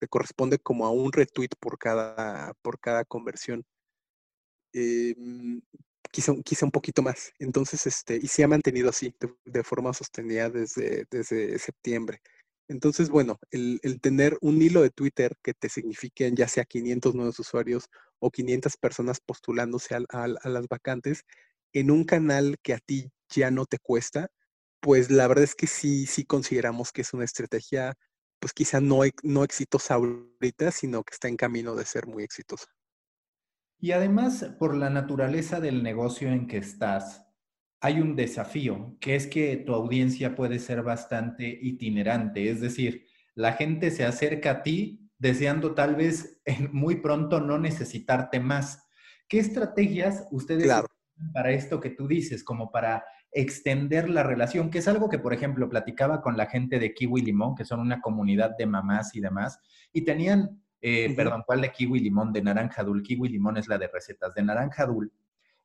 corresponde 0.10 0.60
como 0.60 0.86
a 0.86 0.92
un 0.92 1.12
retweet 1.12 1.50
por 1.60 1.78
cada, 1.78 2.54
por 2.62 2.80
cada 2.80 3.06
conversión. 3.06 3.66
Em, 4.74 5.62
quizá, 6.12 6.34
quizá, 6.44 6.66
un 6.66 6.72
poquito 6.72 7.02
más. 7.02 7.32
Entonces, 7.40 7.86
este, 7.88 8.18
y 8.18 8.28
se 8.28 8.44
ha 8.44 8.48
mantenido 8.48 8.90
así, 8.90 9.14
de, 9.46 9.64
forma 9.64 9.94
sostenida 9.94 10.50
desde, 10.50 11.06
desde 11.10 11.58
septiembre. 11.60 12.22
Entonces, 12.68 13.10
bueno, 13.10 13.40
el, 13.52 13.80
tener 14.02 14.38
un 14.42 14.62
hilo 14.62 14.82
de 14.82 14.90
Twitter 14.90 15.38
que 15.42 15.54
te 15.54 15.70
signifiquen 15.70 16.36
ya 16.36 16.48
sea 16.48 16.66
500 16.66 17.16
nuevos 17.16 17.40
usuarios 17.40 17.90
o 18.20 18.30
500 18.30 18.76
personas 18.78 19.20
postulándose 19.22 19.96
a, 19.96 20.28
las 20.28 20.68
vacantes 20.68 21.24
en 21.74 21.92
un 21.92 22.04
canal 22.04 22.58
que 22.62 22.74
a 22.74 22.80
ti 22.80 23.12
ya 23.30 23.52
no 23.52 23.66
te 23.66 23.80
cuesta, 23.80 24.30
pues 24.82 25.10
la 25.12 25.28
verdad 25.28 25.44
es 25.46 25.56
que 25.56 25.68
sí, 25.68 26.06
sí 26.06 26.26
consideramos 26.26 26.92
que 26.92 27.02
es 27.02 27.14
una 27.14 27.26
estrategia, 27.26 27.94
pues 28.40 28.54
quizá 28.54 28.82
no, 28.82 29.02
no 29.24 29.44
exitosa 29.44 29.96
ahorita, 29.96 30.72
sino 30.72 31.04
que 31.04 31.14
está 31.14 31.28
en 31.28 31.38
camino 31.38 31.76
de 31.76 31.86
ser 31.86 32.08
muy 32.08 32.24
exitosa. 32.24 32.68
Y 33.80 33.92
además, 33.92 34.44
por 34.58 34.76
la 34.76 34.90
naturaleza 34.90 35.60
del 35.60 35.84
negocio 35.84 36.30
en 36.30 36.48
que 36.48 36.58
estás, 36.58 37.27
hay 37.80 38.02
un 38.02 38.16
desafío, 38.16 38.96
que 39.00 39.16
es 39.16 39.28
que 39.28 39.58
tu 39.58 39.74
audiencia 39.74 40.36
puede 40.36 40.60
ser 40.60 40.82
bastante 40.82 41.48
itinerante, 41.62 42.50
es 42.50 42.62
decir, 42.62 43.06
la 43.36 43.54
gente 43.54 43.92
se 43.92 44.04
acerca 44.04 44.52
a 44.52 44.64
ti 44.64 45.12
deseando 45.20 45.76
tal 45.76 45.96
vez 45.96 46.42
muy 46.72 46.98
pronto 46.98 47.40
no 47.40 47.60
necesitarte 47.60 48.40
más. 48.40 48.88
¿Qué 49.28 49.40
estrategias 49.40 50.28
ustedes 50.32 50.64
claro. 50.64 50.88
para 51.34 51.52
esto 51.52 51.80
que 51.80 51.92
tú 51.92 52.08
dices, 52.08 52.44
como 52.44 52.72
para 52.72 53.04
extender 53.32 54.10
la 54.10 54.24
relación, 54.24 54.72
que 54.72 54.80
es 54.80 54.88
algo 54.88 55.10
que, 55.10 55.20
por 55.20 55.34
ejemplo, 55.34 55.70
platicaba 55.70 56.22
con 56.22 56.38
la 56.38 56.48
gente 56.48 56.80
de 56.80 56.94
Kiwi 56.94 57.22
Limón, 57.22 57.56
que 57.56 57.66
son 57.66 57.80
una 57.80 58.02
comunidad 58.02 58.56
de 58.58 58.66
mamás 58.66 59.16
y 59.16 59.20
demás, 59.20 59.60
y 59.92 60.04
tenían, 60.04 60.64
eh, 60.82 61.14
perdón, 61.16 61.44
¿cuál 61.46 61.62
de 61.62 61.72
Kiwi 61.72 62.00
Limón? 62.00 62.32
De 62.34 62.42
Naranja 62.42 62.84
Dul. 62.84 63.04
Kiwi 63.04 63.30
Limón 63.30 63.58
es 63.58 63.68
la 63.68 63.78
de 63.78 63.88
recetas 63.88 64.34
de 64.34 64.44
Naranja 64.44 64.86
Dul 64.86 65.12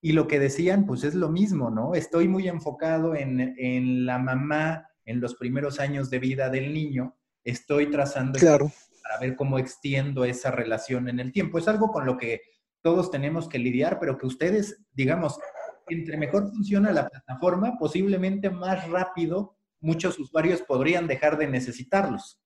y 0.05 0.12
lo 0.12 0.26
que 0.26 0.40
decían, 0.40 0.84
pues 0.84 1.05
es 1.05 1.14
lo 1.14 1.30
mismo, 1.30 1.70
¿no? 1.70 1.94
Estoy 1.94 2.26
muy 2.26 2.48
enfocado 2.48 3.14
en, 3.14 4.05
la 4.05 4.18
mamá 4.18 4.88
en 5.05 5.20
los 5.20 5.36
primeros 5.36 5.78
años 5.78 6.11
de 6.11 6.18
vida 6.18 6.50
del 6.50 6.74
niño, 6.74 7.16
estoy 7.44 7.88
trazando 7.88 8.38
claro. 8.40 8.72
para 9.05 9.20
ver 9.20 9.36
cómo 9.36 9.61
extiendo 9.61 10.24
esa 10.24 10.50
relación 10.50 11.09
en 11.09 11.20
el 11.20 11.30
tiempo. 11.30 11.57
Es 11.57 11.68
algo 11.68 11.92
con 11.92 12.05
lo 12.05 12.18
que 12.18 12.42
todos 12.82 13.12
tenemos 13.12 13.48
que 13.48 13.61
lidiar, 13.61 14.00
pero 14.00 14.18
que 14.18 14.26
ustedes, 14.26 14.84
digamos, 14.92 15.38
entre 15.86 16.16
mejor 16.16 16.50
funciona 16.50 16.90
la 16.90 17.09
plataforma, 17.09 17.78
posiblemente 17.78 18.50
más 18.50 18.88
rápido 18.90 19.57
muchos 19.80 20.18
usuarios 20.18 20.62
podrían 20.62 21.07
dejar 21.07 21.38
de 21.38 21.46
necesitarlos. 21.46 22.40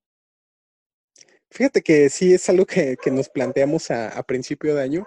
Fíjate 1.51 1.81
que 1.81 2.11
sí 2.11 2.35
es 2.35 2.47
algo 2.51 2.67
que, 2.67 2.99
nos 3.11 3.31
planteamos 3.31 3.91
a, 3.91 4.11
a 4.11 4.23
principio 4.25 4.75
de 4.75 4.83
año 4.83 5.07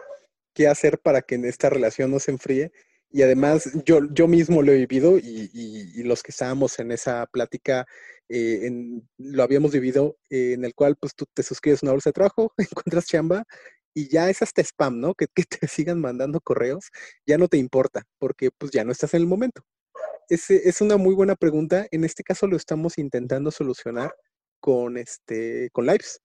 qué 0.59 0.67
hacer 0.67 0.99
para 0.99 1.21
que 1.21 1.35
esta 1.35 1.69
relación 1.69 2.11
no 2.11 2.19
se 2.19 2.31
enfríe. 2.31 2.73
Y 3.11 3.21
además 3.21 3.71
yo, 3.85 4.01
yo 4.11 4.27
mismo 4.27 4.61
lo 4.61 4.73
he 4.73 4.85
vivido 4.85 5.17
y, 5.17 6.03
los 6.03 6.21
que 6.21 6.31
estábamos 6.31 6.79
en 6.79 6.91
esa 6.91 7.27
plática 7.27 7.85
eh, 8.27 8.69
lo 9.17 9.43
habíamos 9.43 9.71
vivido, 9.71 10.17
eh, 10.29 10.51
en 10.53 10.65
el 10.65 10.75
cual 10.75 10.97
pues 10.97 11.15
tú 11.15 11.25
te 11.33 11.43
suscribes 11.43 11.81
a 11.81 11.85
una 11.85 11.93
bolsa 11.93 12.09
de 12.09 12.13
trabajo, 12.13 12.53
encuentras 12.57 13.05
chamba 13.05 13.45
y 13.93 14.09
ya 14.09 14.29
es 14.29 14.41
hasta 14.41 14.61
spam, 14.61 14.99
¿no? 14.99 15.15
Que, 15.15 15.27
te 15.27 15.37
sigan 15.69 16.01
mandando 16.01 16.41
correos, 16.41 16.89
ya 17.25 17.37
no 17.37 17.47
te 17.47 17.57
importa 17.57 18.03
porque 18.17 18.49
pues 18.51 18.71
ya 18.71 18.83
no 18.83 18.91
estás 18.91 19.13
en 19.13 19.21
el 19.21 19.27
momento. 19.27 19.61
Es, 20.27 20.51
es 20.51 20.81
una 20.81 20.97
muy 20.97 21.15
buena 21.15 21.35
pregunta. 21.35 21.87
En 21.91 22.03
este 22.03 22.23
caso 22.23 22.47
lo 22.47 22.57
estamos 22.57 22.97
intentando 22.97 23.49
solucionar 23.49 24.13
con, 24.59 24.97
este, 24.97 25.69
con 25.71 25.85
lives, 25.85 26.19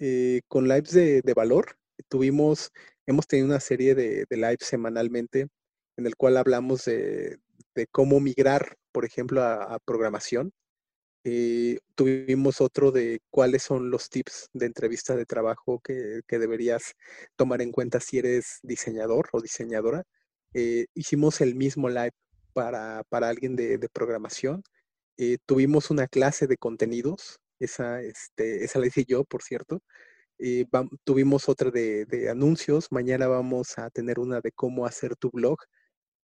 eh, 0.00 0.40
con 0.48 0.66
lives 0.66 0.92
de 0.92 1.34
valor. 1.34 1.78
Tuvimos 2.08 2.72
Hemos 3.06 3.26
tenido 3.26 3.46
una 3.48 3.60
serie 3.60 3.94
de, 3.94 4.26
de 4.28 4.36
lives 4.36 4.66
semanalmente 4.66 5.48
en 5.96 6.06
el 6.06 6.16
cual 6.16 6.36
hablamos 6.36 6.84
de, 6.84 7.38
cómo 7.90 8.20
migrar, 8.20 8.76
por 8.92 9.04
ejemplo, 9.04 9.42
a, 9.42 9.78
programación. 9.80 10.52
Eh, 11.24 11.78
tuvimos 11.96 12.60
otro 12.60 12.92
de 12.92 13.20
cuáles 13.30 13.64
son 13.64 13.90
los 13.90 14.08
tips 14.08 14.48
de 14.52 14.66
entrevista 14.66 15.16
de 15.16 15.26
trabajo 15.26 15.80
que, 15.80 16.22
deberías 16.28 16.94
tomar 17.36 17.62
en 17.62 17.72
cuenta 17.72 18.00
si 18.00 18.18
eres 18.18 18.60
diseñador 18.62 19.28
o 19.32 19.40
diseñadora. 19.40 20.04
Eh, 20.54 20.86
hicimos 20.94 21.40
el 21.40 21.54
mismo 21.54 21.88
live 21.88 22.12
para, 22.52 23.02
alguien 23.10 23.56
de, 23.56 23.88
programación. 23.92 24.62
Eh, 25.18 25.38
tuvimos 25.46 25.90
una 25.90 26.06
clase 26.08 26.46
de 26.46 26.58
contenidos, 26.58 27.40
esa, 27.58 28.02
este, 28.02 28.64
esa 28.64 28.78
la 28.78 28.86
hice 28.86 29.04
yo, 29.06 29.24
por 29.24 29.42
cierto, 29.42 29.82
eh, 30.38 30.66
tuvimos 31.04 31.48
otra 31.48 31.70
de, 31.70 32.28
anuncios, 32.30 32.92
mañana 32.92 33.26
vamos 33.28 33.78
a 33.78 33.90
tener 33.90 34.18
una 34.18 34.40
de 34.40 34.52
cómo 34.52 34.86
hacer 34.86 35.16
tu 35.16 35.30
blog. 35.30 35.58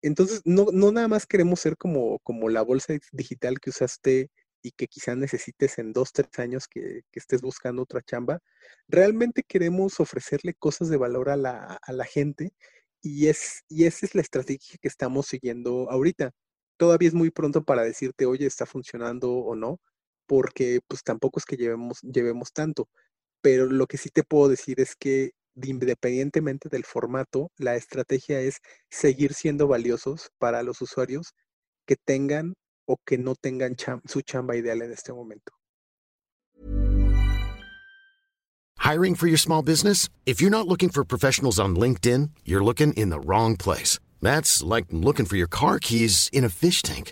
Entonces, 0.01 0.41
no, 0.45 0.67
no 0.71 0.91
nada 0.91 1.07
más 1.07 1.25
queremos 1.25 1.59
ser 1.59 1.77
como, 1.77 2.19
como 2.19 2.49
la 2.49 2.61
bolsa 2.61 2.93
digital 3.11 3.59
que 3.59 3.71
usaste 3.71 4.29
y 4.61 4.71
que 4.71 4.87
quizá 4.87 5.15
necesites 5.15 5.77
en 5.79 5.93
dos, 5.93 6.11
tres 6.13 6.29
años 6.37 6.67
que, 6.67 7.01
estés 7.13 7.41
buscando 7.41 7.83
otra 7.83 8.01
chamba. 8.01 8.39
Realmente 8.87 9.43
queremos 9.43 9.99
ofrecerle 9.99 10.53
cosas 10.53 10.89
de 10.89 10.97
valor 10.97 11.29
a 11.29 11.37
la, 11.37 11.79
a 11.81 11.93
la 11.93 12.05
gente 12.05 12.51
y, 13.01 13.27
es, 13.27 13.63
y 13.69 13.85
esa 13.85 14.05
es 14.05 14.15
la 14.15 14.21
estrategia 14.21 14.77
que 14.81 14.87
estamos 14.87 15.27
siguiendo 15.27 15.89
ahorita. 15.91 16.31
Todavía 16.77 17.07
es 17.09 17.13
muy 17.15 17.31
pronto 17.31 17.63
para 17.63 17.83
decirte, 17.83 18.25
oye, 18.25 18.45
está 18.45 18.65
funcionando 18.65 19.31
o 19.33 19.55
no, 19.55 19.79
porque 20.27 20.81
pues 20.87 21.03
tampoco 21.03 21.39
es 21.39 21.45
que 21.45 21.57
llevemos, 21.57 22.01
llevemos 22.01 22.53
tanto 22.53 22.89
pero 23.41 23.65
lo 23.67 23.87
que 23.87 23.97
sí 23.97 24.09
te 24.09 24.23
puedo 24.23 24.49
decir 24.49 24.79
es 24.79 24.95
que 24.95 25.31
independientemente 25.55 26.69
del 26.69 26.83
formato, 26.83 27.51
la 27.57 27.75
estrategia 27.75 28.39
es 28.39 28.57
seguir 28.89 29.33
siendo 29.33 29.67
valiosos 29.67 30.29
para 30.37 30.63
los 30.63 30.81
usuarios 30.81 31.33
que 31.85 31.95
tengan 31.95 32.53
o 32.85 32.97
que 33.05 33.17
no 33.17 33.35
tengan 33.35 33.75
su 34.05 34.21
chamba 34.21 34.55
ideal 34.55 34.81
en 34.81 34.91
este 34.91 35.13
momento. 35.13 35.53
Hiring 38.79 39.15
for 39.15 39.27
your 39.27 39.39
small 39.39 39.61
business? 39.61 40.07
If 40.25 40.39
you're 40.39 40.49
not 40.51 40.67
looking 40.67 40.89
for 40.89 41.03
professionals 41.03 41.59
on 41.59 41.75
LinkedIn, 41.75 42.29
you're 42.45 42.63
looking 42.63 42.93
in 42.93 43.09
the 43.09 43.19
wrong 43.19 43.57
place. 43.57 43.99
That's 44.21 44.63
like 44.63 44.85
looking 44.91 45.25
for 45.25 45.35
your 45.35 45.49
car 45.49 45.79
keys 45.79 46.29
in 46.31 46.45
a 46.45 46.49
fish 46.49 46.81
tank. 46.81 47.11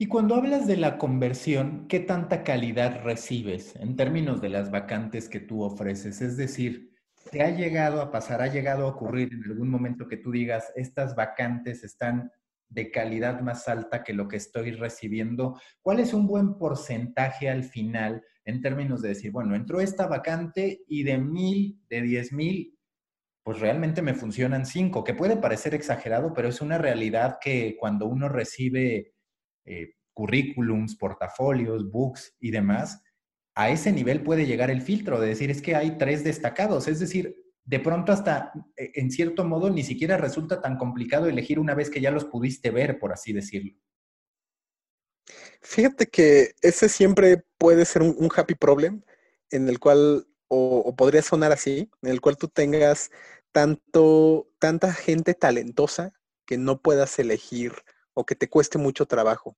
Y 0.00 0.06
cuando 0.06 0.36
hablas 0.36 0.68
de 0.68 0.76
la 0.76 0.96
conversión, 0.96 1.88
¿qué 1.88 1.98
tanta 1.98 2.44
calidad 2.44 3.02
recibes 3.02 3.74
en 3.74 3.96
términos 3.96 4.40
de 4.40 4.48
las 4.48 4.70
vacantes 4.70 5.28
que 5.28 5.40
tú 5.40 5.64
ofreces? 5.64 6.20
Es 6.20 6.36
decir, 6.36 6.94
¿te 7.32 7.42
ha 7.42 7.50
llegado 7.50 8.00
a 8.00 8.12
pasar, 8.12 8.40
ha 8.40 8.46
llegado 8.46 8.86
a 8.86 8.90
ocurrir 8.90 9.32
en 9.32 9.42
algún 9.50 9.68
momento 9.68 10.06
que 10.06 10.16
tú 10.16 10.30
digas, 10.30 10.72
estas 10.76 11.16
vacantes 11.16 11.82
están 11.82 12.30
de 12.68 12.92
calidad 12.92 13.40
más 13.40 13.66
alta 13.66 14.04
que 14.04 14.12
lo 14.12 14.28
que 14.28 14.36
estoy 14.36 14.70
recibiendo? 14.70 15.60
¿Cuál 15.82 15.98
es 15.98 16.14
un 16.14 16.28
buen 16.28 16.58
porcentaje 16.58 17.50
al 17.50 17.64
final 17.64 18.22
en 18.44 18.60
términos 18.60 19.02
de 19.02 19.08
decir, 19.08 19.32
bueno, 19.32 19.56
entró 19.56 19.80
esta 19.80 20.06
vacante 20.06 20.84
y 20.86 21.02
de 21.02 21.18
mil, 21.18 21.82
de 21.90 22.02
diez 22.02 22.32
mil, 22.32 22.78
pues 23.42 23.58
realmente 23.58 24.00
me 24.00 24.14
funcionan 24.14 24.64
cinco, 24.64 25.02
que 25.02 25.14
puede 25.14 25.38
parecer 25.38 25.74
exagerado, 25.74 26.32
pero 26.34 26.46
es 26.46 26.60
una 26.60 26.78
realidad 26.78 27.38
que 27.40 27.76
cuando 27.80 28.06
uno 28.06 28.28
recibe 28.28 29.17
eh, 29.68 29.94
currículums, 30.14 30.96
portafolios, 30.96 31.90
books 31.90 32.34
y 32.40 32.50
demás, 32.50 33.02
a 33.54 33.70
ese 33.70 33.92
nivel 33.92 34.22
puede 34.22 34.46
llegar 34.46 34.70
el 34.70 34.82
filtro 34.82 35.20
de 35.20 35.28
decir 35.28 35.50
es 35.50 35.60
que 35.60 35.76
hay 35.76 35.98
tres 35.98 36.24
destacados. 36.24 36.88
Es 36.88 37.00
decir, 37.00 37.36
de 37.64 37.80
pronto 37.80 38.12
hasta 38.12 38.52
e, 38.76 38.92
en 38.94 39.10
cierto 39.10 39.44
modo 39.44 39.68
ni 39.68 39.82
siquiera 39.82 40.16
resulta 40.16 40.62
tan 40.62 40.76
complicado 40.78 41.26
elegir 41.26 41.58
una 41.58 41.74
vez 41.74 41.90
que 41.90 42.00
ya 42.00 42.10
los 42.10 42.24
pudiste 42.24 42.70
ver, 42.70 42.98
por 42.98 43.12
así 43.12 43.32
decirlo. 43.32 43.74
Fíjate 45.60 46.06
que 46.06 46.54
ese 46.62 46.88
siempre 46.88 47.44
puede 47.58 47.84
ser 47.84 48.02
un, 48.02 48.30
happy 48.34 48.54
problem 48.54 49.02
en 49.50 49.68
el 49.68 49.78
cual, 49.78 50.26
o, 50.48 50.94
podría 50.96 51.22
sonar 51.22 51.52
así, 51.52 51.90
en 52.02 52.10
el 52.10 52.20
cual 52.20 52.38
tú 52.38 52.48
tengas 52.48 53.10
tanto, 53.52 54.48
tanta 54.58 54.92
gente 54.92 55.34
talentosa 55.34 56.12
que 56.46 56.56
no 56.56 56.80
puedas 56.80 57.18
elegir 57.18 57.72
o 58.18 58.24
que 58.24 58.34
te 58.34 58.48
cueste 58.48 58.78
mucho 58.78 59.06
trabajo. 59.06 59.56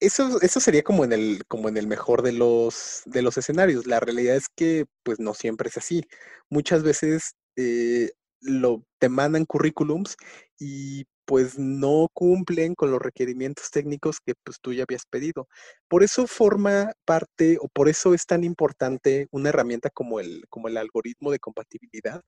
Eso, 0.00 0.40
eso 0.42 0.58
sería 0.60 0.82
como 0.82 1.04
en 1.04 1.12
el, 1.12 1.44
como 1.46 1.68
en 1.68 1.76
el 1.76 1.86
mejor 1.86 2.22
de 2.22 2.32
los, 2.32 3.02
de 3.06 3.22
los 3.22 3.38
escenarios. 3.38 3.86
La 3.86 4.00
realidad 4.00 4.34
es 4.34 4.48
que 4.48 4.86
pues 5.04 5.20
no 5.20 5.32
siempre 5.34 5.68
es 5.68 5.76
así. 5.76 6.02
Muchas 6.50 6.82
veces 6.82 7.34
eh, 7.56 8.10
lo, 8.40 8.84
te 8.98 9.08
mandan 9.08 9.44
currículums 9.44 10.16
y 10.58 11.04
pues 11.24 11.56
no 11.58 12.08
cumplen 12.14 12.74
con 12.74 12.90
los 12.90 13.00
requerimientos 13.00 13.70
técnicos 13.70 14.18
que 14.18 14.34
pues 14.42 14.58
tú 14.60 14.72
ya 14.72 14.84
habías 14.88 15.04
pedido. 15.06 15.46
Por 15.86 16.02
eso 16.02 16.26
forma 16.26 16.92
parte 17.04 17.58
o 17.60 17.68
por 17.68 17.88
eso 17.88 18.12
es 18.12 18.26
tan 18.26 18.42
importante 18.42 19.28
una 19.30 19.50
herramienta 19.50 19.90
como 19.90 20.18
el, 20.18 20.46
como 20.48 20.66
el 20.66 20.76
algoritmo 20.76 21.30
de 21.30 21.38
compatibilidad, 21.38 22.22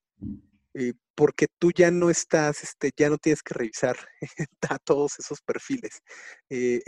eh, 0.74 0.92
porque 1.14 1.46
tú 1.58 1.72
ya 1.72 1.90
no 1.90 2.10
estás, 2.10 2.62
este, 2.62 2.90
ya 2.96 3.10
no 3.10 3.18
tienes 3.18 3.42
que 3.42 3.54
revisar 3.54 3.96
a 4.70 4.78
todos 4.78 5.18
esos 5.18 5.40
perfiles. 5.42 6.00
Eh, 6.48 6.82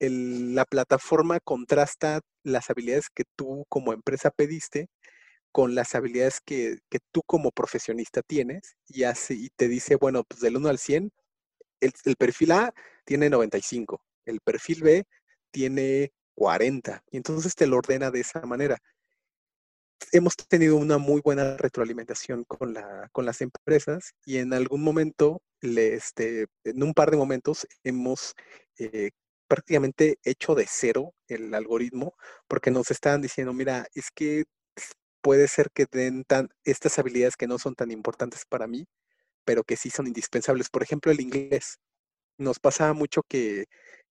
la 0.00 0.64
plataforma 0.64 1.40
contrasta 1.40 2.20
las 2.42 2.70
habilidades 2.70 3.08
que 3.14 3.24
tú 3.36 3.64
como 3.68 3.92
empresa 3.92 4.30
pediste 4.30 4.88
con 5.52 5.74
las 5.74 5.94
habilidades 5.94 6.40
que, 6.44 6.80
tú 7.12 7.22
como 7.26 7.50
profesionista 7.50 8.20
tienes 8.22 8.76
y, 8.88 9.04
hace, 9.04 9.34
y 9.34 9.48
te 9.56 9.68
dice, 9.68 9.96
bueno, 9.96 10.22
pues 10.24 10.42
del 10.42 10.58
1 10.58 10.68
al 10.68 10.78
100, 10.78 11.10
el, 11.80 11.92
el 12.04 12.16
perfil 12.16 12.52
A 12.52 12.74
tiene 13.06 13.30
95, 13.30 14.02
el 14.26 14.40
perfil 14.40 14.82
B 14.82 15.04
tiene 15.50 16.12
40, 16.34 17.02
y 17.10 17.16
entonces 17.16 17.54
te 17.54 17.66
lo 17.66 17.78
ordena 17.78 18.10
de 18.10 18.20
esa 18.20 18.40
manera 18.42 18.78
hemos 20.12 20.36
tenido 20.36 20.76
una 20.76 20.98
muy 20.98 21.20
buena 21.22 21.56
retroalimentación 21.56 22.44
con, 22.44 22.74
la, 22.74 23.08
con 23.12 23.24
las 23.26 23.40
empresas 23.40 24.14
y 24.24 24.38
en 24.38 24.52
algún 24.52 24.82
momento, 24.82 25.42
le, 25.60 25.94
este, 25.94 26.46
en 26.64 26.82
un 26.82 26.94
par 26.94 27.10
de 27.10 27.16
momentos, 27.16 27.66
hemos 27.84 28.34
eh, 28.78 29.10
prácticamente 29.48 30.18
hecho 30.24 30.54
de 30.54 30.66
cero 30.68 31.14
el 31.28 31.54
algoritmo 31.54 32.14
porque 32.48 32.70
nos 32.70 32.90
estaban 32.90 33.22
diciendo, 33.22 33.52
mira, 33.52 33.86
es 33.94 34.10
que 34.14 34.44
puede 35.22 35.48
ser 35.48 35.70
que 35.72 35.86
den 35.90 36.24
tan, 36.24 36.48
estas 36.64 36.98
habilidades 36.98 37.36
que 37.36 37.48
no 37.48 37.58
son 37.58 37.74
tan 37.74 37.90
importantes 37.90 38.44
para 38.48 38.66
mí, 38.66 38.86
pero 39.44 39.64
que 39.64 39.76
sí 39.76 39.90
son 39.90 40.06
indispensables. 40.06 40.70
Por 40.70 40.82
ejemplo, 40.82 41.12
el 41.12 41.20
inglés. 41.20 41.78
Nos 42.38 42.60
pasaba 42.60 42.92
mucho 42.92 43.22
que, 43.28 43.66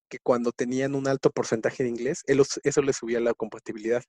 que 0.08 0.18
cuando 0.20 0.52
tenían 0.52 0.94
un 0.94 1.08
alto 1.08 1.30
porcentaje 1.30 1.84
de 1.84 1.90
inglés, 1.90 2.22
eso 2.26 2.82
les 2.82 2.96
subía 2.96 3.20
la 3.20 3.34
compatibilidad 3.34 4.02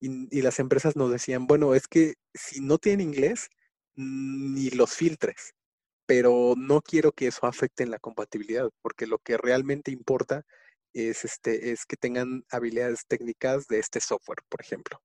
y, 0.00 0.42
las 0.42 0.58
empresas 0.58 0.96
nos 0.96 1.10
decían, 1.10 1.46
bueno, 1.46 1.74
es 1.74 1.86
que 1.86 2.14
si 2.34 2.60
no 2.60 2.78
tienen 2.78 3.08
inglés, 3.08 3.48
ni 3.94 4.70
los 4.70 4.94
filtres, 4.94 5.54
pero 6.06 6.54
no 6.56 6.80
quiero 6.80 7.12
que 7.12 7.26
eso 7.28 7.46
afecte 7.46 7.82
en 7.82 7.90
la 7.90 7.98
compatibilidad, 7.98 8.68
porque 8.82 9.06
lo 9.06 9.18
que 9.18 9.36
realmente 9.36 9.90
importa 9.90 10.42
es, 10.94 11.24
este, 11.24 11.72
es 11.72 11.86
que 11.86 11.96
tengan 11.96 12.44
habilidades 12.50 13.06
técnicas 13.06 13.66
de 13.68 13.78
este 13.78 14.00
software, 14.00 14.38
por 14.48 14.60
ejemplo. 14.60 15.00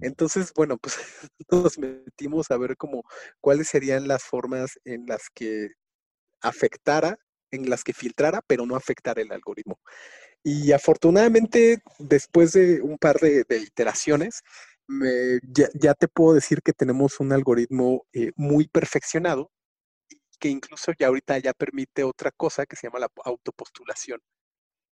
Entonces, 0.00 0.52
bueno, 0.54 0.78
pues 0.78 0.96
nos 1.50 1.78
metimos 1.78 2.50
a 2.50 2.56
ver 2.56 2.76
cómo 2.76 3.04
cuáles 3.40 3.68
serían 3.68 4.08
las 4.08 4.24
formas 4.24 4.78
en 4.84 5.06
las 5.06 5.28
que 5.34 5.68
afectara, 6.40 7.18
en 7.50 7.68
las 7.68 7.84
que 7.84 7.92
filtrara, 7.92 8.42
pero 8.46 8.66
no 8.66 8.76
afectara 8.76 9.20
el 9.22 9.32
algoritmo. 9.32 9.80
Y 10.42 10.72
afortunadamente, 10.72 11.82
después 11.98 12.52
de 12.52 12.80
un 12.80 12.98
par 12.98 13.18
de, 13.20 13.44
iteraciones, 13.50 14.42
ya, 15.52 15.94
te 15.94 16.08
puedo 16.08 16.34
decir 16.34 16.62
que 16.62 16.72
tenemos 16.72 17.20
un 17.20 17.32
algoritmo 17.32 18.06
eh, 18.12 18.32
muy 18.36 18.66
perfeccionado 18.66 19.50
que 20.40 20.48
incluso 20.48 20.92
ya 20.98 21.08
ahorita 21.08 21.38
ya 21.38 21.52
permite 21.52 22.02
otra 22.02 22.32
cosa 22.32 22.66
que 22.66 22.74
se 22.74 22.86
llama 22.86 22.98
la 22.98 23.08
autopostulación, 23.24 24.20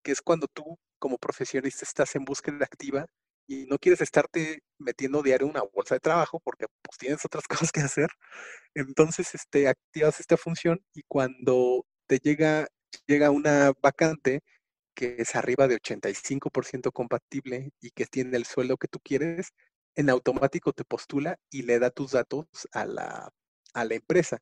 que 0.03 0.13
es 0.13 0.21
cuando 0.21 0.47
tú 0.47 0.79
como 0.99 1.17
profesionista 1.17 1.85
estás 1.85 2.15
en 2.15 2.25
búsqueda 2.25 2.65
activa 2.65 3.05
y 3.45 3.65
no 3.65 3.77
quieres 3.77 4.01
estarte 4.01 4.61
metiendo 4.79 5.21
diario 5.21 5.47
una 5.47 5.63
bolsa 5.63 5.95
de 5.95 5.99
trabajo 5.99 6.39
porque 6.43 6.65
pues, 6.81 6.97
tienes 6.97 7.25
otras 7.25 7.43
cosas 7.67 7.71
que 7.71 7.81
hacer. 7.81 8.09
Entonces, 8.73 9.35
este, 9.35 9.67
activas 9.67 10.19
esta 10.19 10.37
función 10.37 10.81
y 10.93 11.03
cuando 11.07 11.85
te 12.07 12.19
llega, 12.19 12.67
llega 13.05 13.31
una 13.31 13.73
vacante 13.81 14.41
que 14.93 15.15
es 15.19 15.35
arriba 15.35 15.67
de 15.67 15.75
85% 15.75 16.91
compatible 16.91 17.71
y 17.81 17.91
que 17.91 18.05
tiene 18.05 18.37
el 18.37 18.45
sueldo 18.45 18.77
que 18.77 18.87
tú 18.87 18.99
quieres, 19.03 19.53
en 19.95 20.09
automático 20.09 20.73
te 20.73 20.83
postula 20.83 21.37
y 21.49 21.63
le 21.63 21.79
da 21.79 21.89
tus 21.89 22.11
datos 22.11 22.47
a 22.71 22.85
la, 22.85 23.31
empresa. 23.89 24.39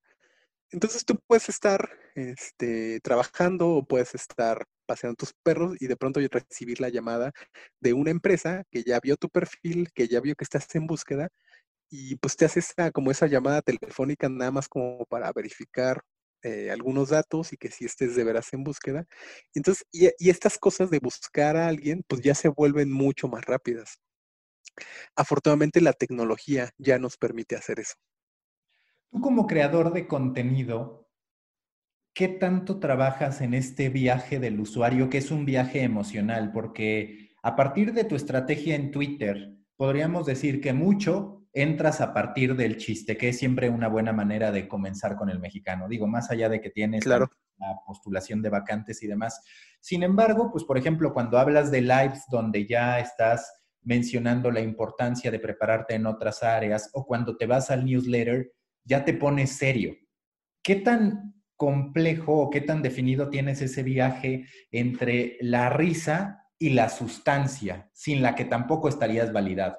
Entonces 0.71 1.05
tú 1.05 1.19
puedes 1.27 1.49
estar 1.49 1.89
este, 2.15 2.99
trabajando 3.01 3.69
o 3.69 3.85
puedes 3.85 4.15
estar 4.15 4.65
paseando 4.85 5.15
tus 5.15 5.33
perros 5.43 5.75
y 5.79 5.87
de 5.87 5.97
pronto 5.97 6.19
recibir 6.19 6.81
la 6.81 6.89
llamada 6.89 7.31
de 7.79 7.93
una 7.93 8.11
empresa 8.11 8.63
que 8.71 8.83
ya 8.83 8.99
vio 8.99 9.17
tu 9.17 9.29
perfil, 9.29 9.89
que 9.93 10.07
ya 10.07 10.21
vio 10.21 10.35
que 10.35 10.43
estás 10.43 10.73
en 10.75 10.87
búsqueda 10.87 11.29
y 11.89 12.15
pues 12.17 12.37
te 12.37 12.45
hace 12.45 12.61
esa, 12.61 12.91
como 12.91 13.11
esa 13.11 13.27
llamada 13.27 13.61
telefónica 13.61 14.29
nada 14.29 14.51
más 14.51 14.69
como 14.69 15.05
para 15.05 15.31
verificar 15.33 16.01
eh, 16.43 16.71
algunos 16.71 17.09
datos 17.09 17.53
y 17.53 17.57
que 17.57 17.69
si 17.69 17.85
estés 17.85 18.15
de 18.15 18.23
veras 18.23 18.51
en 18.53 18.63
búsqueda. 18.63 19.05
Entonces, 19.53 19.85
y, 19.91 20.09
estas 20.29 20.57
cosas 20.57 20.89
de 20.89 20.99
buscar 20.99 21.55
a 21.55 21.67
alguien, 21.67 22.03
pues 22.07 22.21
ya 22.21 22.33
se 22.33 22.49
vuelven 22.49 22.91
mucho 22.91 23.27
más 23.27 23.45
rápidas. 23.45 23.99
Afortunadamente 25.15 25.81
la 25.81 25.93
tecnología 25.93 26.71
ya 26.77 26.97
nos 26.97 27.17
permite 27.17 27.55
hacer 27.55 27.79
eso. 27.79 27.95
Tú 29.11 29.21
como 29.21 29.45
creador 29.45 29.93
de 29.93 30.07
contenido, 30.07 31.09
¿qué 32.13 32.27
tanto 32.27 32.79
trabajas 32.79 33.41
en 33.41 33.53
este 33.53 33.89
viaje 33.89 34.39
del 34.39 34.59
usuario, 34.59 35.09
que 35.09 35.17
es 35.17 35.31
un 35.31 35.45
viaje 35.45 35.83
emocional? 35.83 36.51
Porque 36.53 37.31
a 37.43 37.55
partir 37.55 37.93
de 37.93 38.05
tu 38.05 38.15
estrategia 38.15 38.75
en 38.75 38.91
Twitter, 38.91 39.57
podríamos 39.75 40.25
decir 40.25 40.61
que 40.61 40.73
mucho 40.73 41.40
entras 41.53 42.01
a 42.01 42.13
partir 42.13 42.55
del 42.55 42.77
chiste, 42.77 43.17
que 43.17 43.29
es 43.29 43.39
siempre 43.39 43.69
una 43.69 43.87
buena 43.87 44.13
manera 44.13 44.51
de 44.51 44.67
comenzar 44.67 45.15
con 45.15 45.29
el 45.29 45.39
mexicano. 45.39 45.87
Digo, 45.87 46.07
más 46.07 46.31
allá 46.31 46.49
de 46.49 46.61
que 46.61 46.69
tienes 46.69 47.05
la 47.05 47.29
postulación 47.85 48.41
de 48.41 48.49
vacantes 48.49 49.03
y 49.03 49.07
demás. 49.07 49.41
Sin 49.79 50.03
embargo, 50.03 50.49
pues 50.51 50.63
por 50.63 50.77
ejemplo, 50.77 51.13
cuando 51.13 51.37
hablas 51.37 51.71
de 51.71 51.81
lives 51.81 52.23
donde 52.29 52.65
ya 52.65 52.99
estás 52.99 53.51
mencionando 53.83 54.51
la 54.51 54.61
importancia 54.61 55.31
de 55.31 55.39
prepararte 55.39 55.95
en 55.95 56.05
otras 56.05 56.43
áreas 56.43 56.89
o 56.93 57.05
cuando 57.05 57.37
te 57.37 57.47
vas 57.47 57.71
al 57.71 57.85
newsletter, 57.85 58.51
ya 58.83 59.03
te 59.03 59.13
pones 59.13 59.51
serio. 59.51 59.95
¿Qué 60.63 60.75
tan 60.75 61.35
complejo 61.55 62.37
o 62.37 62.49
qué 62.49 62.61
tan 62.61 62.81
definido 62.81 63.29
tienes 63.29 63.61
ese 63.61 63.83
viaje 63.83 64.45
entre 64.71 65.37
la 65.41 65.69
risa 65.69 66.47
y 66.57 66.69
la 66.71 66.89
sustancia, 66.89 67.89
sin 67.93 68.21
la 68.21 68.35
que 68.35 68.45
tampoco 68.45 68.87
estarías 68.87 69.33
validado? 69.33 69.77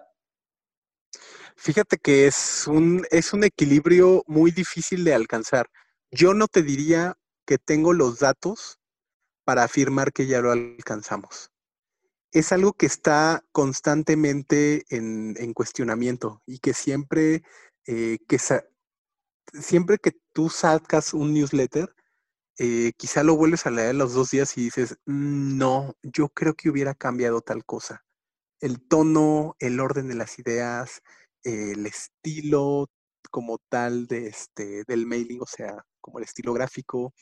Fíjate 1.62 1.98
que 1.98 2.26
es 2.26 2.66
un, 2.66 3.06
es 3.12 3.32
un 3.32 3.44
equilibrio 3.44 4.24
muy 4.26 4.50
difícil 4.50 5.04
de 5.04 5.14
alcanzar. 5.14 5.70
Yo 6.10 6.34
no 6.34 6.48
te 6.48 6.64
diría 6.64 7.16
que 7.46 7.56
tengo 7.56 7.92
los 7.92 8.18
datos 8.18 8.80
para 9.44 9.62
afirmar 9.62 10.12
que 10.12 10.26
ya 10.26 10.40
lo 10.40 10.50
alcanzamos. 10.50 11.52
Es 12.32 12.50
algo 12.50 12.72
que 12.72 12.86
está 12.86 13.44
constantemente 13.52 14.82
en, 14.88 15.54
cuestionamiento 15.54 16.42
y 16.46 16.58
que 16.58 16.74
siempre, 16.74 17.44
eh, 17.86 18.18
que 18.26 18.40
siempre 19.52 19.98
que 19.98 20.16
tú 20.32 20.50
sacas 20.50 21.14
un 21.14 21.32
newsletter, 21.32 21.94
eh, 22.58 22.90
quizá 22.96 23.22
lo 23.22 23.36
vuelves 23.36 23.66
a 23.66 23.70
leer 23.70 23.94
los 23.94 24.14
dos 24.14 24.32
días 24.32 24.58
y 24.58 24.64
dices, 24.64 24.96
mm, 25.06 25.58
no, 25.58 25.94
yo 26.02 26.28
creo 26.28 26.54
que 26.54 26.70
hubiera 26.70 26.96
cambiado 26.96 27.40
tal 27.40 27.64
cosa. 27.64 28.04
El 28.58 28.80
tono, 28.80 29.54
el 29.60 29.78
orden 29.78 30.08
de 30.08 30.16
las 30.16 30.40
ideas, 30.40 31.02
el 31.44 31.86
estilo 31.86 32.88
como 33.30 33.58
tal 33.68 34.06
de 34.06 34.26
este, 34.28 34.84
del 34.86 35.06
mailing, 35.06 35.40
o 35.42 35.46
sea, 35.46 35.84
como 36.00 36.18
el 36.18 36.24
estilo 36.24 36.52
gráfico. 36.52 37.14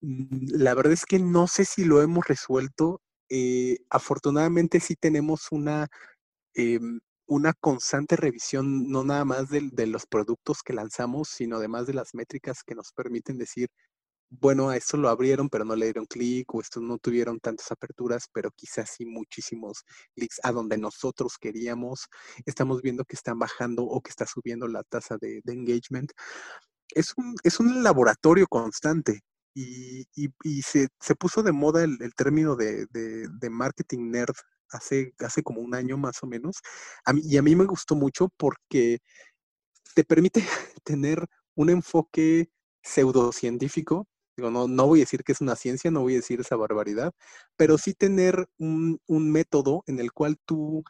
Mm, 0.00 0.46
la 0.62 0.74
verdad 0.74 0.92
es 0.92 1.06
que 1.06 1.18
no 1.18 1.46
sé 1.46 1.64
si 1.64 1.84
lo 1.84 2.02
hemos 2.02 2.26
resuelto. 2.26 3.00
Eh, 3.30 3.78
afortunadamente 3.90 4.80
sí 4.80 4.96
tenemos 4.96 5.52
una, 5.52 5.88
em, 6.54 7.00
una 7.26 7.54
constante 7.54 8.16
revisión, 8.16 8.90
no 8.90 9.04
nada 9.04 9.24
más 9.24 9.48
de, 9.50 9.70
de, 9.72 9.86
los 9.86 10.06
productos 10.06 10.62
que 10.62 10.74
lanzamos, 10.74 11.28
sino 11.30 11.56
además 11.56 11.86
de 11.86 11.94
las 11.94 12.14
métricas 12.14 12.62
que 12.64 12.74
nos 12.74 12.92
permiten 12.92 13.38
decir, 13.38 13.68
bueno, 14.40 14.70
a 14.70 14.76
esto 14.76 14.96
lo 14.96 15.10
abrieron, 15.10 15.48
pero 15.50 15.64
no 15.64 15.76
le 15.76 15.86
dieron 15.86 16.06
clic, 16.06 16.54
o 16.54 16.60
estos 16.60 16.82
no 16.82 16.98
tuvieron 16.98 17.38
tantas 17.40 17.70
aperturas, 17.70 18.28
pero 18.32 18.50
quizás 18.52 18.90
sí 18.96 19.04
muchísimos 19.04 19.84
clics 20.14 20.40
a 20.42 20.52
donde 20.52 20.78
nosotros 20.78 21.36
queríamos. 21.38 22.08
Estamos 22.46 22.80
viendo 22.82 23.04
que 23.04 23.16
están 23.16 23.38
bajando 23.38 23.84
o 23.84 24.00
que 24.00 24.10
está 24.10 24.26
subiendo 24.26 24.68
la 24.68 24.82
tasa 24.84 25.18
de, 25.20 25.42
engagement. 25.46 26.12
Es 26.94 27.12
un, 27.16 27.34
es 27.44 27.60
un 27.60 27.82
laboratorio 27.82 28.46
constante 28.48 29.20
y, 29.54 30.06
se, 30.62 30.88
puso 31.16 31.42
de 31.42 31.52
moda 31.52 31.84
el, 31.84 31.98
término 32.16 32.56
de, 32.56 32.88
marketing 33.50 34.10
nerd 34.10 34.34
hace, 34.70 35.14
hace 35.18 35.42
como 35.42 35.60
un 35.60 35.74
año 35.74 35.98
más 35.98 36.22
o 36.22 36.26
menos. 36.26 36.56
y 37.22 37.36
a 37.36 37.42
mí 37.42 37.54
me 37.54 37.66
gustó 37.66 37.96
mucho 37.96 38.28
porque 38.38 39.00
te 39.94 40.04
permite 40.04 40.42
tener 40.84 41.26
un 41.54 41.70
enfoque 41.70 42.50
pseudocientífico 42.82 44.06
Digo, 44.36 44.50
no, 44.50 44.66
no 44.68 44.86
voy 44.86 45.00
a 45.00 45.02
decir 45.02 45.24
que 45.24 45.32
es 45.32 45.40
una 45.40 45.56
ciencia, 45.56 45.90
no 45.90 46.00
voy 46.02 46.14
a 46.14 46.16
decir 46.16 46.40
esa 46.40 46.56
barbaridad, 46.56 47.12
pero 47.56 47.78
sí 47.78 47.94
tener 47.94 48.46
un, 48.58 48.98
método 49.08 49.82
en 49.86 49.98
el 50.00 50.12
cual 50.12 50.36
tú 50.46 50.84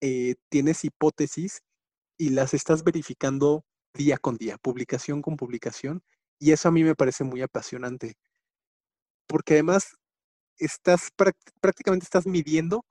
eh, 0.00 0.36
tienes 0.48 0.84
hipótesis 0.84 1.62
y 2.18 2.30
las 2.30 2.54
estás 2.54 2.84
verificando 2.84 3.64
día 3.94 4.18
con 4.18 4.36
día, 4.36 4.58
publicación 4.58 5.22
con 5.22 5.36
publicación, 5.36 6.02
y 6.38 6.52
eso 6.52 6.68
a 6.68 6.72
mí 6.72 6.84
me 6.84 6.94
parece 6.94 7.24
muy 7.24 7.42
apasionante, 7.42 8.14
porque 9.26 9.54
además 9.54 9.96
estás 10.58 11.10
prácticamente 11.60 12.04
estás 12.04 12.26
midiendo 12.26 12.84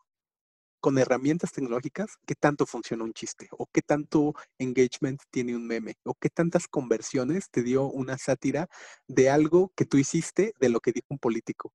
con 0.85 0.99
herramientas 0.99 1.51
tecnológicas 1.51 2.11
qué 2.27 2.35
tanto 2.35 2.67
funciona 2.67 3.03
un 3.03 3.11
chiste 3.11 3.47
o 3.57 3.65
qué 3.65 3.81
tanto 3.81 4.35
engagement 4.59 5.19
tiene 5.31 5.55
un 5.55 5.65
meme 5.65 5.95
o 6.03 6.13
qué 6.13 6.29
tantas 6.29 6.67
conversiones 6.67 7.49
te 7.49 7.63
dio 7.63 7.85
una 7.85 8.19
sátira 8.19 8.67
de 9.07 9.31
algo 9.31 9.71
que 9.75 9.85
tú 9.85 9.97
hiciste 9.97 10.53
de 10.59 10.69
lo 10.69 10.81
que 10.81 10.91
dijo 10.91 11.07
un 11.09 11.17
político. 11.17 11.73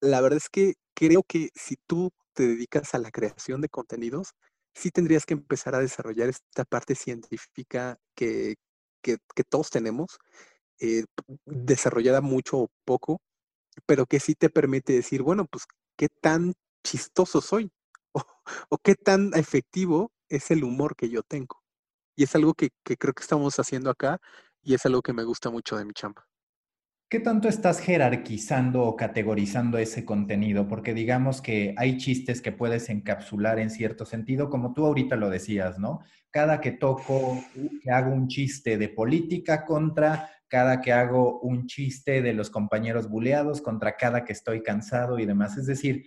La 0.00 0.22
verdad 0.22 0.38
es 0.38 0.48
que 0.48 0.76
creo 0.94 1.24
que 1.24 1.50
si 1.54 1.76
tú 1.86 2.10
te 2.32 2.46
dedicas 2.46 2.94
a 2.94 2.98
la 2.98 3.10
creación 3.10 3.60
de 3.60 3.68
contenidos, 3.68 4.32
sí 4.74 4.90
tendrías 4.90 5.26
que 5.26 5.34
empezar 5.34 5.74
a 5.74 5.80
desarrollar 5.80 6.30
esta 6.30 6.64
parte 6.64 6.94
científica 6.94 7.98
que, 8.14 8.56
todos 9.50 9.68
tenemos, 9.68 10.18
eh, 10.80 11.04
desarrollada 11.44 12.22
mucho 12.22 12.60
o 12.60 12.70
poco, 12.86 13.20
pero 13.84 14.06
que 14.06 14.20
sí 14.20 14.34
te 14.34 14.48
permite 14.48 14.94
decir, 14.94 15.22
bueno, 15.22 15.44
pues, 15.44 15.64
¿qué 15.98 16.08
tan 16.08 16.54
chistoso 16.82 17.42
soy? 17.42 17.70
O, 18.12 18.78
qué 18.82 18.94
tan 18.94 19.32
efectivo 19.34 20.12
es 20.28 20.50
el 20.50 20.64
humor 20.64 20.96
que 20.96 21.08
yo 21.08 21.22
tengo. 21.22 21.62
Y 22.16 22.24
es 22.24 22.34
algo 22.34 22.54
que, 22.54 22.70
creo 22.82 23.14
que 23.14 23.22
estamos 23.22 23.58
haciendo 23.58 23.90
acá 23.90 24.20
y 24.62 24.74
es 24.74 24.84
algo 24.86 25.02
que 25.02 25.12
me 25.12 25.24
gusta 25.24 25.50
mucho 25.50 25.76
de 25.76 25.84
mi 25.84 25.92
chamba. 25.92 26.26
¿Qué 27.10 27.20
tanto 27.20 27.48
estás 27.48 27.80
jerarquizando 27.80 28.82
o 28.82 28.94
categorizando 28.94 29.78
ese 29.78 30.04
contenido? 30.04 30.68
Porque 30.68 30.92
digamos 30.92 31.40
que 31.40 31.74
hay 31.78 31.96
chistes 31.96 32.42
que 32.42 32.52
puedes 32.52 32.90
encapsular 32.90 33.58
en 33.58 33.70
cierto 33.70 34.04
sentido, 34.04 34.50
como 34.50 34.74
tú 34.74 34.84
ahorita 34.84 35.16
lo 35.16 35.30
decías, 35.30 35.78
¿no? 35.78 36.00
Cada 36.30 36.60
que 36.60 36.72
toco, 36.72 37.42
que 37.82 37.90
hago 37.90 38.12
un 38.12 38.28
chiste 38.28 38.76
de 38.76 38.90
política 38.90 39.64
contra 39.64 40.28
cada 40.48 40.80
que 40.80 40.92
hago 40.92 41.40
un 41.40 41.66
chiste 41.66 42.22
de 42.22 42.32
los 42.32 42.50
compañeros 42.50 43.08
buleados, 43.08 43.60
contra 43.60 43.96
cada 43.96 44.24
que 44.24 44.32
estoy 44.32 44.62
cansado 44.62 45.18
y 45.18 45.26
demás. 45.26 45.56
Es 45.56 45.66
decir, 45.66 46.04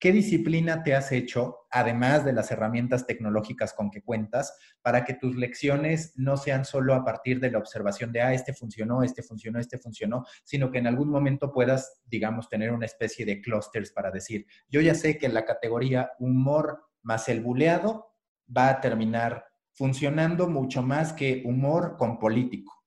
¿Qué 0.00 0.12
disciplina 0.12 0.82
te 0.82 0.94
has 0.94 1.12
hecho, 1.12 1.66
además 1.70 2.24
de 2.24 2.32
las 2.32 2.50
herramientas 2.50 3.06
tecnológicas 3.06 3.74
con 3.74 3.90
que 3.90 4.00
cuentas, 4.00 4.56
para 4.80 5.04
que 5.04 5.12
tus 5.12 5.36
lecciones 5.36 6.14
no 6.16 6.38
sean 6.38 6.64
solo 6.64 6.94
a 6.94 7.04
partir 7.04 7.38
de 7.38 7.50
la 7.50 7.58
observación 7.58 8.10
de, 8.10 8.22
ah, 8.22 8.32
este 8.32 8.54
funcionó, 8.54 9.02
este 9.02 9.22
funcionó, 9.22 9.60
este 9.60 9.76
funcionó, 9.76 10.24
sino 10.42 10.70
que 10.70 10.78
en 10.78 10.86
algún 10.86 11.10
momento 11.10 11.52
puedas, 11.52 12.00
digamos, 12.06 12.48
tener 12.48 12.72
una 12.72 12.86
especie 12.86 13.26
de 13.26 13.42
clusters 13.42 13.92
para 13.92 14.10
decir, 14.10 14.46
yo 14.70 14.80
ya 14.80 14.94
sé 14.94 15.18
que 15.18 15.28
la 15.28 15.44
categoría 15.44 16.12
humor 16.18 16.82
más 17.02 17.28
el 17.28 17.42
buleado 17.42 18.14
va 18.56 18.70
a 18.70 18.80
terminar 18.80 19.44
funcionando 19.74 20.48
mucho 20.48 20.82
más 20.82 21.12
que 21.12 21.42
humor 21.44 21.98
con 21.98 22.18
político. 22.18 22.79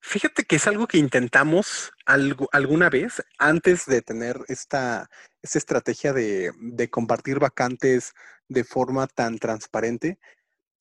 Fíjate 0.00 0.44
que 0.44 0.56
es 0.56 0.66
algo 0.66 0.86
que 0.86 0.98
intentamos 0.98 1.92
alguna 2.06 2.88
vez 2.88 3.22
antes 3.38 3.86
de 3.86 4.02
tener 4.02 4.38
esta, 4.48 5.08
estrategia 5.42 6.12
de, 6.12 6.88
compartir 6.90 7.38
vacantes 7.38 8.14
de 8.48 8.64
forma 8.64 9.06
tan 9.06 9.38
transparente 9.38 10.18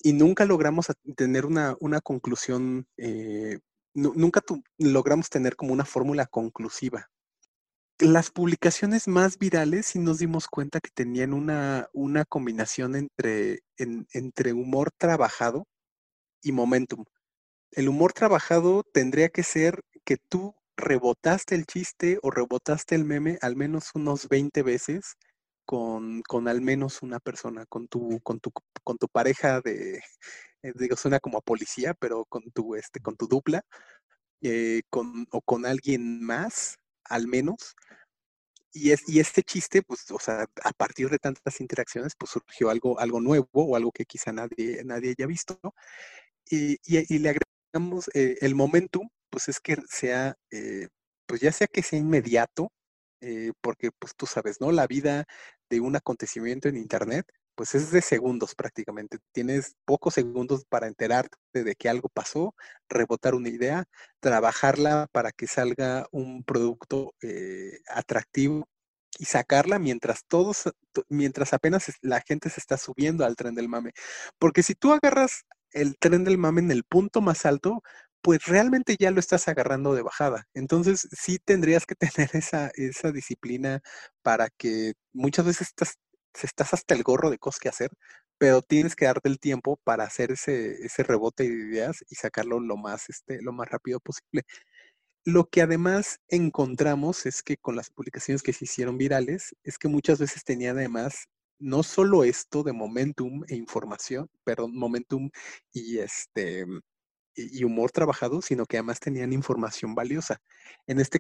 y 0.02 0.14
nunca 0.14 0.46
logramos 0.46 0.88
tener 1.18 1.46
una, 1.46 1.76
conclusión, 2.02 2.88
eh, 2.98 3.60
nunca 3.94 4.42
logramos 4.78 5.30
tener 5.30 5.56
como 5.56 5.74
una 5.74 5.86
fórmula 5.86 6.26
conclusiva. 6.26 7.10
Las 8.00 8.32
publicaciones 8.32 9.10
más 9.10 9.38
virales 9.38 9.88
sí 9.88 10.00
nos 10.00 10.20
dimos 10.20 10.48
cuenta 10.48 10.80
que 10.80 10.92
tenían 10.94 11.34
una, 11.34 11.90
combinación 12.30 12.96
entre, 12.96 13.60
entre 13.78 14.54
humor 14.54 14.92
trabajado 14.98 15.68
y 16.42 16.54
momentum 16.54 17.04
el 17.72 17.90
humor 17.90 18.14
trabajado 18.14 18.84
tendría 18.94 19.30
que 19.30 19.44
ser 19.44 19.84
que 20.06 20.18
tú 20.18 20.56
rebotaste 20.78 21.56
el 21.56 21.66
chiste 21.66 22.20
o 22.24 22.32
rebotaste 22.32 22.96
el 22.96 23.06
meme 23.06 23.38
al 23.42 23.56
menos 23.56 23.92
unos 23.96 24.28
20 24.30 24.64
veces 24.64 25.16
con, 25.66 26.24
al 26.48 26.62
menos 26.62 27.04
una 27.04 27.20
persona, 27.20 27.66
con 27.68 27.88
tu, 27.88 28.20
con 28.22 28.40
tu, 28.40 28.52
con 28.84 28.98
tu 28.98 29.08
pareja 29.08 29.62
de, 29.62 29.98
eh, 30.64 30.74
digo, 30.76 30.96
suena 30.96 31.20
como 31.20 31.38
a 31.38 31.42
policía, 31.42 31.94
pero 31.94 32.26
con 32.26 32.50
tu, 32.52 32.76
este, 32.76 33.00
con 33.02 33.16
tu 33.18 33.28
dupla, 33.28 33.64
eh, 34.42 34.82
con, 34.90 35.28
o 35.32 35.42
con 35.42 35.66
alguien 35.66 36.22
más, 36.24 36.78
al 37.06 37.28
menos. 37.28 37.76
Y, 38.72 38.92
es, 38.92 39.08
y 39.10 39.20
este 39.20 39.42
chiste, 39.44 39.82
pues, 39.82 40.10
o 40.12 40.20
sea, 40.20 40.46
a 40.64 40.72
partir 40.74 41.10
de 41.10 41.18
tantas 41.20 41.60
interacciones, 41.62 42.14
pues 42.18 42.32
surgió 42.32 42.70
algo, 42.70 43.00
algo 43.00 43.20
nuevo 43.22 43.48
o 43.54 43.76
algo 43.76 43.92
que 43.92 44.06
quizá 44.06 44.32
nadie, 44.32 44.84
nadie 44.86 45.12
haya 45.18 45.26
visto. 45.28 45.60
Y, 46.50 46.74
y, 46.86 47.16
y 47.16 47.20
digamos, 47.74 48.10
eh, 48.14 48.38
el 48.42 48.56
momentum, 48.56 49.10
pues 49.30 49.50
es 49.50 49.60
que 49.60 49.78
sea, 49.90 50.36
eh, 50.52 50.88
pues 51.28 51.42
ya 51.42 51.52
sea 51.52 51.68
que 51.68 51.84
sea 51.84 52.00
inmediato, 52.00 52.72
eh, 53.22 53.52
porque 53.62 53.92
pues 54.00 54.16
tú 54.16 54.26
sabes, 54.26 54.62
¿no? 54.62 54.72
La 54.72 54.88
vida 54.88 55.26
de 55.70 55.80
un 55.82 55.96
acontecimiento 55.96 56.68
en 56.70 56.78
Internet, 56.78 57.26
pues 57.56 57.76
es 57.76 57.92
de 57.92 58.02
segundos 58.02 58.56
prácticamente. 58.56 59.20
Tienes 59.34 59.76
pocos 59.86 60.14
segundos 60.16 60.66
para 60.70 60.88
enterarte 60.88 61.38
de 61.64 61.76
que 61.76 61.90
algo 61.90 62.10
pasó, 62.10 62.56
rebotar 62.90 63.36
una 63.36 63.50
idea, 63.50 63.86
trabajarla 64.22 65.08
para 65.12 65.32
que 65.32 65.48
salga 65.48 66.08
un 66.12 66.44
producto 66.44 67.14
atractivo 67.90 68.68
y 69.20 69.26
sacarla 69.26 69.80
mientras 69.80 70.26
todos, 70.26 70.64
mientras 71.10 71.54
apenas 71.54 71.92
la 72.02 72.22
gente 72.22 72.50
se 72.50 72.60
está 72.62 72.78
subiendo 72.78 73.26
al 73.26 73.36
tren 73.36 73.56
del 73.56 73.68
mame. 73.70 73.92
Porque 74.40 74.64
si 74.64 74.76
tú 74.76 74.94
agarras 74.94 75.46
el 75.74 75.98
tren 75.98 76.24
del 76.24 76.38
mame 76.38 76.62
en 76.62 76.72
el 76.72 76.84
punto 76.84 77.22
más 77.22 77.46
alto, 77.46 77.82
pues 78.22 78.46
realmente 78.46 78.96
ya 79.00 79.12
lo 79.12 79.20
estás 79.20 79.48
agarrando 79.48 79.94
de 79.96 80.02
bajada. 80.02 80.48
Entonces 80.54 81.08
sí 81.12 81.40
tendrías 81.40 81.86
que 81.86 81.96
tener 82.28 82.30
esa, 82.34 82.72
esa 82.76 83.12
disciplina 83.12 83.82
para 84.22 84.50
que 84.50 84.94
muchas 85.14 85.46
veces 85.46 85.68
estás, 85.70 85.98
estás 86.42 86.74
hasta 86.74 86.96
el 86.96 87.04
gorro 87.04 87.30
de 87.30 87.40
cosas 87.40 87.60
que 87.60 87.70
hacer, 87.70 87.92
pero 88.38 88.62
tienes 88.62 88.96
que 88.96 89.06
darte 89.06 89.30
el 89.30 89.40
tiempo 89.40 89.80
para 89.84 90.06
hacer 90.06 90.32
ese, 90.32 90.74
ese 90.86 91.04
rebote 91.04 91.44
de 91.44 91.50
ideas 91.50 92.04
y 92.10 92.16
sacarlo 92.16 92.60
lo 92.60 92.78
más, 92.78 93.10
este, 93.10 93.42
lo 93.42 93.54
más 93.54 93.70
rápido 93.70 94.00
posible. 94.00 94.44
Lo 95.26 95.46
que 95.46 95.62
además 95.62 96.20
encontramos 96.30 97.26
es 97.26 97.44
que 97.44 97.58
con 97.58 97.76
las 97.76 97.90
publicaciones 97.90 98.42
que 98.42 98.54
se 98.54 98.66
hicieron 98.66 98.98
virales, 98.98 99.56
es 99.64 99.78
que 99.78 99.88
muchas 99.90 100.20
veces 100.20 100.44
tenían 100.44 100.78
además 100.78 101.28
no 101.60 101.84
solo 101.84 102.24
esto 102.24 102.64
de 102.64 102.74
momentum 102.74 103.44
e 103.48 103.56
información, 103.56 104.30
perdón, 104.44 104.76
momentum 104.76 105.30
y 105.74 106.00
este 106.00 106.66
y 107.36 107.64
humor 107.64 107.92
trabajado, 107.92 108.42
sino 108.42 108.66
que 108.66 108.78
además 108.78 109.00
tenían 109.00 109.34
información 109.34 109.96
valiosa. 109.96 110.42
En 110.88 111.00
este 111.00 111.20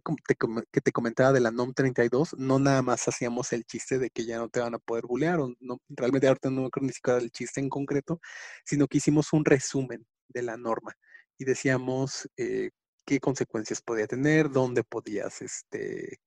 que 0.71 0.81
te 0.81 0.91
comentaba 0.91 1.31
de 1.31 1.39
la 1.39 1.51
NOM 1.51 1.73
32, 1.73 2.35
no 2.37 2.59
nada 2.59 2.81
más 2.81 3.07
hacíamos 3.07 3.53
el 3.53 3.63
chiste 3.65 3.99
de 3.99 4.09
que 4.09 4.25
ya 4.25 4.37
no 4.37 4.49
te 4.49 4.59
van 4.59 4.73
a 4.75 4.79
poder 4.79 5.05
bulear, 5.05 5.39
no, 5.59 5.77
realmente 5.89 6.27
ahorita 6.27 6.49
no 6.49 6.61
me 6.61 6.67
acuerdo 6.67 6.87
ni 6.87 6.93
siquiera 6.93 7.19
del 7.19 7.31
chiste 7.31 7.59
en 7.61 7.69
concreto, 7.69 8.19
sino 8.65 8.87
que 8.87 8.97
hicimos 8.97 9.33
un 9.33 9.45
resumen 9.45 10.05
de 10.27 10.43
la 10.43 10.57
norma 10.57 10.93
y 11.37 11.45
decíamos 11.45 12.29
eh, 12.37 12.71
qué 13.05 13.19
consecuencias 13.19 13.81
podía 13.81 14.07
tener, 14.07 14.49
dónde 14.49 14.83
podías, 14.83 15.41
este, 15.41 16.17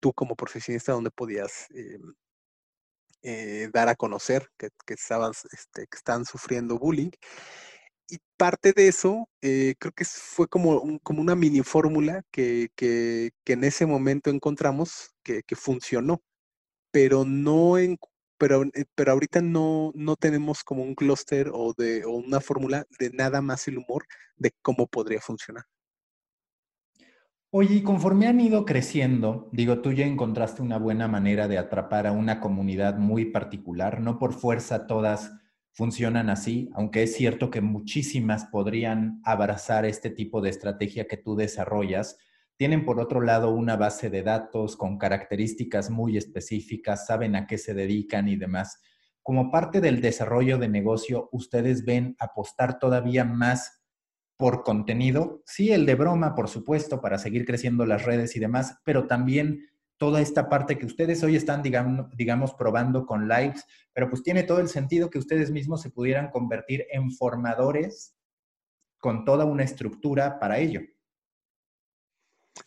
tú 0.00 0.12
como 0.12 0.36
profesionista, 0.36 0.92
dónde 0.92 1.10
podías 1.10 1.66
em, 1.70 2.14
eh, 3.22 3.68
dar 3.72 3.88
a 3.88 3.96
conocer 3.96 4.48
que, 4.58 4.68
que, 4.86 4.94
este, 4.94 5.86
que 5.86 5.96
estaban 5.96 6.24
sufriendo 6.24 6.78
bullying. 6.78 7.10
Y 8.10 8.18
parte 8.38 8.72
de 8.72 8.88
eso, 8.88 9.28
eh, 9.42 9.74
creo 9.78 9.92
que 9.92 10.04
fue 10.04 10.48
como, 10.48 10.98
como 11.02 11.20
una 11.20 11.34
mini 11.36 11.62
fórmula 11.62 12.22
que, 12.30 12.70
que, 12.74 13.32
en 13.46 13.64
ese 13.64 13.86
momento 13.86 14.30
encontramos 14.30 15.10
que, 15.22 15.42
funcionó, 15.56 16.22
pero 16.92 17.24
no 17.24 17.78
en, 17.78 17.98
pero, 18.38 18.64
eh, 18.74 18.86
pero 18.94 19.12
ahorita 19.12 19.42
no, 19.42 19.92
no 19.94 20.16
tenemos 20.16 20.64
como 20.64 20.82
un 20.84 20.94
clúster 20.94 21.50
o, 21.50 21.74
o 21.76 22.10
una 22.10 22.40
fórmula 22.40 22.86
de 22.98 23.10
nada 23.10 23.42
más 23.42 23.68
el 23.68 23.78
humor 23.78 24.06
de 24.36 24.52
cómo 24.62 24.86
podría 24.86 25.20
funcionar. 25.20 25.64
Oye, 27.50 27.76
y 27.76 27.82
conforme 27.82 28.26
han 28.26 28.42
ido 28.42 28.66
creciendo, 28.66 29.48
digo, 29.52 29.80
tú 29.80 29.92
ya 29.92 30.04
encontraste 30.04 30.60
una 30.60 30.76
buena 30.76 31.08
manera 31.08 31.48
de 31.48 31.56
atrapar 31.56 32.06
a 32.06 32.12
una 32.12 32.40
comunidad 32.40 32.98
muy 32.98 33.24
particular, 33.24 34.02
no 34.02 34.18
por 34.18 34.34
fuerza 34.34 34.86
todas 34.86 35.32
funcionan 35.72 36.28
así, 36.28 36.68
aunque 36.74 37.04
es 37.04 37.14
cierto 37.14 37.50
que 37.50 37.62
muchísimas 37.62 38.44
podrían 38.46 39.22
abrazar 39.24 39.86
este 39.86 40.10
tipo 40.10 40.42
de 40.42 40.50
estrategia 40.50 41.08
que 41.08 41.16
tú 41.16 41.36
desarrollas. 41.36 42.18
Tienen 42.58 42.84
por 42.84 43.00
otro 43.00 43.22
lado 43.22 43.54
una 43.54 43.76
base 43.76 44.10
de 44.10 44.22
datos 44.22 44.76
con 44.76 44.98
características 44.98 45.88
muy 45.88 46.18
específicas, 46.18 47.06
saben 47.06 47.34
a 47.34 47.46
qué 47.46 47.56
se 47.56 47.72
dedican 47.72 48.28
y 48.28 48.36
demás. 48.36 48.82
Como 49.22 49.50
parte 49.50 49.80
del 49.80 50.02
desarrollo 50.02 50.58
de 50.58 50.68
negocio, 50.68 51.30
¿ustedes 51.32 51.86
ven 51.86 52.14
apostar 52.18 52.78
todavía 52.78 53.24
más 53.24 53.77
por 54.38 54.62
contenido, 54.62 55.42
sí, 55.44 55.72
el 55.72 55.84
de 55.84 55.96
broma, 55.96 56.36
por 56.36 56.48
supuesto, 56.48 57.00
para 57.00 57.18
seguir 57.18 57.44
creciendo 57.44 57.84
las 57.84 58.04
redes 58.04 58.36
y 58.36 58.38
demás, 58.38 58.78
pero 58.84 59.08
también 59.08 59.68
toda 59.96 60.20
esta 60.20 60.48
parte 60.48 60.78
que 60.78 60.86
ustedes 60.86 61.24
hoy 61.24 61.34
están, 61.34 61.60
digamos, 61.60 62.06
digamos, 62.16 62.54
probando 62.54 63.04
con 63.04 63.26
lives, 63.26 63.66
pero 63.92 64.08
pues 64.08 64.22
tiene 64.22 64.44
todo 64.44 64.60
el 64.60 64.68
sentido 64.68 65.10
que 65.10 65.18
ustedes 65.18 65.50
mismos 65.50 65.82
se 65.82 65.90
pudieran 65.90 66.30
convertir 66.30 66.86
en 66.90 67.10
formadores 67.10 68.14
con 68.98 69.24
toda 69.24 69.44
una 69.44 69.64
estructura 69.64 70.38
para 70.38 70.58
ello. 70.58 70.82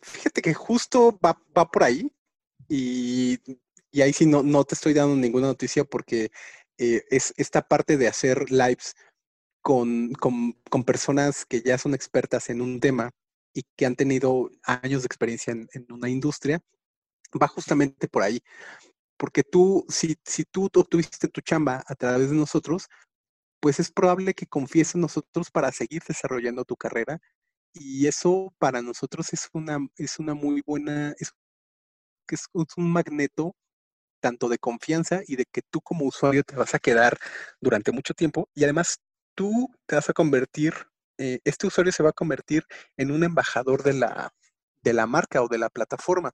Fíjate 0.01 0.41
que 0.41 0.53
justo 0.53 1.17
va, 1.23 1.33
por 1.71 1.83
ahí 1.83 2.11
y, 2.67 3.39
ahí 3.93 4.11
sí 4.11 4.25
no, 4.25 4.43
no 4.43 4.65
te 4.65 4.75
estoy 4.75 4.93
dando 4.93 5.15
ninguna 5.15 5.47
noticia 5.47 5.85
porque 5.85 6.31
eh, 6.77 7.03
es 7.09 7.33
esta 7.37 7.61
parte 7.61 7.95
de 7.95 8.09
hacer 8.09 8.51
lives 8.51 8.93
con, 9.61 10.13
personas 10.85 11.45
que 11.45 11.61
ya 11.61 11.77
son 11.77 11.93
expertas 11.93 12.49
en 12.49 12.61
un 12.61 12.79
tema 12.79 13.11
y 13.53 13.63
que 13.75 13.85
han 13.85 13.95
tenido 13.95 14.49
años 14.63 15.03
de 15.03 15.07
experiencia 15.07 15.51
en, 15.53 15.69
una 15.89 16.09
industria, 16.09 16.61
va 17.41 17.47
justamente 17.47 18.07
por 18.07 18.23
ahí. 18.23 18.41
Porque 19.17 19.43
tú, 19.43 19.85
si, 19.89 20.17
si 20.25 20.45
tú 20.45 20.65
obtuviste 20.65 21.27
tu 21.27 21.41
chamba 21.41 21.83
a 21.87 21.95
través 21.95 22.29
de 22.31 22.35
nosotros, 22.35 22.87
pues 23.59 23.79
es 23.79 23.91
probable 23.91 24.33
que 24.33 24.47
confíes 24.47 24.95
en 24.95 25.01
nosotros 25.01 25.51
para 25.51 25.71
seguir 25.71 26.01
desarrollando 26.07 26.65
tu 26.65 26.75
carrera. 26.75 27.19
Y 27.73 28.07
eso 28.07 28.53
para 28.59 28.81
nosotros 28.81 29.31
es 29.33 29.49
una, 29.53 29.79
es 29.97 30.19
una 30.19 30.33
muy 30.33 30.63
buena, 30.65 31.13
es, 31.19 31.31
es 32.29 32.47
un 32.77 32.91
magneto 32.91 33.55
tanto 34.21 34.49
de 34.49 34.59
confianza 34.59 35.21
y 35.27 35.35
de 35.35 35.45
que 35.45 35.61
tú 35.69 35.81
como 35.81 36.05
usuario 36.05 36.43
te 36.43 36.55
vas 36.55 36.73
a 36.75 36.79
quedar 36.79 37.17
durante 37.59 37.91
mucho 37.91 38.13
tiempo 38.13 38.49
y 38.55 38.63
además 38.63 38.99
tú 39.35 39.69
te 39.85 39.95
vas 39.95 40.09
a 40.09 40.13
convertir, 40.13 40.73
eh, 41.17 41.39
este 41.43 41.67
usuario 41.67 41.91
se 41.91 42.03
va 42.03 42.09
a 42.09 42.13
convertir 42.13 42.63
en 42.97 43.11
un 43.11 43.23
embajador 43.23 43.83
de 43.83 43.93
la, 43.93 44.33
de 44.83 44.93
la 44.93 45.07
marca 45.07 45.41
o 45.41 45.47
de 45.47 45.57
la 45.57 45.69
plataforma. 45.69 46.31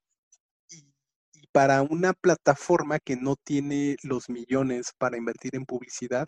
Y, 0.69 0.85
para 1.51 1.81
una 1.81 2.13
plataforma 2.13 2.99
que 2.99 3.15
no 3.15 3.35
tiene 3.35 3.97
los 4.03 4.29
millones 4.29 4.93
para 4.97 5.17
invertir 5.17 5.55
en 5.55 5.65
publicidad, 5.65 6.27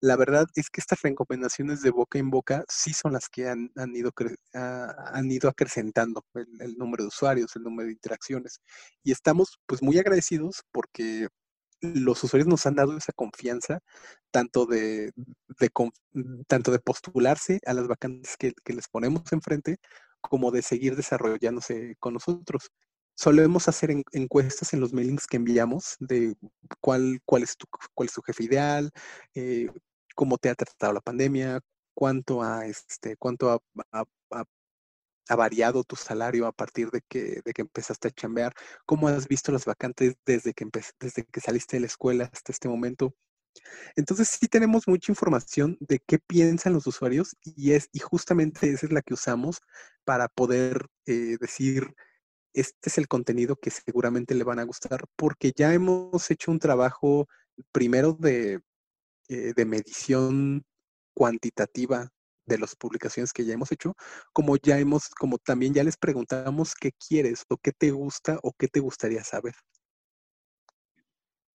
la 0.00 0.16
verdad 0.16 0.46
es 0.54 0.68
que 0.70 0.80
estas 0.80 1.00
recomendaciones 1.02 1.82
de 1.82 1.90
boca 1.90 2.18
en 2.18 2.30
boca 2.30 2.64
sí 2.68 2.92
son 2.92 3.12
las 3.14 3.28
que 3.28 3.48
han, 3.48 3.70
han 3.76 3.94
ido, 3.96 4.12
han 4.52 5.30
ido 5.30 5.48
acrecentando 5.48 6.24
el, 6.34 6.46
el, 6.60 6.76
número 6.76 7.04
de 7.04 7.08
usuarios, 7.08 7.56
el 7.56 7.62
número 7.62 7.86
de 7.86 7.92
interacciones. 7.92 8.60
Y 9.02 9.12
estamos 9.12 9.58
pues 9.66 9.82
muy 9.82 9.98
agradecidos 9.98 10.62
porque 10.72 11.28
los 11.94 12.22
usuarios 12.24 12.48
nos 12.48 12.66
han 12.66 12.74
dado 12.74 12.96
esa 12.96 13.12
confianza, 13.12 13.80
tanto 14.30 14.66
de, 14.66 15.12
tanto 16.46 16.72
de 16.72 16.78
postularse 16.78 17.60
a 17.66 17.74
las 17.74 17.86
vacantes 17.86 18.36
que, 18.36 18.54
les 18.66 18.88
ponemos 18.88 19.22
enfrente, 19.32 19.78
como 20.20 20.50
de 20.50 20.62
seguir 20.62 20.96
desarrollándose 20.96 21.96
con 22.00 22.14
nosotros. 22.14 22.70
Solemos 23.14 23.68
hacer 23.68 23.90
encuestas 24.12 24.74
en 24.74 24.80
los 24.80 24.92
mailings 24.92 25.26
que 25.26 25.38
enviamos 25.38 25.96
de 26.00 26.36
cuál, 26.80 27.20
cuál, 27.24 27.42
es, 27.42 27.56
tu, 27.56 27.66
cuál 27.94 28.08
es 28.08 28.14
tu 28.14 28.22
jefe 28.22 28.44
ideal, 28.44 28.90
eh, 29.34 29.68
cómo 30.14 30.38
te 30.38 30.50
ha 30.50 30.54
tratado 30.54 30.92
la 30.92 31.00
pandemia, 31.00 31.60
cuánto 31.94 32.42
ha, 32.42 32.66
este, 32.66 33.16
cuánto 33.16 33.50
ha, 33.50 34.04
ha 34.32 34.44
variado 35.34 35.82
tu 35.82 35.96
salario 35.96 36.46
a 36.46 36.52
partir 36.52 36.90
de 36.90 37.00
que, 37.08 37.40
de 37.44 37.52
que 37.52 37.62
empezaste 37.62 38.08
a 38.08 38.10
chambear? 38.12 38.54
¿Cómo 38.84 39.08
has 39.08 39.26
visto 39.26 39.50
las 39.50 39.64
vacantes 39.64 40.14
desde 40.24 40.54
que, 40.54 40.68
desde 41.00 41.24
que 41.24 41.40
saliste 41.40 41.76
de 41.76 41.80
la 41.80 41.86
escuela 41.86 42.30
hasta 42.32 42.52
este 42.52 42.68
momento? 42.68 43.14
Entonces 43.96 44.28
sí 44.28 44.48
tenemos 44.48 44.86
mucha 44.86 45.10
información 45.10 45.76
de 45.80 46.00
qué 46.06 46.18
piensan 46.18 46.74
los 46.74 46.86
usuarios 46.86 47.36
y, 47.42 47.72
es, 47.72 47.88
y 47.92 47.98
justamente 48.00 48.70
esa 48.70 48.86
es 48.86 48.92
la 48.92 49.02
que 49.02 49.14
usamos 49.14 49.60
para 50.04 50.28
poder 50.28 50.86
eh, 51.06 51.36
decir, 51.40 51.94
este 52.52 52.88
es 52.88 52.98
el 52.98 53.08
contenido 53.08 53.56
que 53.56 53.70
seguramente 53.70 54.34
le 54.34 54.44
van 54.44 54.58
a 54.58 54.64
gustar, 54.64 55.04
porque 55.16 55.52
ya 55.54 55.74
hemos 55.74 56.30
hecho 56.30 56.50
un 56.50 56.58
trabajo 56.58 57.28
primero 57.72 58.12
de, 58.12 58.60
eh, 59.28 59.52
de 59.54 59.64
medición 59.64 60.64
cuantitativa 61.14 62.10
de 62.46 62.58
las 62.58 62.76
publicaciones 62.76 63.32
que 63.32 63.44
ya 63.44 63.54
hemos 63.54 63.72
hecho, 63.72 63.94
como 64.32 64.56
ya 64.56 64.78
hemos, 64.78 65.08
como 65.10 65.38
también 65.38 65.74
ya 65.74 65.84
les 65.84 65.96
preguntamos 65.96 66.74
qué 66.74 66.92
quieres 66.92 67.44
o 67.48 67.56
qué 67.58 67.72
te 67.72 67.90
gusta 67.90 68.38
o 68.42 68.52
qué 68.58 68.68
te 68.68 68.80
gustaría 68.80 69.24
saber. 69.24 69.54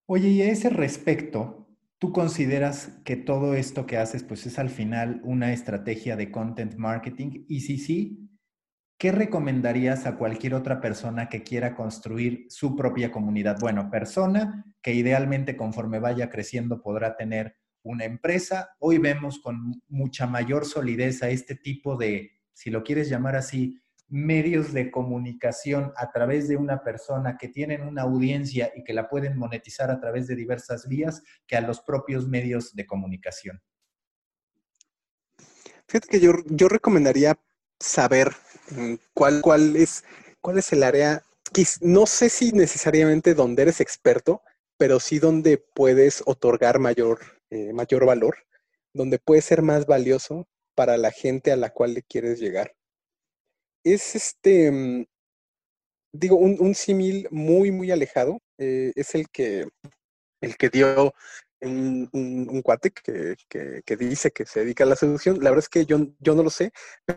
Oye, 0.05 0.27
y 0.29 0.41
a 0.41 0.51
ese 0.51 0.69
respecto, 0.69 1.69
¿tú 1.97 2.11
consideras 2.11 2.99
que 3.05 3.15
todo 3.15 3.53
esto 3.53 3.85
que 3.85 3.97
haces, 3.97 4.23
pues 4.23 4.45
es 4.45 4.59
al 4.59 4.69
final 4.69 5.21
una 5.23 5.53
estrategia 5.53 6.17
de 6.17 6.31
content 6.31 6.75
marketing? 6.75 7.45
Y 7.47 7.61
si 7.61 7.77
sí, 7.77 8.29
¿qué 8.97 9.13
recomendarías 9.13 10.05
a 10.05 10.17
cualquier 10.17 10.53
otra 10.53 10.81
persona 10.81 11.29
que 11.29 11.43
quiera 11.43 11.75
construir 11.75 12.47
su 12.49 12.75
propia 12.75 13.11
comunidad? 13.11 13.57
Bueno, 13.61 13.89
persona 13.89 14.65
que 14.81 14.93
idealmente 14.93 15.55
conforme 15.55 15.99
vaya 15.99 16.29
creciendo 16.29 16.81
podrá 16.81 17.15
tener 17.15 17.55
una 17.84 18.05
empresa. 18.05 18.75
Hoy 18.79 18.97
vemos 18.97 19.39
con 19.39 19.82
mucha 19.88 20.27
mayor 20.27 20.65
solidez 20.65 21.23
a 21.23 21.29
este 21.29 21.55
tipo 21.55 21.97
de, 21.97 22.32
si 22.53 22.69
lo 22.69 22.84
quieres 22.84 23.09
llamar 23.09 23.36
así, 23.36 23.82
medios 24.07 24.73
de 24.73 24.91
comunicación 24.91 25.93
a 25.95 26.11
través 26.11 26.49
de 26.49 26.57
una 26.57 26.84
persona 26.84 27.38
que 27.38 27.47
tienen 27.47 27.82
una 27.82 28.01
audiencia 28.01 28.71
y 28.75 28.84
que 28.84 28.93
la 28.93 29.07
pueden 29.07 29.38
monetizar 29.38 29.89
a 29.89 30.01
través 30.01 30.27
de 30.27 30.36
diversas 30.36 30.88
vías 30.88 31.23
que 31.47 31.55
a 31.55 31.61
los 31.61 31.79
propios 31.79 32.27
medios 32.27 32.75
de 32.75 32.86
comunicación. 32.86 33.61
Fíjate 35.88 36.07
que 36.09 36.19
yo, 36.19 36.34
yo 36.47 36.67
recomendaría 36.67 37.39
saber 37.79 38.32
mm, 38.71 38.95
cuál, 39.13 39.41
cuál, 39.41 39.75
es, 39.77 40.03
cuál 40.41 40.57
es 40.57 40.71
el 40.73 40.84
área, 40.84 41.23
no 41.79 42.05
sé 42.05 42.29
si 42.29 42.51
necesariamente 42.51 43.34
donde 43.34 43.63
eres 43.63 43.79
experto, 43.79 44.41
pero 44.77 44.99
sí 44.99 45.19
donde 45.19 45.57
puedes 45.57 46.21
otorgar 46.25 46.79
mayor 46.79 47.19
eh, 47.51 47.73
mayor 47.73 48.05
valor, 48.05 48.37
donde 48.93 49.19
puede 49.19 49.41
ser 49.41 49.61
más 49.61 49.85
valioso 49.85 50.47
para 50.75 50.97
la 50.97 51.11
gente 51.11 51.51
a 51.51 51.57
la 51.57 51.69
cual 51.69 51.93
le 51.93 52.03
quieres 52.03 52.39
llegar. 52.39 52.73
Es 53.83 54.15
este, 54.15 54.71
mm, 54.71 55.05
digo, 56.13 56.37
un, 56.37 56.75
símil 56.75 57.27
muy, 57.31 57.71
muy 57.71 57.91
alejado. 57.91 58.39
Eh, 58.57 58.91
es 58.95 59.15
el 59.15 59.29
que, 59.29 59.67
el 60.41 60.57
que 60.57 60.69
dio 60.69 61.13
un, 61.61 62.09
un, 62.13 62.61
cuate 62.61 62.91
que, 62.91 63.35
que, 63.85 63.97
dice 63.97 64.31
que 64.31 64.45
se 64.45 64.61
dedica 64.61 64.83
a 64.83 64.87
la 64.87 64.95
seducción. 64.95 65.37
La 65.39 65.49
verdad 65.49 65.65
es 65.65 65.69
que 65.69 65.85
yo, 65.85 65.99
yo 66.19 66.35
no 66.35 66.43
lo 66.43 66.49
sé, 66.49 66.71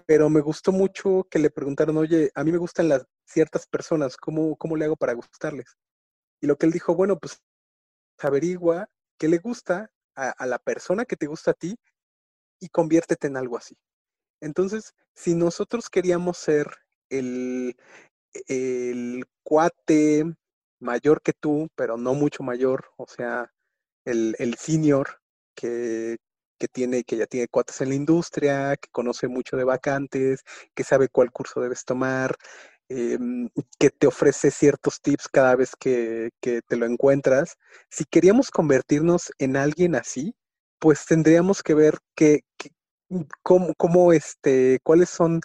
pero 0.06 0.28
me 0.30 0.40
gustó 0.40 0.72
mucho 0.72 1.26
que 1.30 1.38
le 1.38 1.50
preguntaron, 1.50 1.96
oye, 1.96 2.30
a 2.34 2.44
mí 2.44 2.52
me 2.52 2.58
gustan 2.58 2.88
las 2.88 3.06
ciertas 3.26 3.66
personas, 3.66 4.16
¿cómo, 4.16 4.56
cómo 4.56 4.76
le 4.76 4.84
hago 4.86 4.96
para 4.96 5.14
gustarles? 5.14 5.76
Y 6.40 6.46
lo 6.46 6.56
que 6.56 6.66
él 6.66 6.72
dijo, 6.72 6.94
bueno, 6.94 7.18
pues 7.18 7.40
averigua 8.18 8.88
qué 9.18 9.28
le 9.28 9.38
gusta 9.38 9.90
a, 10.16 10.46
la 10.46 10.58
persona 10.58 11.04
que 11.04 11.16
te 11.16 11.26
gusta 11.26 11.52
a 11.52 11.54
ti 11.54 11.76
y 12.60 12.68
conviértete 12.68 13.26
en 13.26 13.36
algo 13.36 13.56
así. 13.56 13.76
Entonces, 14.40 14.94
si 15.14 15.34
nosotros 15.34 15.90
queríamos 15.90 16.38
ser 16.38 16.66
el, 17.08 17.76
el 18.48 19.24
cuate 19.42 20.24
mayor 20.80 21.22
que 21.22 21.32
tú, 21.32 21.68
pero 21.74 21.96
no 21.96 22.14
mucho 22.14 22.42
mayor, 22.42 22.90
o 22.96 23.06
sea, 23.06 23.52
el, 24.04 24.36
el 24.38 24.54
senior 24.56 25.20
que, 25.54 26.18
que, 26.58 26.68
tiene, 26.68 27.04
que 27.04 27.16
ya 27.16 27.26
tiene 27.26 27.48
cuates 27.48 27.80
en 27.80 27.90
la 27.90 27.94
industria, 27.94 28.76
que 28.76 28.90
conoce 28.90 29.28
mucho 29.28 29.56
de 29.56 29.64
vacantes, 29.64 30.42
que 30.74 30.84
sabe 30.84 31.08
cuál 31.08 31.32
curso 31.32 31.60
debes 31.60 31.84
tomar, 31.84 32.36
Em, 32.90 33.48
que 33.78 33.88
te 33.90 34.06
ofrece 34.06 34.50
ciertos 34.50 35.00
tips 35.00 35.28
cada 35.28 35.56
vez 35.56 35.70
que, 35.78 36.30
te 36.40 36.76
lo 36.76 36.86
encuentras. 36.86 37.56
Si 37.90 38.04
queríamos 38.04 38.50
convertirnos 38.50 39.32
en 39.38 39.56
alguien 39.56 39.94
así, 39.94 40.34
pues 40.78 41.06
tendríamos 41.06 41.62
que 41.62 41.74
ver 41.74 41.98
que, 42.14 42.42
cómo, 43.42 44.12
este, 44.12 44.80
cuáles 44.82 45.08
son, 45.10 45.40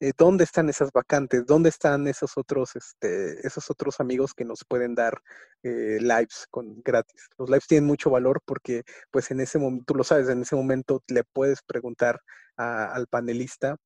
eh, 0.00 0.12
dónde 0.18 0.44
están 0.44 0.68
esas 0.68 0.90
vacantes, 0.92 1.46
dónde 1.46 1.70
están 1.70 2.06
esos 2.08 2.36
otros, 2.36 2.76
este, 2.76 3.46
esos 3.46 3.70
otros 3.70 4.00
amigos 4.00 4.34
que 4.34 4.44
nos 4.44 4.64
pueden 4.68 4.94
dar 4.94 5.22
eh, 5.62 5.98
lives 6.00 6.46
con 6.50 6.82
gratis. 6.82 7.28
Los 7.38 7.48
lives 7.48 7.66
tienen 7.68 7.86
mucho 7.86 8.10
valor 8.10 8.40
porque, 8.44 8.82
pues 9.10 9.30
en 9.30 9.40
ese 9.40 9.58
momento, 9.58 9.84
tú 9.86 9.94
lo 9.94 10.04
sabes, 10.04 10.28
en 10.28 10.42
ese 10.42 10.56
momento 10.56 11.02
le 11.08 11.24
puedes 11.24 11.62
preguntar 11.62 12.20
al 12.56 13.06
panelista 13.08 13.76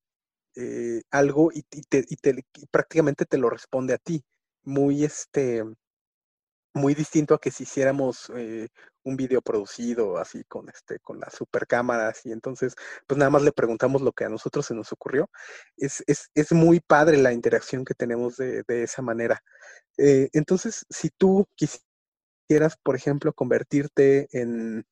eh, 0.57 1.03
algo 1.11 1.51
y, 1.53 1.63
te, 1.63 2.05
prácticamente 2.71 3.25
te 3.25 3.37
lo 3.37 3.49
responde 3.49 3.93
a 3.93 3.97
ti. 3.99 4.23
Muy, 4.63 5.03
este, 5.05 5.63
muy 6.73 6.95
distinto 6.95 7.33
a 7.33 7.39
que 7.39 7.51
si 7.51 7.63
hiciéramos 7.63 8.31
eh, 8.35 8.69
un 9.03 9.17
video 9.17 9.41
producido 9.41 10.17
así 10.17 10.43
con 10.45 10.69
este 10.69 10.99
con 10.99 11.19
las 11.19 11.33
super 11.33 11.67
cámaras 11.67 12.25
y 12.25 12.31
entonces 12.31 12.75
pues 13.07 13.17
nada 13.17 13.29
más 13.31 13.41
le 13.41 13.51
preguntamos 13.51 14.01
lo 14.01 14.11
que 14.13 14.25
a 14.25 14.29
nosotros 14.29 14.65
se 14.65 14.75
nos 14.75 14.91
ocurrió 14.93 15.29
es, 15.77 16.03
es, 16.07 16.51
muy 16.51 16.79
padre 16.79 17.17
la 17.17 17.33
interacción 17.33 17.85
que 17.85 17.93
tenemos 17.93 18.37
de, 18.37 18.63
esa 18.67 19.01
manera 19.01 19.43
eh, 19.97 20.29
entonces 20.33 20.85
si 20.89 21.09
tú 21.09 21.47
quisieras 21.55 22.77
por 22.83 22.95
ejemplo 22.95 23.33
convertirte 23.33 24.27
en 24.31 24.85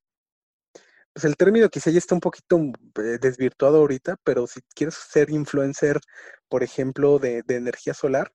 pues 1.16 1.24
el 1.24 1.38
término 1.38 1.70
quizá 1.70 1.92
ya 1.92 1.98
está 2.00 2.14
un 2.14 2.20
poquito 2.20 2.58
eh, 2.58 3.18
desvirtuado 3.22 3.78
ahorita, 3.78 4.18
pero 4.26 4.48
si 4.48 4.60
quieres 4.76 4.96
ser 4.96 5.30
influencer, 5.30 6.02
por 6.50 6.62
ejemplo, 6.62 7.20
de, 7.20 7.42
energía 7.48 7.94
solar, 7.94 8.34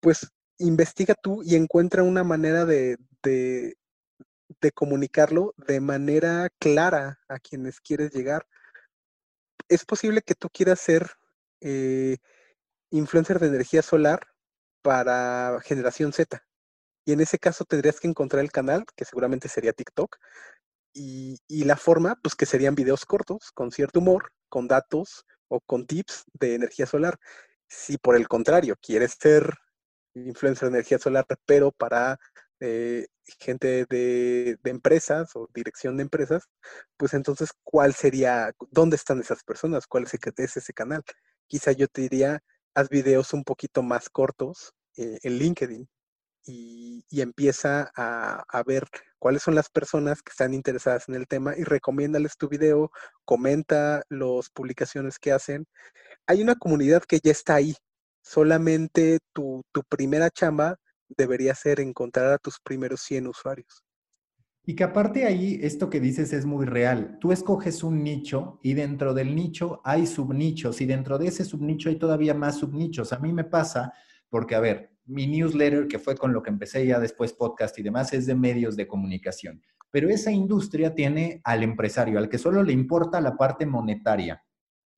pues 0.00 0.28
investiga 0.58 1.14
tú 1.14 1.42
y 1.42 1.56
encuentra 1.56 2.02
una 2.02 2.24
manera 2.24 2.66
de, 2.66 2.98
comunicarlo 4.74 5.54
de 5.56 5.80
manera 5.80 6.50
clara 6.58 7.18
a 7.28 7.38
quienes 7.38 7.80
quieres 7.80 8.12
llegar. 8.12 8.46
Es 9.68 9.86
posible 9.86 10.20
que 10.20 10.34
tú 10.34 10.50
quieras 10.50 10.80
ser 10.80 11.10
eh, 11.62 12.18
influencer 12.90 13.38
de 13.38 13.46
energía 13.48 13.80
solar 13.80 14.20
para 14.82 15.60
generación 15.64 16.12
Z. 16.12 16.42
Y 17.06 17.12
en 17.12 17.20
ese 17.22 17.38
caso 17.38 17.64
tendrías 17.64 18.00
que 18.00 18.08
encontrar 18.08 18.44
el 18.44 18.52
canal, 18.52 18.84
que 18.94 19.06
seguramente 19.06 19.48
sería 19.48 19.72
TikTok, 19.72 20.18
y, 20.98 21.64
la 21.64 21.76
forma, 21.76 22.16
pues 22.22 22.34
que 22.34 22.46
serían 22.46 22.74
videos 22.74 23.04
cortos, 23.06 23.50
con 23.54 23.70
cierto 23.70 24.00
humor, 24.00 24.32
con 24.48 24.68
datos 24.68 25.24
o 25.48 25.60
con 25.60 25.86
tips 25.86 26.24
de 26.34 26.54
energía 26.54 26.86
solar. 26.86 27.18
Si 27.68 27.98
por 27.98 28.16
el 28.16 28.28
contrario 28.28 28.76
quieres 28.80 29.16
ser 29.20 29.54
influencer 30.14 30.70
de 30.70 30.78
energía 30.78 30.98
solar, 30.98 31.26
pero 31.46 31.72
para 31.72 32.18
eh, 32.60 33.06
gente 33.38 33.86
de, 33.88 34.58
empresas 34.64 35.36
o 35.36 35.48
dirección 35.54 35.96
de 35.96 36.02
empresas, 36.04 36.44
pues 36.96 37.14
entonces, 37.14 37.50
¿cuál 37.64 37.94
sería, 37.94 38.52
dónde 38.70 38.96
están 38.96 39.20
esas 39.20 39.44
personas? 39.44 39.86
¿Cuál 39.86 40.04
es, 40.04 40.56
ese 40.56 40.72
canal? 40.72 41.02
Quizá 41.46 41.72
yo 41.72 41.88
te 41.88 42.02
diría, 42.02 42.40
haz 42.74 42.88
videos 42.88 43.32
un 43.32 43.44
poquito 43.44 43.82
más 43.82 44.08
cortos 44.10 44.72
eh, 44.96 45.18
en 45.22 45.38
LinkedIn 45.38 45.88
y, 46.48 47.04
empieza 47.20 47.90
a, 47.94 48.62
ver 48.66 48.84
cuáles 49.18 49.42
son 49.42 49.54
las 49.54 49.68
personas 49.68 50.22
que 50.22 50.30
están 50.30 50.54
interesadas 50.54 51.08
en 51.08 51.14
el 51.14 51.26
tema 51.26 51.54
y 51.56 51.64
recomiéndales 51.64 52.36
tu 52.36 52.48
video, 52.48 52.90
comenta 53.24 54.02
las 54.08 54.50
publicaciones 54.50 55.18
que 55.18 55.32
hacen. 55.32 55.66
Hay 56.26 56.42
una 56.42 56.54
comunidad 56.54 57.02
que 57.02 57.20
ya 57.22 57.32
está 57.32 57.56
ahí. 57.56 57.74
Solamente 58.22 59.18
tu, 59.32 59.62
tu 59.72 59.82
primera 59.84 60.30
chamba 60.30 60.76
debería 61.08 61.54
ser 61.54 61.80
encontrar 61.80 62.32
a 62.32 62.38
tus 62.38 62.58
primeros 62.60 63.00
100 63.02 63.28
usuarios. 63.28 63.84
Y 64.64 64.74
que 64.74 64.84
aparte 64.84 65.24
ahí, 65.24 65.58
esto 65.62 65.88
que 65.88 65.98
dices 65.98 66.34
es 66.34 66.44
muy 66.44 66.66
real. 66.66 67.16
Tú 67.20 67.32
escoges 67.32 67.82
un 67.82 68.04
nicho 68.04 68.60
y 68.62 68.74
dentro 68.74 69.14
del 69.14 69.34
nicho 69.34 69.80
hay 69.82 70.06
subnichos 70.06 70.82
y 70.82 70.86
dentro 70.86 71.16
de 71.16 71.28
ese 71.28 71.46
subnicho 71.46 71.88
hay 71.88 71.96
todavía 71.96 72.34
más 72.34 72.58
subnichos. 72.58 73.14
A 73.14 73.18
mí 73.18 73.32
me 73.32 73.44
pasa 73.44 73.94
porque, 74.28 74.54
a 74.54 74.60
ver, 74.60 74.97
mi 75.08 75.26
newsletter, 75.26 75.88
que 75.88 75.98
fue 75.98 76.16
con 76.16 76.32
lo 76.32 76.42
que 76.42 76.50
empecé 76.50 76.86
ya 76.86 77.00
después 77.00 77.32
podcast 77.32 77.78
y 77.78 77.82
demás, 77.82 78.12
es 78.12 78.26
de 78.26 78.34
medios 78.34 78.76
de 78.76 78.86
comunicación. 78.86 79.62
Pero 79.90 80.10
esa 80.10 80.30
industria 80.30 80.94
tiene 80.94 81.40
al 81.44 81.62
empresario, 81.62 82.18
al 82.18 82.28
que 82.28 82.38
solo 82.38 82.62
le 82.62 82.72
importa 82.72 83.20
la 83.20 83.36
parte 83.36 83.66
monetaria. 83.66 84.44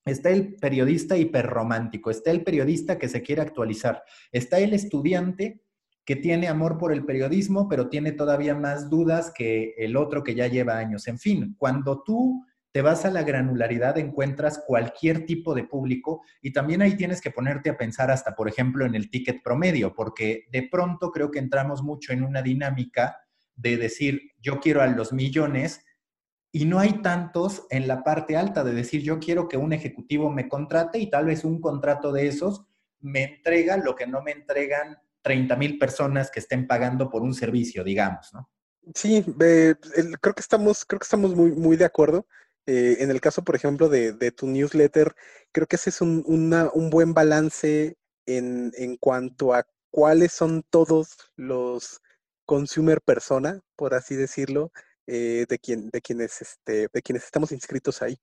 Está 0.05 0.31
el 0.31 0.57
periodista 0.57 1.17
hiperromántico, 1.17 2.11
está 2.11 2.31
el 2.31 2.43
periodista 2.43 2.99
que 2.99 3.09
se 3.09 3.23
quiere 3.23 3.43
actualizar, 3.43 4.03
está 4.33 4.59
el 4.59 4.75
estudiante 4.75 5.63
que 6.05 6.17
tiene 6.17 6.49
amor 6.49 6.77
por 6.77 6.93
el 6.93 7.05
periodismo, 7.05 7.69
pero 7.69 7.89
tiene 7.89 8.11
todavía 8.11 8.55
más 8.55 8.91
dudas 8.91 9.33
que 9.33 9.75
el 9.79 9.97
otro 9.97 10.25
que 10.25 10.35
ya 10.35 10.49
lleva 10.49 10.79
años. 10.79 11.07
En 11.07 11.19
fin, 11.19 11.55
cuando 11.57 12.03
tú 12.03 12.45
te 12.73 12.83
vas 12.83 13.05
a 13.05 13.11
la 13.11 13.23
granularidad, 13.23 13.99
encuentras 13.99 14.63
cualquier 14.67 15.27
tipo 15.27 15.55
de 15.55 15.65
público 15.65 16.23
y 16.41 16.53
también 16.53 16.83
ahí 16.83 16.97
tienes 16.97 17.21
que 17.21 17.31
ponerte 17.31 17.71
a 17.71 17.77
pensar 17.77 18.11
hasta, 18.11 18.35
por 18.35 18.49
ejemplo, 18.49 18.87
en 18.87 18.95
el 18.95 19.11
ticket 19.11 19.43
promedio, 19.43 19.95
porque 19.95 20.47
de 20.53 20.69
pronto 20.71 21.11
creo 21.11 21.31
que 21.31 21.41
entramos 21.41 21.83
mucho 21.83 22.13
en 22.13 22.23
una 22.23 22.43
dinámica 22.43 23.17
de 23.57 23.77
decir, 23.77 24.33
yo 24.41 24.61
quiero 24.61 24.83
a 24.83 24.87
los 24.87 25.13
millones 25.13 25.85
y 26.53 26.65
no 26.65 26.79
hay 26.79 27.03
tantos 27.03 27.67
en 27.71 27.89
la 27.89 28.03
parte 28.03 28.37
alta 28.37 28.65
de 28.65 28.73
decir, 28.73 29.03
yo 29.03 29.19
quiero 29.19 29.49
que 29.49 29.57
un 29.57 29.73
ejecutivo 29.73 30.31
me 30.31 30.49
contrate 30.49 30.99
y 30.99 31.11
tal 31.11 31.27
vez 31.27 31.45
un 31.45 31.61
contrato 31.61 32.13
de 32.13 32.29
esos 32.29 32.67
me 33.01 33.25
entrega 33.25 33.77
lo 33.77 33.95
que 33.95 34.07
no 34.07 34.23
me 34.23 34.33
entregan 34.33 34.99
30 35.23 35.57
mil 35.57 35.79
personas 35.79 36.31
que 36.31 36.41
estén 36.41 36.67
pagando 36.67 37.11
por 37.11 37.23
un 37.23 37.35
servicio, 37.35 37.85
digamos, 37.85 38.33
¿no? 38.33 38.49
Sí, 38.95 39.25
creo 39.37 40.35
que 40.35 40.41
estamos, 40.41 40.85
creo 40.85 40.99
que 40.99 41.05
estamos 41.05 41.35
muy, 41.35 41.53
muy 41.53 41.77
de 41.77 41.85
acuerdo. 41.85 42.27
Eh, 42.73 43.03
en 43.03 43.11
el 43.11 43.21
caso, 43.21 43.43
por 43.43 43.57
ejemplo, 43.57 43.89
de, 43.89 44.31
tu 44.31 44.47
newsletter, 44.47 45.17
creo 45.51 45.67
que 45.67 45.75
ese 45.75 45.91
es 45.91 46.01
un, 46.01 46.23
buen 46.89 47.15
balance 47.15 47.97
en, 48.27 48.97
cuanto 49.01 49.55
a 49.55 49.67
cuáles 49.91 50.31
son 50.31 50.63
todos 50.71 51.17
los 51.35 52.01
consumer 52.47 53.01
persona, 53.01 53.61
por 53.75 53.93
así 53.95 54.15
decirlo, 54.15 54.71
eh, 55.09 55.47
de, 55.49 55.59
de, 55.93 56.01
quienes, 56.01 56.43
este, 56.43 56.87
de 56.93 57.03
quienes 57.03 57.25
estamos 57.25 57.51
inscritos 57.51 58.03
ahí. 58.03 58.17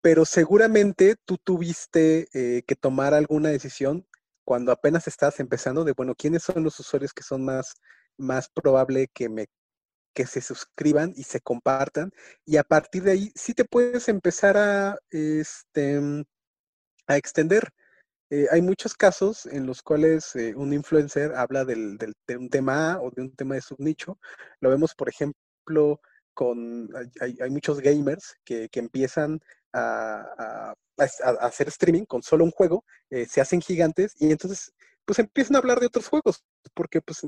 Pero 0.00 0.24
seguramente 0.24 1.16
tú 1.26 1.36
tuviste 1.36 2.28
eh, 2.32 2.62
que 2.66 2.74
tomar 2.74 3.12
alguna 3.12 3.50
decisión 3.50 4.06
cuando 4.44 4.72
apenas 4.72 5.06
estás 5.08 5.40
empezando 5.40 5.84
de, 5.84 5.92
bueno, 5.92 6.14
¿quiénes 6.14 6.42
son 6.42 6.64
los 6.64 6.80
usuarios 6.80 7.12
que 7.12 7.22
son 7.22 7.44
más, 7.44 7.74
más 8.16 8.48
probable 8.48 9.08
que 9.12 9.28
me 9.28 9.48
que 10.14 10.26
se 10.26 10.40
suscriban 10.40 11.12
y 11.16 11.24
se 11.24 11.40
compartan. 11.40 12.12
Y 12.44 12.56
a 12.56 12.64
partir 12.64 13.02
de 13.04 13.12
ahí 13.12 13.32
sí 13.34 13.54
te 13.54 13.64
puedes 13.64 14.08
empezar 14.08 14.56
a, 14.56 14.98
este, 15.10 16.00
mm, 16.00 16.24
a 17.08 17.16
extender. 17.16 17.70
Eh, 18.30 18.46
hay 18.50 18.62
muchos 18.62 18.94
casos 18.94 19.46
en 19.46 19.66
los 19.66 19.82
cuales 19.82 20.34
eh, 20.36 20.54
un 20.56 20.72
influencer 20.72 21.34
habla 21.34 21.64
del, 21.64 21.98
de 21.98 22.36
un 22.36 22.48
tema 22.48 22.98
o 23.00 23.10
de 23.10 23.22
un 23.22 23.34
tema 23.36 23.56
de 23.56 23.60
subnicho. 23.62 24.18
Lo 24.60 24.70
vemos, 24.70 24.94
por 24.94 25.08
ejemplo, 25.08 26.00
con, 26.34 26.88
hay, 27.20 27.36
hay 27.40 27.50
muchos 27.50 27.80
gamers 27.80 28.36
que, 28.44 28.68
que 28.70 28.80
empiezan 28.80 29.40
a, 29.72 30.74
a, 30.98 31.30
hacer 31.40 31.68
streaming 31.68 32.04
con 32.04 32.22
solo 32.22 32.44
un 32.44 32.50
juego, 32.50 32.84
eh, 33.10 33.26
se 33.26 33.40
hacen 33.40 33.60
gigantes 33.60 34.14
y 34.18 34.30
entonces 34.30 34.72
pues 35.04 35.18
empiezan 35.18 35.56
a 35.56 35.58
hablar 35.60 35.80
de 35.80 35.86
otros 35.86 36.08
juegos, 36.08 36.44
porque 36.74 37.00
pues 37.00 37.22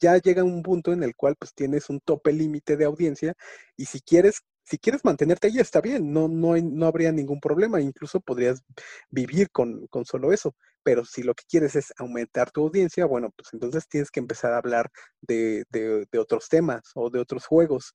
ya 0.00 0.18
llega 0.18 0.44
un 0.44 0.62
punto 0.62 0.92
en 0.92 1.02
el 1.02 1.14
cual 1.16 1.36
pues 1.38 1.54
tienes 1.54 1.90
un 1.90 2.00
tope 2.00 2.32
límite 2.32 2.76
de 2.76 2.84
audiencia 2.84 3.34
y 3.76 3.86
si 3.86 4.00
quieres 4.00 4.42
si 4.68 4.78
quieres 4.78 5.02
mantenerte 5.04 5.46
ahí 5.46 5.58
está 5.58 5.80
bien, 5.80 6.12
no, 6.12 6.28
no, 6.28 6.54
no 6.56 6.86
habría 6.86 7.10
ningún 7.10 7.40
problema, 7.40 7.80
incluso 7.80 8.20
podrías 8.20 8.62
vivir 9.08 9.50
con, 9.50 9.86
con, 9.86 10.04
solo 10.04 10.30
eso, 10.30 10.54
pero 10.82 11.06
si 11.06 11.22
lo 11.22 11.34
que 11.34 11.44
quieres 11.48 11.74
es 11.74 11.94
aumentar 11.96 12.50
tu 12.50 12.64
audiencia, 12.64 13.06
bueno, 13.06 13.30
pues 13.34 13.48
entonces 13.54 13.88
tienes 13.88 14.10
que 14.10 14.20
empezar 14.20 14.52
a 14.52 14.58
hablar 14.58 14.90
de, 15.22 15.64
de, 15.70 16.18
otros 16.18 16.48
temas 16.50 16.82
o 16.94 17.08
de 17.08 17.18
otros 17.18 17.46
juegos. 17.46 17.94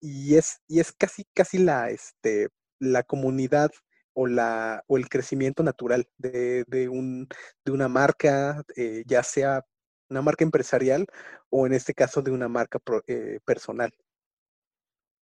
Y 0.00 0.36
es, 0.36 0.60
y 0.68 0.80
es 0.80 0.92
casi, 0.92 1.24
casi 1.34 1.58
la, 1.58 1.90
este, 1.90 2.48
la 2.78 3.02
comunidad 3.02 3.70
o, 4.14 4.26
la, 4.26 4.82
o 4.86 4.96
el 4.96 5.08
crecimiento 5.08 5.62
natural 5.62 6.06
de, 6.18 6.64
de, 6.66 6.88
un, 6.88 7.28
de 7.64 7.72
una 7.72 7.88
marca, 7.88 8.62
eh, 8.76 9.02
ya 9.06 9.22
sea 9.22 9.64
una 10.10 10.22
marca 10.22 10.44
empresarial 10.44 11.06
o 11.50 11.66
en 11.66 11.72
este 11.72 11.94
caso 11.94 12.22
de 12.22 12.30
una 12.30 12.48
marca 12.48 12.78
eh, 13.06 13.38
personal. 13.44 13.92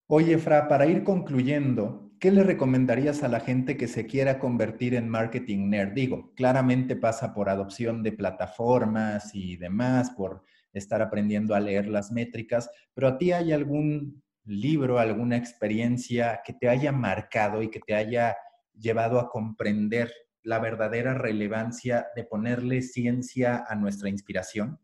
Oye, 0.09 0.37
Fra, 0.39 0.69
para 0.69 0.87
ir 0.87 1.05
concluyendo, 1.05 2.11
¿qué 2.21 2.31
le 2.31 2.43
recomendarías 2.43 3.23
a 3.23 3.29
la 3.29 3.41
gente 3.41 3.77
que 3.77 3.89
se 3.89 4.07
quiera 4.07 4.39
convertir 4.39 4.95
en 4.95 5.09
marketing 5.09 5.71
nerd? 5.71 5.93
Digo, 5.93 6.33
claramente 6.35 6.97
pasa 6.97 7.33
por 7.33 7.49
adopción 7.49 8.03
de 8.03 8.13
plataformas 8.13 9.35
y 9.35 9.57
demás, 9.57 10.11
por 10.11 10.43
estar 10.73 11.01
aprendiendo 11.01 11.55
a 11.55 11.61
leer 11.61 11.87
las 11.87 12.13
métricas, 12.13 12.71
pero 12.95 13.09
a 13.09 13.19
ti 13.19 13.33
hay 13.33 13.53
algún 13.53 14.23
libro, 14.45 14.99
alguna 14.99 15.37
experiencia 15.37 16.41
que 16.45 16.53
te 16.53 16.69
haya 16.69 16.93
marcado 16.93 17.63
y 17.63 17.71
que 17.71 17.81
te 17.81 17.95
haya 17.95 18.37
llevado 18.75 19.19
a 19.19 19.29
comprender 19.29 20.13
la 20.43 20.59
verdadera 20.59 21.15
relevancia 21.15 22.09
de 22.17 22.25
ponerle 22.25 22.83
ciencia 22.83 23.65
a 23.69 23.75
nuestra 23.75 24.09
inspiración? 24.09 24.81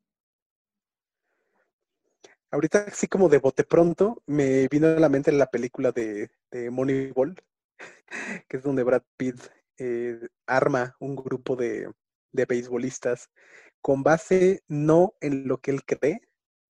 Ahorita, 2.51 2.86
así 2.89 3.09
como 3.09 3.28
de 3.28 3.39
bote 3.39 3.64
pronto, 3.64 4.22
me 4.26 4.68
vino 4.68 4.86
a 4.86 5.01
la 5.01 5.09
mente 5.09 5.32
la 5.32 5.51
película 5.51 5.93
de, 5.93 6.30
Moneyball, 6.70 7.36
que 8.49 8.57
es 8.57 8.62
donde 8.62 8.84
Brad 8.84 9.03
Pitt 9.16 9.36
eh, 9.78 10.18
arma 10.47 10.97
un 10.99 11.14
grupo 11.14 11.57
de, 11.57 11.91
de 12.32 12.45
beisbolistas 12.47 13.30
con 13.82 14.03
base 14.03 14.62
no 14.66 15.14
en 15.20 15.47
lo 15.47 15.59
que 15.59 15.72
él 15.72 15.84
cree, 15.84 16.20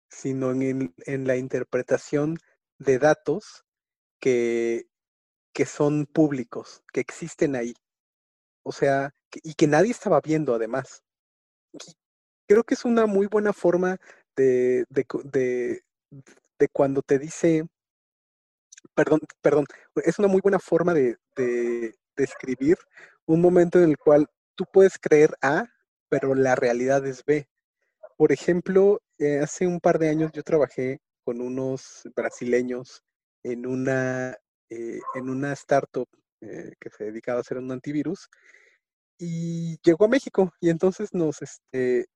sino 0.09 0.51
en, 0.53 0.95
en 1.05 1.27
la 1.27 1.37
interpretación 1.37 2.39
de 2.79 2.99
datos 2.99 3.65
que 4.21 4.87
que 5.57 5.65
son 5.65 6.05
públicos, 6.05 6.83
que 6.93 7.01
existen 7.01 7.57
ahí. 7.57 7.73
O 8.63 8.73
sea, 8.73 9.15
y 9.43 9.55
que 9.55 9.67
nadie 9.67 9.91
estaba 9.91 10.21
viendo 10.21 10.55
además. 10.55 11.03
creo 12.47 12.63
que 12.63 12.75
es 12.75 12.85
una 12.85 13.07
muy 13.07 13.27
buena 13.27 13.55
forma 13.55 13.97
de, 14.37 14.85
de, 14.91 15.83
de, 16.59 16.69
cuando 16.73 17.01
te 17.01 17.19
dice, 17.19 17.65
perdón, 18.95 19.21
perdón, 19.41 19.65
es 20.05 20.19
una 20.19 20.29
muy 20.29 20.43
buena 20.43 20.59
forma 20.59 20.93
de, 20.93 21.17
de 21.35 21.95
describir 22.17 22.77
un 23.25 23.41
momento 23.41 23.79
en 23.79 23.89
el 23.89 23.97
cual 23.97 24.27
tú 24.57 24.67
puedes 24.71 24.99
creer 24.99 25.39
A, 25.41 25.65
pero 26.11 26.35
la 26.35 26.55
realidad 26.55 27.07
es 27.07 27.25
B. 27.25 27.49
Por 28.19 28.31
ejemplo, 28.31 29.01
eh, 29.19 29.39
hace 29.39 29.67
un 29.67 29.81
par 29.81 29.99
de 29.99 30.11
años 30.11 30.33
yo 30.33 30.43
trabajé 30.43 31.01
con 31.25 31.41
unos 31.41 32.03
brasileños 32.15 33.03
en 33.43 33.67
una, 33.67 34.37
eh, 34.71 35.01
en 35.15 35.31
una 35.31 35.53
startup 35.53 36.09
eh, 36.41 36.73
que 36.81 36.91
se 36.91 37.05
dedicaba 37.05 37.39
a 37.39 37.41
hacer 37.41 37.59
un 37.59 37.71
antivirus 37.73 38.29
y 39.19 39.79
llegó 39.83 40.05
a 40.05 40.09
México 40.09 40.53
y 40.61 40.71
entonces 40.71 41.09
nos, 41.13 41.41
este, 41.43 42.07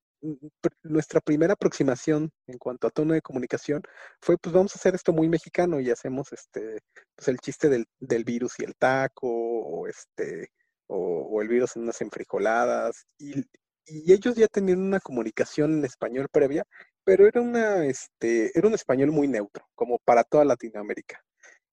nuestra 0.82 1.20
primera 1.20 1.54
aproximación 1.54 2.30
en 2.46 2.58
cuanto 2.58 2.86
a 2.86 2.90
tono 2.90 3.14
de 3.14 3.22
comunicación 3.22 3.82
fue, 4.20 4.36
pues 4.38 4.54
vamos 4.54 4.74
a 4.74 4.78
hacer 4.78 4.94
esto 4.94 5.12
muy 5.12 5.28
mexicano 5.28 5.80
y 5.80 5.90
hacemos 5.90 6.32
este, 6.32 6.80
pues 7.16 7.28
el 7.28 7.38
chiste 7.38 7.68
del, 7.68 7.86
del 7.98 8.24
virus 8.24 8.54
y 8.58 8.64
el 8.64 8.74
taco, 8.76 9.28
o 9.28 9.86
este, 9.86 10.50
o, 10.88 11.40
el 11.42 11.48
virus 11.48 11.76
en 11.76 11.82
unas 11.82 12.00
enfrijoladas, 12.02 13.06
y, 13.18 13.44
ellos 13.86 14.36
ya 14.36 14.46
tenían 14.46 14.80
una 14.80 15.00
comunicación 15.00 15.78
en 15.78 15.84
español 15.84 16.28
previa, 16.30 16.64
pero 17.02 17.26
era 17.26 17.40
una, 17.40 17.84
este, 17.86 18.56
era 18.56 18.68
un 18.68 18.74
español 18.74 19.10
muy 19.10 19.26
neutro, 19.26 19.66
como 19.74 19.98
para 20.04 20.22
toda 20.22 20.44
Latinoamérica. 20.44 21.20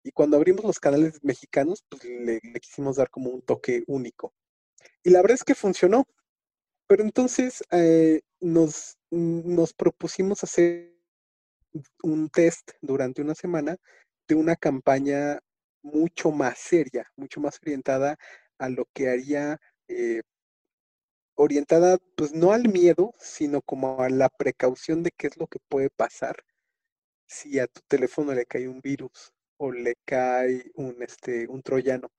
Y 0.08 0.14
cuando 0.14 0.38
abrimos 0.38 0.64
los 0.64 0.80
canales 0.80 1.22
mexicanos, 1.22 1.84
pues 1.90 2.06
le, 2.06 2.40
quisimos 2.62 2.96
dar 2.96 3.10
como 3.10 3.30
un 3.30 3.42
toque 3.42 3.84
único. 3.88 4.34
Y 5.04 5.10
la 5.10 5.22
verdad 5.22 5.36
es 5.36 5.44
que 5.44 5.54
funcionó. 5.54 6.06
Pero 6.88 7.04
entonces 7.04 7.62
eh, 7.72 8.22
nos, 8.40 8.98
nos 9.12 9.74
propusimos 9.74 10.46
hacer 10.46 10.96
un 12.04 12.30
test 12.30 12.72
durante 12.82 13.22
una 13.22 13.36
semana 13.36 13.76
de 14.30 14.36
una 14.36 14.56
campaña 14.56 15.40
mucho 15.82 16.32
más 16.32 16.58
seria, 16.58 17.12
mucho 17.18 17.42
más 17.42 17.60
orientada 17.62 18.18
a 18.60 18.70
lo 18.70 18.86
que 18.94 19.10
haría, 19.10 19.60
eh, 19.90 20.22
orientada 21.36 21.98
pues 22.16 22.34
no 22.34 22.54
al 22.54 22.70
miedo, 22.70 23.14
sino 23.20 23.62
como 23.62 24.02
a 24.02 24.10
la 24.10 24.30
precaución 24.30 25.04
de 25.04 25.12
qué 25.12 25.28
es 25.28 25.36
lo 25.36 25.48
que 25.48 25.60
puede 25.68 25.90
pasar 25.90 26.38
si 27.26 27.60
a 27.60 27.68
tu 27.68 27.82
teléfono 27.90 28.34
le 28.34 28.46
cae 28.46 28.70
un 28.70 28.80
virus 28.80 29.34
o 29.58 29.72
le 29.72 29.96
cae 30.06 30.72
un, 30.76 31.02
este, 31.02 31.48
un 31.48 31.62
troyano. 31.62 32.12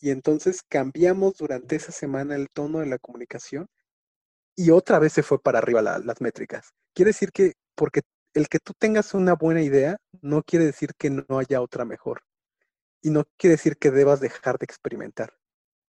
Y 0.00 0.10
entonces 0.10 0.62
cambiamos 0.68 1.34
durante 1.38 1.76
esa 1.76 1.92
semana 1.92 2.36
el 2.36 2.48
tono 2.50 2.80
de 2.80 2.86
la 2.86 2.98
comunicación 2.98 3.66
y 4.56 4.70
otra 4.70 4.98
vez 4.98 5.12
se 5.12 5.22
fue 5.22 5.40
para 5.40 5.58
arriba 5.58 5.82
las 5.82 6.20
métricas. 6.20 6.70
Quiere 6.94 7.10
decir 7.10 7.30
que 7.32 7.54
porque 7.74 8.00
el 8.34 8.48
que 8.48 8.58
tú 8.58 8.72
tengas 8.78 9.14
una 9.14 9.34
buena 9.34 9.62
idea 9.62 9.96
no 10.22 10.42
quiere 10.42 10.66
decir 10.66 10.90
que 10.98 11.10
no 11.10 11.38
haya 11.38 11.60
otra 11.60 11.84
mejor. 11.84 12.22
Y 13.02 13.10
no 13.10 13.24
quiere 13.38 13.56
decir 13.56 13.76
que 13.76 13.90
debas 13.90 14.20
dejar 14.20 14.58
de 14.58 14.64
experimentar. 14.64 15.34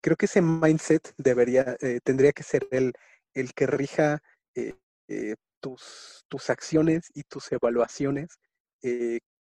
Creo 0.01 0.17
que 0.17 0.25
ese 0.25 0.41
mindset 0.41 1.13
debería, 1.17 1.77
eh, 1.81 1.99
tendría 2.03 2.33
que 2.33 2.43
ser 2.43 2.67
el, 2.71 2.93
el 3.33 3.53
que 3.53 3.67
rija 3.67 4.21
eh, 4.55 4.75
eh, 5.07 5.35
tus, 5.59 6.23
tus, 6.27 6.49
acciones 6.49 7.09
y 7.13 7.23
tus 7.23 7.51
evaluaciones 7.51 8.39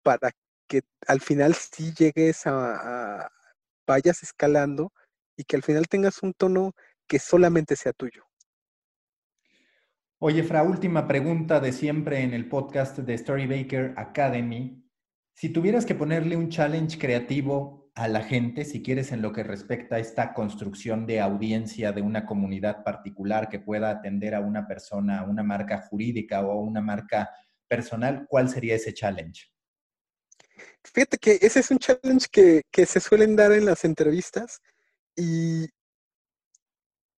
para 0.03 0.31
que 0.74 0.82
al 1.07 1.21
final 1.21 1.53
sí 1.53 1.93
llegues 1.93 2.47
a, 2.47 3.30
vayas 3.86 4.24
escalando 4.24 4.91
y 5.38 5.43
que 5.43 5.55
al 5.55 5.61
final 5.61 5.88
tengas 5.88 6.24
un 6.24 6.34
tono 6.34 6.71
que 7.07 7.19
solamente 7.19 7.76
sea 7.76 7.93
tuyo. 7.93 8.24
Oye, 10.17 10.41
Fra, 10.41 10.63
última 10.63 11.07
pregunta 11.07 11.59
de 11.59 11.74
siempre 11.74 12.24
en 12.24 12.34
el 12.34 12.49
podcast 12.49 12.97
de 12.97 13.15
Storybaker 13.15 13.93
Academy. 13.97 14.84
Si 15.36 15.49
tuvieras 15.49 15.86
que 15.86 15.93
ponerle 15.93 16.38
un 16.38 16.49
challenge 16.49 16.97
creativo 16.97 17.91
a 17.93 18.07
la 18.07 18.24
gente, 18.24 18.65
si 18.65 18.82
quieres, 18.82 19.11
en 19.11 19.21
lo 19.21 19.32
que 19.32 19.43
respecta 19.43 19.97
a 19.97 19.99
esta 19.99 20.34
construcción 20.34 21.05
de 21.05 21.21
audiencia 21.21 21.91
de 21.91 22.01
una 22.01 22.26
comunidad 22.26 22.84
particular 22.84 23.47
que 23.47 23.59
pueda 23.59 23.91
atender 23.91 24.34
a 24.34 24.39
una 24.39 24.65
persona, 24.65 25.19
a 25.19 25.24
una 25.26 25.43
marca 25.43 25.84
jurídica 25.88 26.41
o 26.41 26.51
a 26.51 26.63
una 26.63 26.82
marca 26.82 27.30
personal, 27.67 28.26
¿cuál 28.28 28.49
sería 28.49 28.74
ese 28.74 28.91
challenge? 28.91 29.52
Fíjate 30.84 31.18
que 31.18 31.39
ese 31.41 31.59
es 31.59 31.72
un 31.72 31.80
challenge 31.80 32.28
que, 32.32 32.64
que 32.72 32.86
se 32.86 32.99
suelen 32.99 33.36
dar 33.36 33.51
en 33.51 33.66
las 33.66 33.86
entrevistas 33.86 34.61
y, 35.16 35.70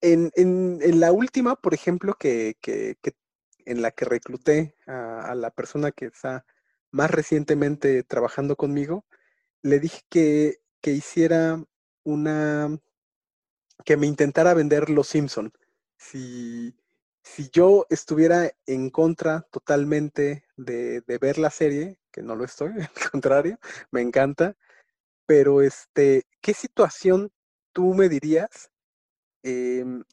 en, 0.05 0.99
la 0.99 1.11
última, 1.11 1.55
por 1.55 1.73
ejemplo, 1.73 2.15
que, 2.15 2.57
en 3.65 3.81
la 3.81 3.91
que 3.91 4.05
recluté 4.05 4.75
a, 4.87 5.33
la 5.35 5.51
persona 5.51 5.91
que 5.91 6.05
está 6.05 6.45
más 6.91 7.11
recientemente 7.11 8.03
trabajando 8.03 8.55
conmigo, 8.55 9.05
le 9.61 9.79
dije 9.79 10.01
que, 10.09 10.59
hiciera 10.83 11.63
una, 12.03 12.79
que 13.83 13.97
me 13.97 14.07
intentara 14.07 14.53
vender 14.53 14.89
Los 14.89 15.07
Simpson. 15.07 15.51
Si, 15.97 16.75
si 17.23 17.49
yo 17.51 17.87
estuviera 17.89 18.51
en 18.67 18.91
contra 18.91 19.41
totalmente 19.51 20.44
de, 20.57 21.03
ver 21.19 21.37
la 21.37 21.49
serie, 21.49 21.99
que 22.11 22.21
no 22.21 22.35
lo 22.35 22.45
estoy, 22.45 22.71
al 22.79 23.11
contrario, 23.11 23.59
me 23.91 24.01
encanta, 24.01 24.55
pero 25.25 25.61
este, 25.61 26.23
¿qué 26.41 26.53
situación 26.53 27.31
tú 27.73 27.93
me 27.93 28.09
dirías 28.09 28.69
Em, 29.45 30.03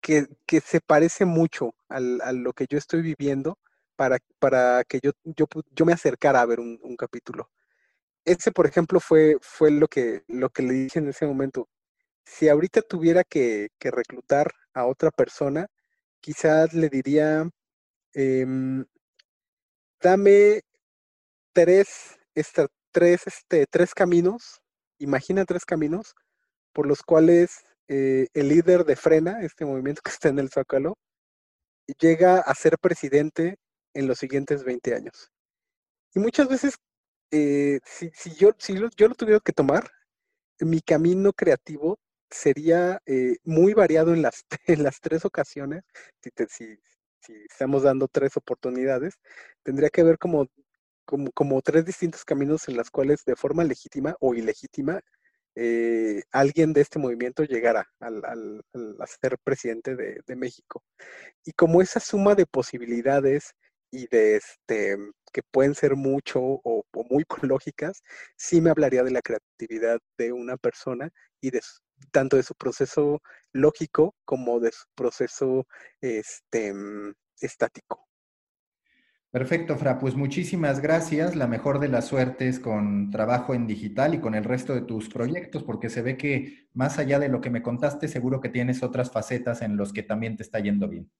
que, 0.00 0.26
se 0.60 0.80
parece 0.80 1.24
mucho 1.24 1.74
a 1.88 2.00
lo 2.32 2.52
que 2.52 2.66
yo 2.68 2.78
estoy 2.78 3.02
viviendo 3.02 3.58
para, 3.96 4.18
para 4.40 4.84
que 4.84 5.00
yo, 5.02 5.12
yo, 5.24 5.46
yo, 5.70 5.84
me 5.86 5.92
acercara 5.92 6.40
a 6.40 6.46
ver 6.46 6.60
un, 6.60 6.96
capítulo. 6.96 7.50
Ese, 8.24 8.52
por 8.52 8.66
ejemplo, 8.66 9.00
fue, 9.00 9.36
fue 9.42 9.70
lo, 9.70 9.88
que, 9.88 10.24
lo 10.28 10.50
que 10.50 10.62
le 10.62 10.74
dije 10.74 10.98
en 11.00 11.08
ese 11.08 11.26
momento. 11.26 11.68
Si 12.24 12.48
ahorita 12.48 12.82
tuviera 12.82 13.24
que, 13.24 13.70
reclutar 13.80 14.52
a 14.74 14.86
otra 14.86 15.10
persona, 15.12 15.68
quizás 16.20 16.74
le 16.74 16.88
diría, 16.90 17.48
em, 18.14 18.86
dame 20.06 20.62
tres, 21.52 22.16
tres, 22.92 23.26
este, 23.26 23.66
tres 23.66 23.92
caminos, 23.92 24.60
imagina 25.00 25.44
tres 25.44 25.64
caminos 25.64 26.14
por 26.72 26.86
los 26.86 27.02
cuales 27.02 27.64
eh, 27.88 28.28
el 28.32 28.48
líder 28.48 28.84
de 28.84 28.94
Frena, 28.94 29.42
este 29.42 29.64
movimiento 29.64 30.02
que 30.04 30.12
está 30.12 30.28
en 30.28 30.38
el 30.38 30.48
Zócalo, 30.48 30.96
llega 31.98 32.38
a 32.38 32.54
ser 32.54 32.78
presidente 32.78 33.56
en 33.94 34.06
los 34.06 34.18
siguientes 34.20 34.62
20 34.62 34.94
años. 34.94 35.32
Y 36.14 36.20
muchas 36.20 36.48
veces, 36.48 36.76
eh, 37.32 37.80
si, 37.84 38.12
yo, 38.36 38.52
si 38.58 38.74
yo 38.74 39.08
lo 39.08 39.14
tuviera 39.16 39.40
que 39.40 39.52
tomar, 39.52 39.90
mi 40.60 40.82
camino 40.82 41.32
creativo 41.32 41.98
sería 42.30 43.00
eh, 43.06 43.38
muy 43.42 43.74
variado 43.74 44.14
en 44.14 44.22
las, 44.22 44.44
en 44.68 44.84
las 44.84 45.00
tres 45.00 45.24
ocasiones, 45.24 45.82
si, 46.22 46.30
si, 46.48 46.78
si, 47.20 47.34
estamos 47.50 47.82
dando 47.82 48.08
tres 48.08 48.36
oportunidades, 48.36 49.14
tendría 49.62 49.90
que 49.90 50.02
ver 50.02 50.18
como, 50.18 50.46
como, 51.34 51.62
tres 51.62 51.84
distintos 51.84 52.24
caminos 52.24 52.68
en 52.68 52.76
las 52.76 52.90
cuales 52.90 53.24
de 53.24 53.36
forma 53.36 53.64
legítima 53.64 54.16
o 54.20 54.34
ilegítima 54.34 55.00
eh, 55.58 56.22
alguien 56.32 56.74
de 56.74 56.82
este 56.82 56.98
movimiento 56.98 57.42
llegara 57.44 57.88
al, 58.00 58.22
a 59.00 59.06
ser 59.06 59.38
presidente 59.42 59.96
de, 59.96 60.36
México. 60.36 60.82
Y 61.44 61.52
como 61.52 61.80
esa 61.80 62.00
suma 62.00 62.34
de 62.34 62.46
posibilidades 62.46 63.54
y 63.90 64.06
de 64.08 64.36
este 64.36 64.98
que 65.32 65.42
pueden 65.50 65.74
ser 65.74 65.96
mucho 65.96 66.40
o, 66.42 66.84
muy 67.10 67.24
lógicas, 67.42 68.02
sí 68.36 68.60
me 68.60 68.70
hablaría 68.70 69.02
de 69.02 69.10
la 69.10 69.22
creatividad 69.22 69.98
de 70.18 70.32
una 70.32 70.56
persona 70.56 71.10
y 71.40 71.50
de 71.50 71.62
tanto 72.10 72.36
de 72.36 72.42
su 72.42 72.54
proceso 72.54 73.22
lógico 73.52 74.14
como 74.24 74.60
de 74.60 74.72
su 74.72 74.84
proceso 74.94 75.66
este, 76.00 76.72
estático. 77.40 78.06
Perfecto, 79.30 79.76
Fra. 79.76 79.98
Pues 79.98 80.14
muchísimas 80.14 80.80
gracias. 80.80 81.36
La 81.36 81.46
mejor 81.46 81.78
de 81.78 81.88
las 81.88 82.06
suertes 82.06 82.58
con 82.58 83.10
trabajo 83.10 83.54
en 83.54 83.66
digital 83.66 84.14
y 84.14 84.20
con 84.20 84.34
el 84.34 84.44
resto 84.44 84.74
de 84.74 84.80
tus 84.80 85.10
proyectos, 85.10 85.62
porque 85.62 85.90
se 85.90 86.00
ve 86.00 86.16
que 86.16 86.68
más 86.72 86.98
allá 86.98 87.18
de 87.18 87.28
lo 87.28 87.42
que 87.42 87.50
me 87.50 87.62
contaste, 87.62 88.08
seguro 88.08 88.40
que 88.40 88.48
tienes 88.48 88.82
otras 88.82 89.10
facetas 89.10 89.60
en 89.60 89.76
los 89.76 89.92
que 89.92 90.02
también 90.02 90.36
te 90.36 90.42
está 90.42 90.60
yendo 90.60 90.88
bien. 90.88 91.10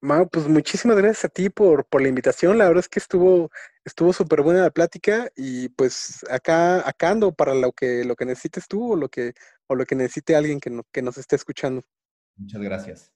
Mau, 0.00 0.28
pues 0.28 0.46
muchísimas 0.46 0.96
gracias 0.96 1.24
a 1.24 1.28
ti 1.28 1.48
por, 1.48 1.86
por 1.86 2.02
la 2.02 2.08
invitación. 2.08 2.58
La 2.58 2.66
verdad 2.68 2.80
es 2.80 2.88
que 2.88 2.98
estuvo 2.98 3.50
estuvo 3.86 4.12
súper 4.12 4.42
buena 4.42 4.62
la 4.62 4.70
plática 4.70 5.30
y 5.36 5.68
pues 5.70 6.24
acá, 6.28 6.86
acá 6.86 7.10
ando 7.10 7.32
para 7.32 7.54
lo 7.54 7.72
que, 7.72 8.04
lo 8.04 8.16
que 8.16 8.26
necesites 8.26 8.66
tú 8.66 8.92
o 8.92 8.96
lo 8.96 9.08
que, 9.08 9.32
o 9.68 9.76
lo 9.76 9.86
que 9.86 9.94
necesite 9.94 10.34
alguien 10.34 10.60
que, 10.60 10.82
que 10.92 11.02
nos 11.02 11.16
esté 11.16 11.36
escuchando. 11.36 11.82
Muchas 12.36 12.60
gracias. 12.60 13.15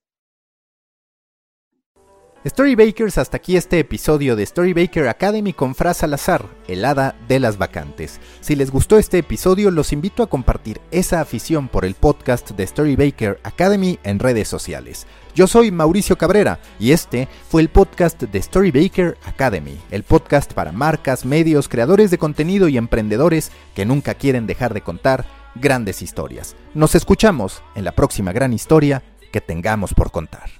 Storybakers, 2.47 3.19
hasta 3.19 3.37
aquí 3.37 3.59
este 3.59 3.79
episodio 3.79 4.35
de 4.35 4.47
Storybaker 4.47 5.09
Academy 5.09 5.53
con 5.53 5.75
Fra 5.75 5.93
Salazar, 5.93 6.47
el 6.69 6.87
hada 6.87 7.15
de 7.29 7.39
las 7.39 7.59
vacantes. 7.59 8.19
Si 8.41 8.57
les 8.57 8.71
gustó 8.71 8.97
este 8.97 9.19
episodio, 9.19 9.71
los 9.71 9.93
invito 9.93 10.23
a 10.23 10.27
compartir 10.27 10.81
esa 10.91 11.21
afición 11.21 11.69
por 11.69 11.85
el 11.85 11.95
podcast 11.95 12.53
de 12.53 12.67
Storybaker 12.67 13.41
Academy 13.43 13.99
en 14.05 14.19
redes 14.19 14.49
sociales. 14.49 15.07
Yo 15.35 15.47
soy 15.47 15.71
Mauricio 15.71 16.17
Cabrera 16.17 16.61
y 16.79 16.93
este 16.93 17.29
fue 17.51 17.61
el 17.61 17.69
podcast 17.69 18.23
de 18.23 18.41
Storybaker 18.41 19.19
Academy, 19.27 19.79
el 19.91 20.03
podcast 20.03 20.55
para 20.55 20.73
marcas, 20.73 21.27
medios, 21.27 21.69
creadores 21.69 22.11
de 22.11 22.17
contenido 22.17 22.69
y 22.69 22.79
emprendedores 22.79 23.53
que 23.75 23.85
nunca 23.85 24.15
quieren 24.15 24.47
dejar 24.47 24.73
de 24.73 24.81
contar 24.81 25.27
grandes 25.57 26.01
historias. 26.01 26.57
Nos 26.73 26.95
escuchamos 26.95 27.63
en 27.75 27.85
la 27.85 27.93
próxima 27.93 28.33
gran 28.33 28.55
historia 28.55 29.03
que 29.31 29.43
tengamos 29.43 29.93
por 29.93 30.11
contar. 30.11 30.60